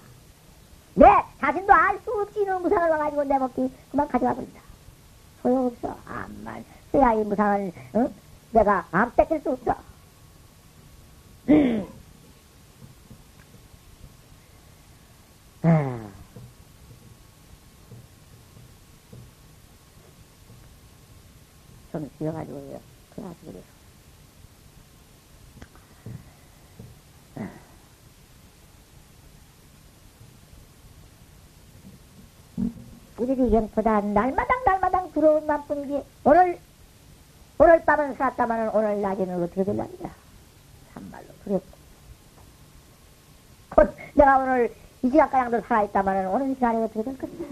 내 0.95 1.05
자신도 1.39 1.73
알 1.73 1.99
수 2.03 2.11
없이 2.21 2.41
이런 2.41 2.61
무상을 2.61 2.89
와가지고 2.89 3.23
내 3.25 3.37
먹기 3.37 3.71
그만 3.91 4.07
가져가 4.07 4.33
버린다. 4.33 4.61
소용없어. 5.41 5.95
암만 6.07 6.63
써야 6.91 7.13
이 7.13 7.23
무상을 7.23 7.71
어? 7.93 8.09
내가 8.51 8.85
안 8.91 9.13
뺏길 9.15 9.41
수 9.41 9.51
없어. 9.51 9.75
아. 15.63 16.11
좀 21.91 22.09
쉬어가지고요. 22.17 22.79
그래가지고 23.15 23.51
그래서. 23.51 23.81
우리들이 33.17 33.53
영보다 33.53 34.01
날마당 34.01 34.63
날마당 34.65 35.11
들어온 35.13 35.45
만뿐이지 35.45 36.03
오늘 36.23 36.59
오늘 37.59 37.85
밤은 37.85 38.15
살았다마는 38.15 38.69
오늘 38.69 38.99
낮에는 39.01 39.43
어떻게 39.43 39.63
될랍니까 39.63 40.20
참말로 41.21 41.33
두렵고 41.43 41.65
곧 43.69 43.95
내가 44.15 44.37
오늘 44.39 44.73
이 45.03 45.09
시간가량도 45.09 45.61
살아있다마는 45.61 46.27
오늘 46.27 46.53
시간에 46.55 46.83
어떻게 46.83 47.03
될 47.03 47.17
것이냐 47.17 47.47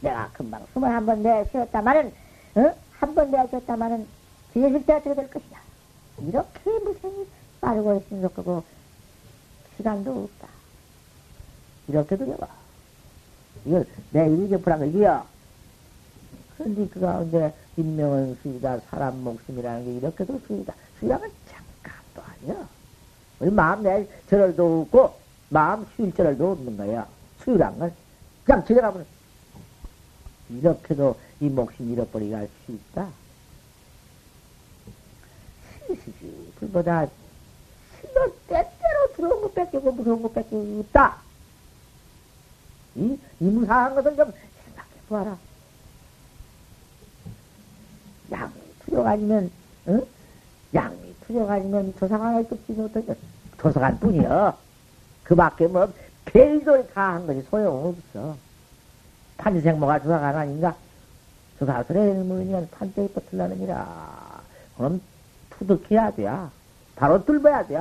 내가 0.00 0.30
금방 0.32 0.66
숨을 0.72 0.88
한 0.90 1.06
번 1.06 1.22
내쉬었다마는 1.22 2.12
어? 2.56 2.74
한번 2.92 3.30
내쉬었다마는 3.30 4.06
뒤에실 4.52 4.86
때 4.86 4.92
어떻게 4.94 5.14
될 5.14 5.30
것이냐 5.30 5.58
이렇게 6.18 6.70
무슨 6.84 7.26
빠르고 7.60 7.96
있으면 7.96 8.22
좋고 8.34 8.62
시간도 9.76 10.24
없다 10.24 10.48
이렇게 11.88 12.16
두려워 12.16 12.48
이걸 13.66 13.86
내 14.10 14.26
일격불한 14.28 14.78
거지요. 14.80 15.24
그런데 16.58 16.86
그 16.88 17.00
가운데 17.00 17.54
인명은 17.78 18.36
수이다, 18.42 18.78
사람 18.90 19.24
목숨이라는 19.24 19.84
게 19.86 19.92
이렇게 19.94 20.24
도 20.24 20.38
수이다. 20.46 20.74
수양은 21.00 21.30
아니야. 22.44 22.68
우리 23.40 23.50
마음 23.50 23.82
내 23.82 24.06
절을도 24.28 24.82
없고, 24.82 25.18
마음 25.48 25.86
쉴 25.96 26.12
절을도 26.12 26.52
없는 26.52 26.76
거야. 26.76 27.06
수유란 27.42 27.78
건. 27.78 27.94
그냥 28.44 28.64
지나가면, 28.64 29.06
이렇게도 30.50 31.18
이 31.40 31.48
목숨 31.48 31.90
잃어버리가 31.92 32.38
할수 32.38 32.52
있다. 32.68 33.08
시시시, 35.86 36.52
불보다, 36.56 37.06
실로 38.00 38.34
때때로 38.46 39.12
들어온 39.16 39.42
것 39.42 39.54
뺏기고 39.54 39.92
무서운 39.92 40.22
것 40.22 40.32
뺏기고 40.34 40.80
있다. 40.80 41.16
이, 42.96 43.18
이 43.40 43.44
무사한 43.44 43.94
것을 43.94 44.16
좀 44.16 44.32
생각해 44.64 44.90
보아라. 45.08 45.38
양이 48.30 48.52
투려가지면, 48.84 49.50
응? 49.88 50.06
양 50.74 51.03
이 51.24 51.26
투려가지면 51.26 51.94
조사관을 51.98 52.48
쫓지 52.48 52.72
못하죠. 52.72 53.14
조사관 53.58 53.98
뿐이요. 53.98 54.54
그 55.22 55.34
밖에 55.34 55.66
뭐, 55.66 55.90
별돌이 56.26 56.88
다한 56.92 57.26
것이 57.26 57.42
소용없어. 57.50 58.36
판지생모가 59.38 60.00
조사관 60.00 60.36
아닌가? 60.36 60.74
조사설에 61.58 62.14
물면 62.14 62.68
판정이 62.70 63.08
붙을라느니라. 63.08 64.40
그럼 64.76 65.00
투득해야 65.50 66.10
돼. 66.12 66.28
바로 66.96 67.24
뚫어야 67.24 67.66
돼. 67.66 67.80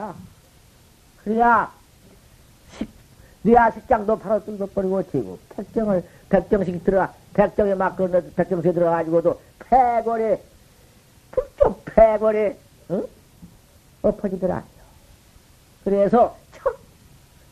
그래야 1.23 1.71
뇌하 3.41 3.71
식장도 3.71 4.19
바로 4.19 4.43
뚫어버리고 4.45 5.03
지고 5.11 5.37
백정을 5.49 6.03
백정식 6.29 6.83
들어가 6.83 7.13
백정에 7.33 7.75
막 7.75 7.97
건너 7.97 8.21
백정식에 8.35 8.73
들어가가지고도 8.73 9.39
폐골에 9.59 10.41
불쪽 11.31 11.83
폐골에 11.85 12.57
응? 12.91 13.05
엎어지더라. 14.03 14.63
그래서 15.83 16.37
척 16.51 16.77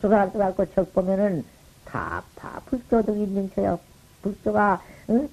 조사할 0.00 0.32
때갖고 0.32 0.72
척 0.74 0.92
보면은 0.94 1.44
다파 1.84 2.60
불조등 2.66 3.20
있는 3.20 3.50
채요. 3.54 3.80
불조가 4.22 4.80
응? 5.10 5.28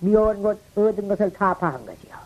미워온 0.00 0.42
것 0.42 0.58
얻은 0.74 1.06
것을 1.06 1.32
다파한 1.32 1.86
것이요. 1.86 2.16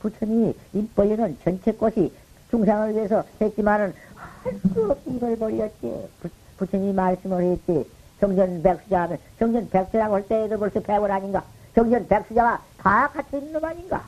부처님이 0.00 0.54
입벌리는 0.72 1.38
전체 1.44 1.72
꽃이 1.72 2.10
중상을 2.50 2.94
위해서 2.94 3.24
했지만은 3.40 3.94
할수 4.14 4.90
없이 4.90 5.02
이걸 5.08 5.36
벌렸지. 5.36 6.08
부처님이 6.56 6.92
말씀을 6.92 7.42
했지. 7.42 7.90
정전 8.20 8.62
백수자 8.62 9.02
하면, 9.02 9.18
정전 9.38 9.68
백수자라고 9.68 10.14
할 10.14 10.28
때에도 10.28 10.58
벌써 10.58 10.80
백월 10.80 11.10
아닌가? 11.10 11.44
정전 11.74 12.06
백수자가 12.06 12.62
다 12.78 13.08
갇혀 13.08 13.38
있는 13.38 13.52
놈 13.52 13.64
아닌가? 13.64 14.04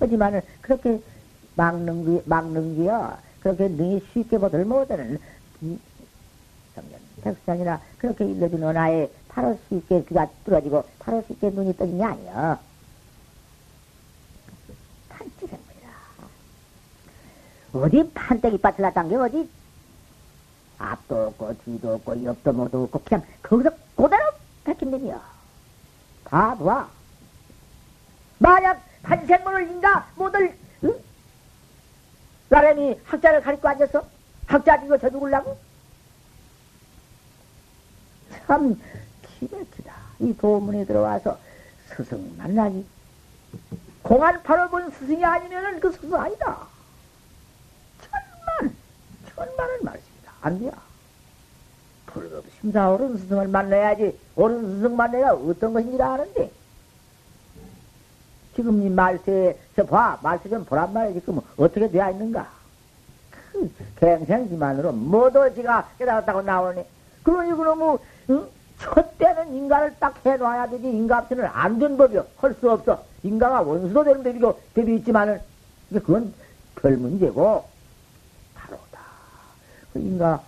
하지만은, 0.00 0.40
그렇게 0.60 1.00
막는 1.56 2.04
기, 2.04 2.22
막는 2.26 2.76
기야. 2.76 3.18
그렇게 3.40 3.68
능히 3.68 4.02
쉽게 4.12 4.38
보들 4.38 4.64
못하는, 4.64 5.18
정전 6.74 7.00
백수자니라 7.22 7.80
그렇게 7.98 8.24
일러준 8.24 8.62
은하에 8.62 9.10
바로 9.28 9.58
쉽게 9.68 10.04
귀가 10.04 10.28
뚫어지고, 10.44 10.84
바로 10.98 11.24
쉽게 11.26 11.50
눈이 11.50 11.76
떠진 11.76 11.98
게 11.98 12.04
아니야. 12.04 12.58
판치생물이라. 15.08 15.90
어디 17.72 18.10
판때기 18.12 18.58
밭을 18.58 18.82
놨단 18.82 19.08
게 19.08 19.16
어디 19.16 19.48
앞도 20.78 21.28
없고 21.28 21.56
뒤도 21.64 21.94
없고 21.94 22.24
옆도 22.24 22.52
못 22.52 22.74
없고 22.74 23.00
그냥 23.02 23.24
거기서 23.42 23.70
그대로 23.96 24.22
백힌놈이야. 24.64 25.22
봐봐. 26.24 26.88
만약 28.38 28.82
한생물을 29.02 29.68
인가 29.70 30.06
모들 30.16 30.54
응? 32.46 32.56
나름이 32.56 33.00
학자를 33.04 33.40
가리고 33.40 33.68
앉았어? 33.68 34.06
학자 34.46 34.76
이거 34.76 34.96
저 34.98 35.10
죽을라고? 35.10 35.56
참 38.46 38.80
기백히다. 39.22 39.94
이 40.20 40.36
도문에 40.36 40.84
들어와서 40.84 41.38
스승 41.88 42.36
만나니 42.36 42.86
공안 44.02 44.42
팔아본 44.42 44.90
스승이 44.92 45.24
아니면은 45.24 45.80
그 45.80 45.90
스승 45.92 46.14
아니다. 46.14 46.66
천만 48.00 48.76
천만은 49.34 49.78
말씀. 49.82 50.16
안 50.46 50.60
돼요. 50.60 50.70
불급 52.06 52.44
심사 52.60 52.88
옳은 52.90 53.18
스승을 53.18 53.48
만나야지 53.48 54.16
옳은 54.36 54.76
스승 54.76 54.96
만나야 54.96 55.32
어떤 55.32 55.72
것인지 55.72 56.00
아는데 56.00 56.52
지금 58.56 58.82
이 58.82 58.88
말세에서 58.88 59.84
봐 59.88 60.18
말세 60.22 60.48
좀 60.48 60.64
보란 60.64 60.92
말이지 60.92 61.20
그럼 61.20 61.42
어떻게 61.56 61.88
되어 61.88 62.10
있는가 62.10 62.48
그 63.52 63.70
갱생지만으로 64.00 64.92
모두 64.92 65.52
지가 65.54 65.90
깨달았다고 65.98 66.42
나오네 66.42 66.86
그러니 67.22 67.52
그러면 67.52 67.98
응? 68.30 68.46
첫 68.78 69.16
때는 69.18 69.54
인간을 69.54 69.94
딱 69.98 70.14
해놔야 70.24 70.68
되지, 70.68 70.86
인간 70.86 71.20
앞에는 71.20 71.46
안 71.46 71.78
된 71.78 71.96
법이요. 71.96 72.26
할 72.36 72.54
수 72.60 72.70
없어. 72.70 73.02
인간과 73.22 73.62
원수도 73.62 74.04
되는 74.04 74.22
법이고, 74.22 74.60
법이 74.74 74.96
있지만은, 74.96 75.40
그건 75.88 76.34
별 76.74 76.98
문제고, 76.98 77.64
바로다. 78.54 79.00
그 79.94 79.98
인간 79.98 80.38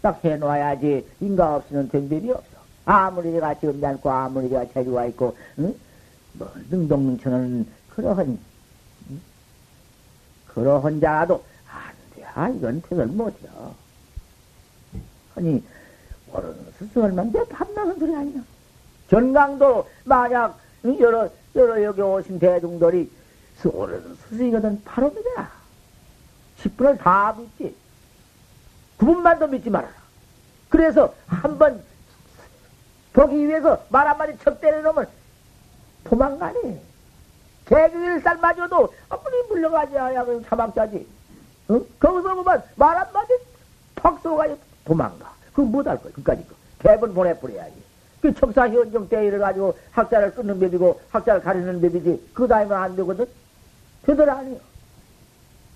딱딱 0.00 0.24
해놔야지, 0.24 1.06
인간 1.20 1.52
없이는 1.56 1.90
된 1.90 2.08
법이 2.08 2.30
없어. 2.30 2.48
아무리 2.86 3.32
내가 3.32 3.52
지금 3.52 3.84
않고, 3.84 4.10
아무리 4.10 4.48
내가 4.48 4.64
재주가 4.72 5.04
있고, 5.04 5.36
응? 5.58 5.74
뭐, 6.34 6.52
능동능천은 6.70 7.66
그러한, 7.90 8.38
응? 9.10 9.20
그러한 10.48 11.00
자라도, 11.00 11.44
안 11.68 11.94
돼. 12.14 12.24
아, 12.24 12.48
이건 12.48 12.82
퇴을 12.82 13.06
못해요. 13.06 13.74
아니, 15.36 15.62
어른 16.32 16.54
스승을만 16.78 17.32
내 17.32 17.44
밤나는 17.44 17.98
소리 17.98 18.14
아니야. 18.14 18.42
전강도 19.08 19.88
만약 20.04 20.58
여러, 20.98 21.28
여러 21.54 21.82
여기 21.82 22.00
오신 22.00 22.38
대중들이 22.38 23.10
어른 23.72 24.16
스승이거든 24.16 24.82
바로 24.84 25.10
믿어라. 25.10 25.50
10분을 26.58 26.98
다 26.98 27.34
믿지. 27.38 27.74
9분만 28.98 29.38
더 29.38 29.46
믿지 29.46 29.70
말아라. 29.70 29.94
그래서 30.68 31.14
한번 31.26 31.82
보기 33.12 33.46
위해서 33.46 33.84
말 33.90 34.08
한마디 34.08 34.36
척 34.38 34.60
때려놓으면 34.60 35.08
도망가니. 36.04 36.78
개그일살 37.66 38.36
마저도 38.38 38.92
아무리 39.08 39.42
물러가지 39.48 39.96
않아야 39.96 40.24
자막자지. 40.48 41.06
어? 41.68 41.80
거기서 41.98 42.34
보면 42.34 42.62
말 42.76 42.96
한마디 42.96 43.32
턱 43.94 44.20
쏘가지고 44.20 44.58
도망가. 44.84 45.32
그거 45.52 45.62
못할 45.62 46.00
거야. 46.00 46.12
그까지 46.12 46.46
거. 46.46 46.54
대본 46.80 47.14
보내버려야지. 47.14 47.82
그 48.20 48.34
척사 48.34 48.68
현정 48.68 49.08
때 49.08 49.26
이래가지고 49.26 49.76
학자를 49.92 50.34
끊는 50.34 50.60
법이고 50.60 51.00
학자를 51.10 51.42
가리는 51.42 51.80
법이지. 51.80 52.30
그거 52.34 52.46
다니면 52.46 52.78
안 52.78 52.96
되거든? 52.96 53.26
되들 54.02 54.28
아니요. 54.28 54.58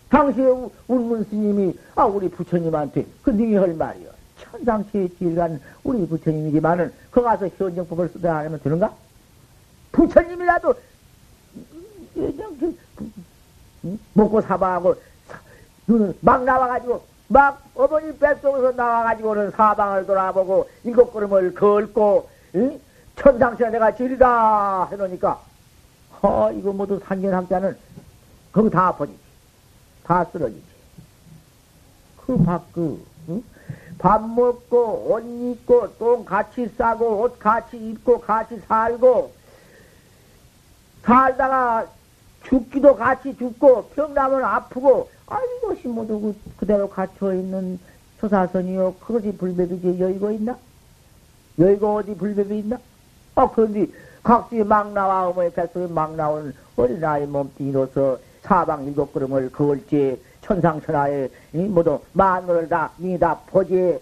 당시에 0.09 0.47
운문 0.87 1.24
스님이, 1.24 1.79
아, 1.95 2.05
우리 2.05 2.29
부처님한테 2.29 3.07
그 3.22 3.31
능히 3.31 3.57
할 3.57 3.74
말이요. 3.74 4.09
천상치의 4.41 5.11
지일간 5.18 5.61
우리 5.85 6.07
부처님이지만은, 6.07 6.93
그 7.11 7.20
가서 7.20 7.49
현정법을 7.49 8.09
쓰다 8.09 8.39
하면 8.39 8.61
되는가? 8.62 8.95
부처님이라도, 9.93 10.74
그냥, 12.14 12.59
그, 12.59 13.99
먹고 14.14 14.41
사방하고, 14.41 14.95
막 16.20 16.45
나와가지고, 16.45 17.03
막 17.28 17.62
어머니 17.74 18.16
뱃속에서 18.18 18.72
나와가지고는 18.72 19.51
사방을 19.51 20.07
돌아보고 20.07 20.68
일곱 20.84 21.12
걸음을 21.12 21.55
걷고 21.55 22.28
응? 22.55 22.80
천상천하 23.16 23.70
내가 23.70 23.95
지리다 23.95 24.86
해놓으니까 24.86 25.39
허 26.22 26.51
이거 26.53 26.72
모두 26.72 26.99
산견학자는 27.05 27.76
거기 28.51 28.70
다 28.70 28.89
아파지지 28.89 29.18
다 30.05 30.24
쓰러지지 30.24 30.64
그 32.24 32.39
밖그 32.39 33.05
응? 33.28 33.45
밥 33.99 34.26
먹고 34.26 35.11
옷 35.11 35.20
입고 35.20 35.99
똥 35.99 36.24
같이 36.24 36.66
싸고 36.78 37.20
옷 37.20 37.39
같이 37.39 37.76
입고 37.76 38.20
같이 38.20 38.59
살고 38.66 39.32
살다가 41.03 41.86
죽기도 42.44 42.96
같이 42.96 43.36
죽고 43.36 43.88
병나면 43.90 44.44
아프고 44.44 45.11
아, 45.26 45.38
이것이 45.59 45.88
모두 45.88 46.20
그, 46.20 46.36
그대로 46.57 46.88
갇혀있는 46.88 47.78
초사선이요. 48.20 48.94
그것이 48.94 49.36
불법이지. 49.36 50.01
여의고 50.01 50.30
있나? 50.32 50.57
여의고 51.59 51.96
어디 51.96 52.14
불법이 52.16 52.59
있나? 52.59 52.78
아, 53.34 53.49
그런데 53.51 53.86
각지 54.22 54.64
막 54.64 54.92
나와, 54.92 55.28
어머니 55.28 55.51
뱃속에 55.53 55.86
막 55.92 56.14
나온 56.16 56.55
어린아이 56.76 57.26
몸뚱이로서 57.26 58.18
사방 58.42 58.84
일곱 58.84 59.12
걸음을 59.12 59.51
그을지 59.53 60.20
천상천하에 60.42 61.28
모두 61.53 62.01
만물을 62.12 62.68
다, 62.68 62.90
니다 62.96 63.38
보지. 63.46 63.99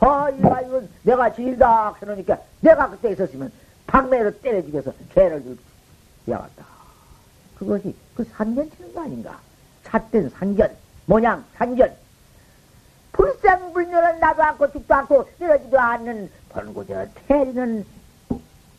허, 0.00 0.30
이가 0.30 0.62
이건 0.62 0.88
내가 1.02 1.34
지일다. 1.34 1.94
그러니까 2.00 2.38
내가 2.60 2.88
그때 2.88 3.12
있었으면 3.12 3.52
박매로 3.86 4.40
때려주겨서 4.40 4.92
개를 5.12 5.42
주 5.42 5.56
야갔다. 6.28 6.64
그것이 7.58 7.94
그 8.14 8.24
산전 8.24 8.70
치는 8.70 8.94
거 8.94 9.02
아닌가? 9.02 9.38
삿된 9.84 10.30
산견, 10.30 10.70
모양 11.06 11.44
산견. 11.56 11.94
불생불멸은 13.12 14.20
나도 14.20 14.42
않고 14.42 14.72
죽도 14.72 14.94
않고 14.94 15.28
내려지도 15.38 15.78
않는 15.78 16.30
번고저 16.48 17.06
태리는 17.26 17.84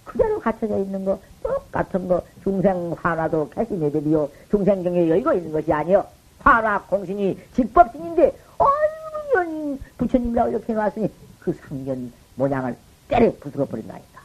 그대로 0.05 0.39
갖춰져 0.39 0.77
있는 0.77 1.05
거 1.05 1.19
똑같은 1.43 2.07
거 2.07 2.21
중생 2.43 2.95
화나도 2.97 3.49
법이요 3.49 4.29
중생경에 4.49 5.09
여의고 5.09 5.33
있는 5.33 5.51
것이 5.51 5.71
아니요 5.71 6.05
화나 6.39 6.81
공신이 6.83 7.39
직법신인데 7.53 8.35
어이구 8.57 9.79
부처님이라고 9.97 10.49
이렇게 10.49 10.73
놨으니 10.73 11.11
그 11.39 11.53
상견 11.53 12.11
모양을 12.35 12.75
때려 13.07 13.31
부수어 13.39 13.65
버린다니까 13.65 14.21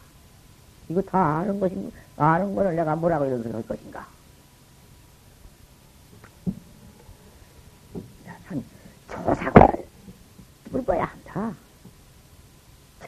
이거 0.88 1.02
다 1.02 1.38
아는 1.38 1.60
것인가 1.60 1.90
아는 2.16 2.54
거를 2.54 2.76
내가 2.76 2.96
뭐라고 2.96 3.26
이런 3.26 3.42
소리 3.42 3.52
할 3.52 3.66
것인가 3.66 4.06
조사관을 9.08 9.86
물어야 10.70 11.04
한다. 11.04 11.54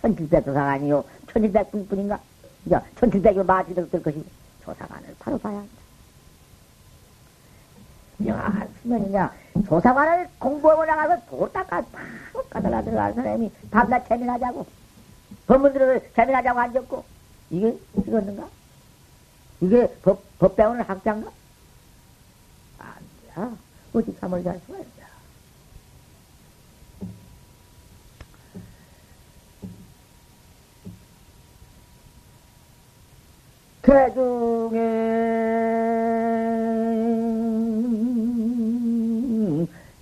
천칠백 0.01 0.45
조사가 0.45 0.71
아니요. 0.73 1.05
천칠백 1.33 1.71
분뿐인가? 1.71 2.21
야, 2.73 2.83
천칠백이 2.99 3.41
마지될 3.41 3.91
것이고, 3.91 4.25
조사관을 4.65 5.17
바로 5.19 5.39
봐야 5.39 5.59
한다. 5.59 5.73
야, 8.27 8.67
수면이냐, 8.83 9.33
조사관을 9.67 10.29
공부하고 10.39 10.85
나가서 10.85 11.25
도 11.27 11.51
닦아, 11.53 11.83
바로 11.83 12.45
까달라 12.49 12.83
들어간 12.83 13.15
사람이 13.15 13.51
밤낮 13.71 14.07
재민하자고, 14.09 14.67
법문들을 15.47 16.11
재민하자고 16.15 16.61
앉았고, 16.61 17.05
이게 17.51 17.79
이었는가? 18.07 18.49
이게 19.61 19.93
법, 20.03 20.23
법 20.39 20.57
배우는 20.57 20.83
학자인가? 20.83 21.31
아니야. 22.79 23.57
어디 23.93 24.17
참을 24.21 24.45
잘 24.45 24.61
수가 24.67 24.79
있어. 24.79 24.89
대중에 33.83 34.79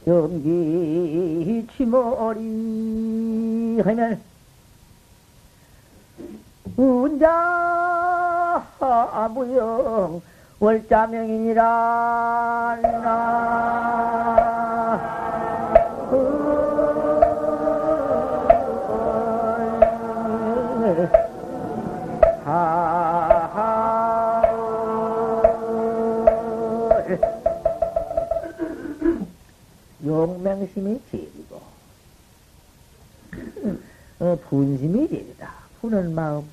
연기 0.06 1.66
치머리 1.76 2.40
하면 3.80 4.20
운자 6.76 8.62
무영 9.30 10.20
월자명이니라 10.60 12.76
용맹심이 30.04 31.00
제일이고, 31.10 31.60
어, 34.20 34.38
분심이 34.48 35.08
제일이다. 35.08 35.50
푸는 35.80 36.14
마음. 36.14 36.44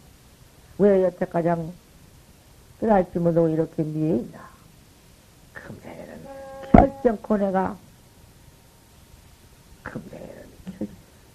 왜 0.78 1.03
여태까지 1.03 1.49
그랄지 2.80 3.19
모르고 3.19 3.49
이렇게 3.49 3.84
미에 3.84 4.17
있나? 4.17 4.39
금생에는 5.53 6.28
결정코 6.71 7.38
내가, 7.38 7.78
금생에는 9.84 10.43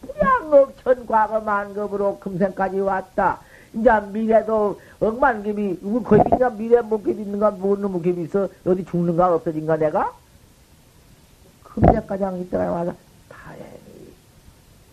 무량억천 0.03 1.07
과거 1.07 1.41
만급으로 1.41 2.19
금생까지 2.19 2.81
왔다. 2.81 3.41
이제 3.75 3.91
미래도 4.13 4.81
억만급이, 5.01 5.81
거의 6.05 6.23
이제 6.35 6.49
미래 6.57 6.81
목급이 6.81 7.23
있는가, 7.23 7.53
무슨 7.53 7.91
목급이 7.93 8.23
있어? 8.23 8.49
어디 8.67 8.85
죽는가, 8.85 9.35
없어진가, 9.35 9.77
내가? 9.77 10.13
금자가장 11.63 12.41
이때가 12.41 12.73
와서 12.73 12.95
다행히 13.29 14.15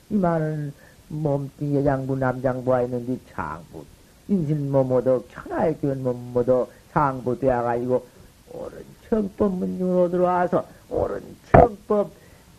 이 0.09 0.15
많은 0.15 0.73
몸뚱이 1.07 1.77
여장부 1.77 2.15
남장부가 2.15 2.83
있는데 2.83 3.17
장부 3.33 3.85
인신 4.27 4.71
뭐뭐도 4.71 5.27
천하의 5.29 5.77
기운 5.79 6.03
뭐뭐도 6.03 6.71
상부 6.91 7.39
되어가지고 7.39 8.05
옳은 8.51 8.85
청법 9.09 9.53
문중으로 9.55 10.09
들어와서 10.09 10.65
옳은 10.89 11.21
청법 11.51 12.11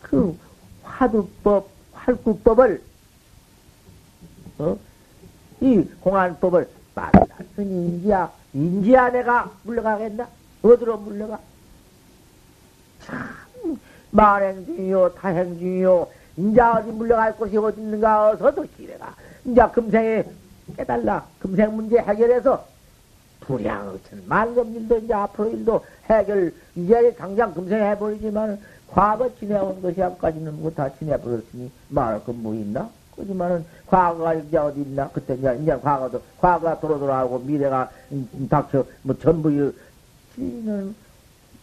그 0.03 0.37
화두법 0.83 1.69
활구법을 1.93 2.83
어? 4.59 4.79
이 5.61 5.83
공안법을 6.01 6.69
말랐으니 6.95 7.87
인지야, 7.89 8.33
인지야 8.53 9.11
내가 9.11 9.53
물러가겠나? 9.65 10.29
어디로 10.63 10.99
물러가? 10.99 11.39
참, 13.01 13.79
만행 14.11 14.65
중이요, 14.65 15.15
타행 15.15 15.59
중이요, 15.59 16.09
인자 16.37 16.79
어디 16.79 16.91
물러갈 16.91 17.37
곳이 17.37 17.57
어디 17.57 17.81
있는가 17.81 18.31
어서도 18.31 18.65
기회가. 18.77 19.15
인자 19.45 19.71
금생에 19.71 20.25
깨달라. 20.77 21.27
금생 21.39 21.75
문제 21.77 21.99
해결해서 21.99 22.67
불량의천 23.41 24.25
만금 24.27 24.75
일도 24.75 24.99
이제 24.99 25.15
앞으로 25.15 25.51
일도 25.51 25.85
해결, 26.11 26.53
이제 26.75 27.15
당장 27.15 27.55
금생 27.55 27.83
해버리지만 27.85 28.59
과거 28.91 29.33
지내온 29.37 29.81
것이 29.83 30.03
아까지는 30.03 30.61
뭐 30.61 30.71
다 30.71 30.89
지내버렸으니 30.99 31.71
말할 31.89 32.25
건 32.25 32.37
뭐 32.37 32.55
있나? 32.55 32.89
그지만은 33.15 33.65
과거가 33.87 34.35
이제 34.35 34.57
어디 34.59 34.81
있나? 34.83 35.09
그때 35.11 35.35
이제, 35.35 35.59
이제 35.63 35.77
과거도, 35.79 36.21
과거가 36.39 36.81
도로 36.81 36.99
돌아오고 36.99 37.39
미래가 37.41 37.91
닥쳐, 38.51 38.85
뭐 39.03 39.17
전부 39.19 39.51
이 39.51 39.73
진리는 40.35 40.95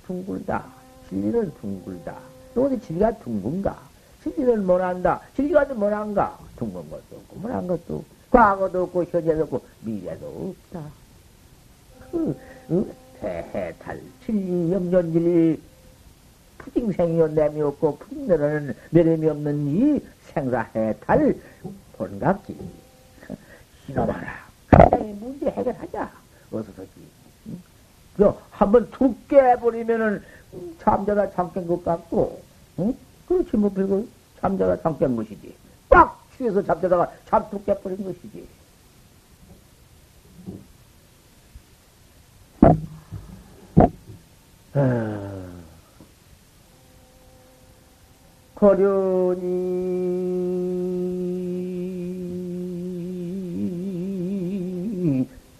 둥글다. 0.07 0.63
진리는 1.09 1.51
둥글다. 1.61 2.15
또 2.55 2.65
어디 2.65 2.79
진리가 2.79 3.11
둥근가? 3.19 3.77
진리는 4.23 4.65
뭐란다. 4.65 5.21
진리가 5.35 5.65
뭐란가? 5.65 6.39
둥근 6.57 6.89
것도 6.89 7.01
없고, 7.11 7.35
뭐란 7.35 7.67
것도 7.67 7.95
없고, 7.97 8.05
과거도 8.34 8.84
없고, 8.84 9.03
현재도 9.05 9.43
없고, 9.43 9.63
미래도 9.81 10.55
없다. 10.71 10.89
그, 12.11 12.36
그 12.67 12.95
대해탈, 13.19 14.01
진리, 14.25 14.73
염전진리, 14.73 15.61
푸딩생이요, 16.57 17.27
내미 17.27 17.61
없고, 17.61 17.97
푸딩내라는 17.99 18.75
내림이 18.89 19.29
없는 19.29 19.67
이 19.67 19.99
생사해탈 20.34 21.36
본각지. 21.95 22.57
이놈아라. 23.88 24.34
갑자기 24.67 25.03
문제 25.13 25.45
해결하자. 25.51 26.11
어서서지. 26.51 26.89
저, 28.17 28.36
한번 28.49 28.89
툭 28.89 29.27
깨버리면은, 29.27 30.23
잠자다 30.79 31.29
잠깬 31.34 31.67
것 31.67 31.86
같고, 31.86 32.41
응? 32.79 32.97
그렇지, 33.27 33.57
뭐, 33.57 33.71
별거, 33.71 34.03
잠자다 34.41 34.81
잠깬 34.81 35.15
것이지. 35.15 35.55
꽉 35.89 36.22
취해서 36.43 36.61
잠자다가 36.61 37.09
잠툭 37.25 37.65
깨버린 37.65 38.03
것이지. 38.03 38.45
거련이 48.55 49.43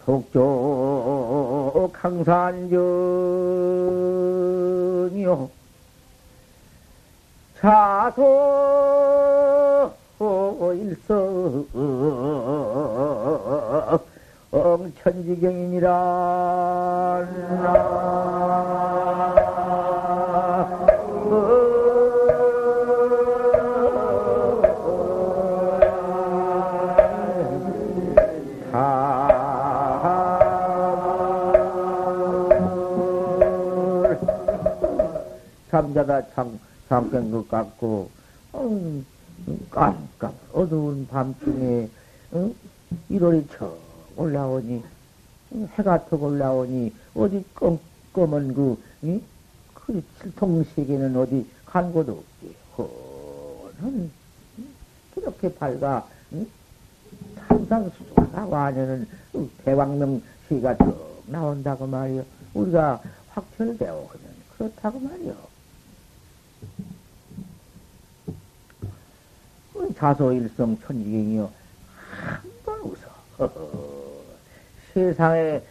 독조 0.06 1.90
강산전이요 1.94 2.74
자소 7.60 8.34
일서 10.74 11.66
엉천지경이니라. 14.52 15.90
잠자다 35.72 36.22
잠, 36.36 36.60
잠깐 36.88 37.32
것 37.32 37.50
같고, 37.50 38.08
음, 38.54 39.04
깜깜 39.70 40.34
어두운 40.54 41.08
밤중에, 41.08 41.90
응? 42.34 42.56
1월이 43.10 43.50
쳐 43.52 43.76
올라오니, 44.16 44.84
응? 45.54 45.70
해가 45.74 46.06
턱 46.06 46.24
올라오니, 46.24 46.94
어디 47.16 47.44
검, 47.54 47.80
검은 48.14 48.54
그, 48.54 48.78
응? 49.04 49.22
그 49.74 50.04
칠통세계는 50.22 51.16
어디 51.16 51.46
간 51.66 51.92
곳도 51.92 52.12
없지. 52.14 52.56
허는, 53.82 54.12
그렇게 55.14 55.54
밝아, 55.54 56.08
응? 56.34 56.48
항상 57.36 57.92
수수가 57.92 58.46
와녀는 58.46 59.08
대왕명 59.64 60.22
시가 60.48 60.78
쭉 60.78 61.24
나온다고 61.28 61.88
말이요. 61.88 62.24
우리가 62.54 63.02
확철되어 63.30 63.94
하면 63.94 64.34
그렇다고 64.58 65.00
말이요. 65.00 65.53
자소일성 69.96 70.78
천지경이요. 70.86 71.50
한번 72.66 72.80
웃어. 72.82 73.50
세상에 74.94 75.62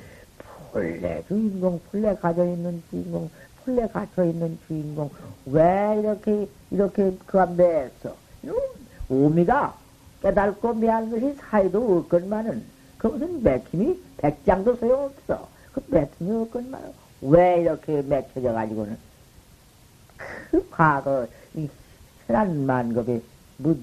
본래 0.72 1.22
주인공, 1.28 1.80
본래 1.90 2.14
가져 2.16 2.44
있는 2.44 2.82
주인공, 2.90 3.30
본래 3.64 3.86
갇혀 3.86 4.24
있는 4.24 4.58
주인공, 4.66 5.10
왜 5.46 6.00
이렇게, 6.00 6.48
이렇게 6.70 7.16
그 7.26 7.40
앞에 7.40 7.90
했어? 8.02 8.16
오미가 9.08 9.76
깨달고 10.22 10.74
미한 10.74 11.10
것이 11.10 11.34
사이도 11.34 11.98
없건만은, 11.98 12.64
그것은 12.98 13.42
맥힘이 13.42 14.00
백장도 14.18 14.76
소용없어. 14.76 15.48
그 15.72 15.82
맥힘이 15.88 16.42
없건만은, 16.42 16.92
왜 17.22 17.60
이렇게 17.60 18.02
맥혀져 18.02 18.52
가지고는, 18.52 18.96
그 20.50 20.68
과거, 20.70 21.26
이 21.54 21.68
현안 22.26 22.66
만급에, 22.66 23.20
뭐, 23.62 23.76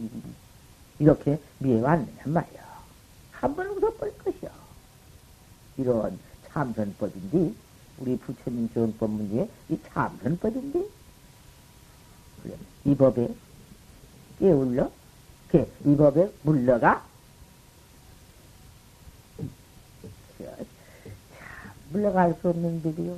이렇게 1.00 1.40
미해왔느냐 1.60 2.24
말이야. 2.26 2.60
한 3.32 3.56
번 3.56 3.68
웃어볼 3.68 4.18
것이야. 4.18 4.52
이런 5.78 6.20
참선법인데, 6.50 7.54
우리 8.00 8.18
부처님 8.18 8.70
정법 8.74 9.12
문제에 9.12 9.50
이 9.70 9.80
참선법인데, 9.94 10.86
이 12.86 12.96
법에 12.96 13.30
깨울러? 14.40 14.92
그, 15.50 15.72
이 15.86 15.96
법에 15.96 16.32
물러가? 16.44 17.04
참, 20.38 21.72
물러갈 21.92 22.36
수 22.42 22.50
없는 22.50 22.82
법이요. 22.84 23.18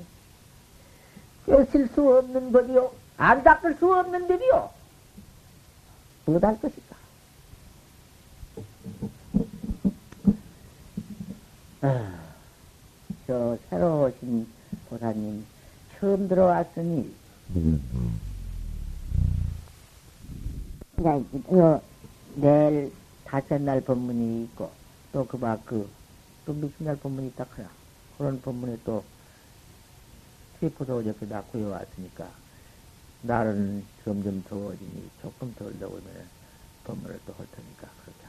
깨실 1.46 1.88
수 1.90 2.18
없는 2.18 2.52
법이요. 2.52 2.92
안 3.18 3.44
닦을 3.44 3.76
수 3.76 3.94
없는 3.94 4.28
법이요. 4.28 4.72
못할 6.32 6.60
것이다. 6.60 6.96
아, 11.82 12.20
저 13.28 13.58
새로 13.70 14.06
오신 14.06 14.48
보사님 14.90 15.46
처음 16.00 16.28
들어왔으니. 16.28 17.14
그냥 20.96 21.26
요 21.54 21.82
내일 22.36 22.94
다섯 23.26 23.62
날 23.62 23.82
법문이 23.82 24.44
있고 24.44 24.72
또그막그또 25.12 25.88
무슨 26.46 26.86
날 26.86 26.96
법문이 26.98 27.28
있다 27.30 27.46
하나? 27.50 27.70
그런 28.18 28.40
법문에 28.42 28.78
또 28.86 29.04
세포도 30.60 31.00
어저께 31.00 31.28
다 31.28 31.42
구해왔으니까 31.52 32.30
날은 33.22 33.86
점점 34.04 34.44
더워지니 34.44 35.12
조금 35.22 35.54
덜 35.56 35.78
더우면 35.80 36.30
법문을 36.86 37.20
또 37.26 37.34
할 37.34 37.48
테니까 37.52 37.88
그렇게 38.04 38.21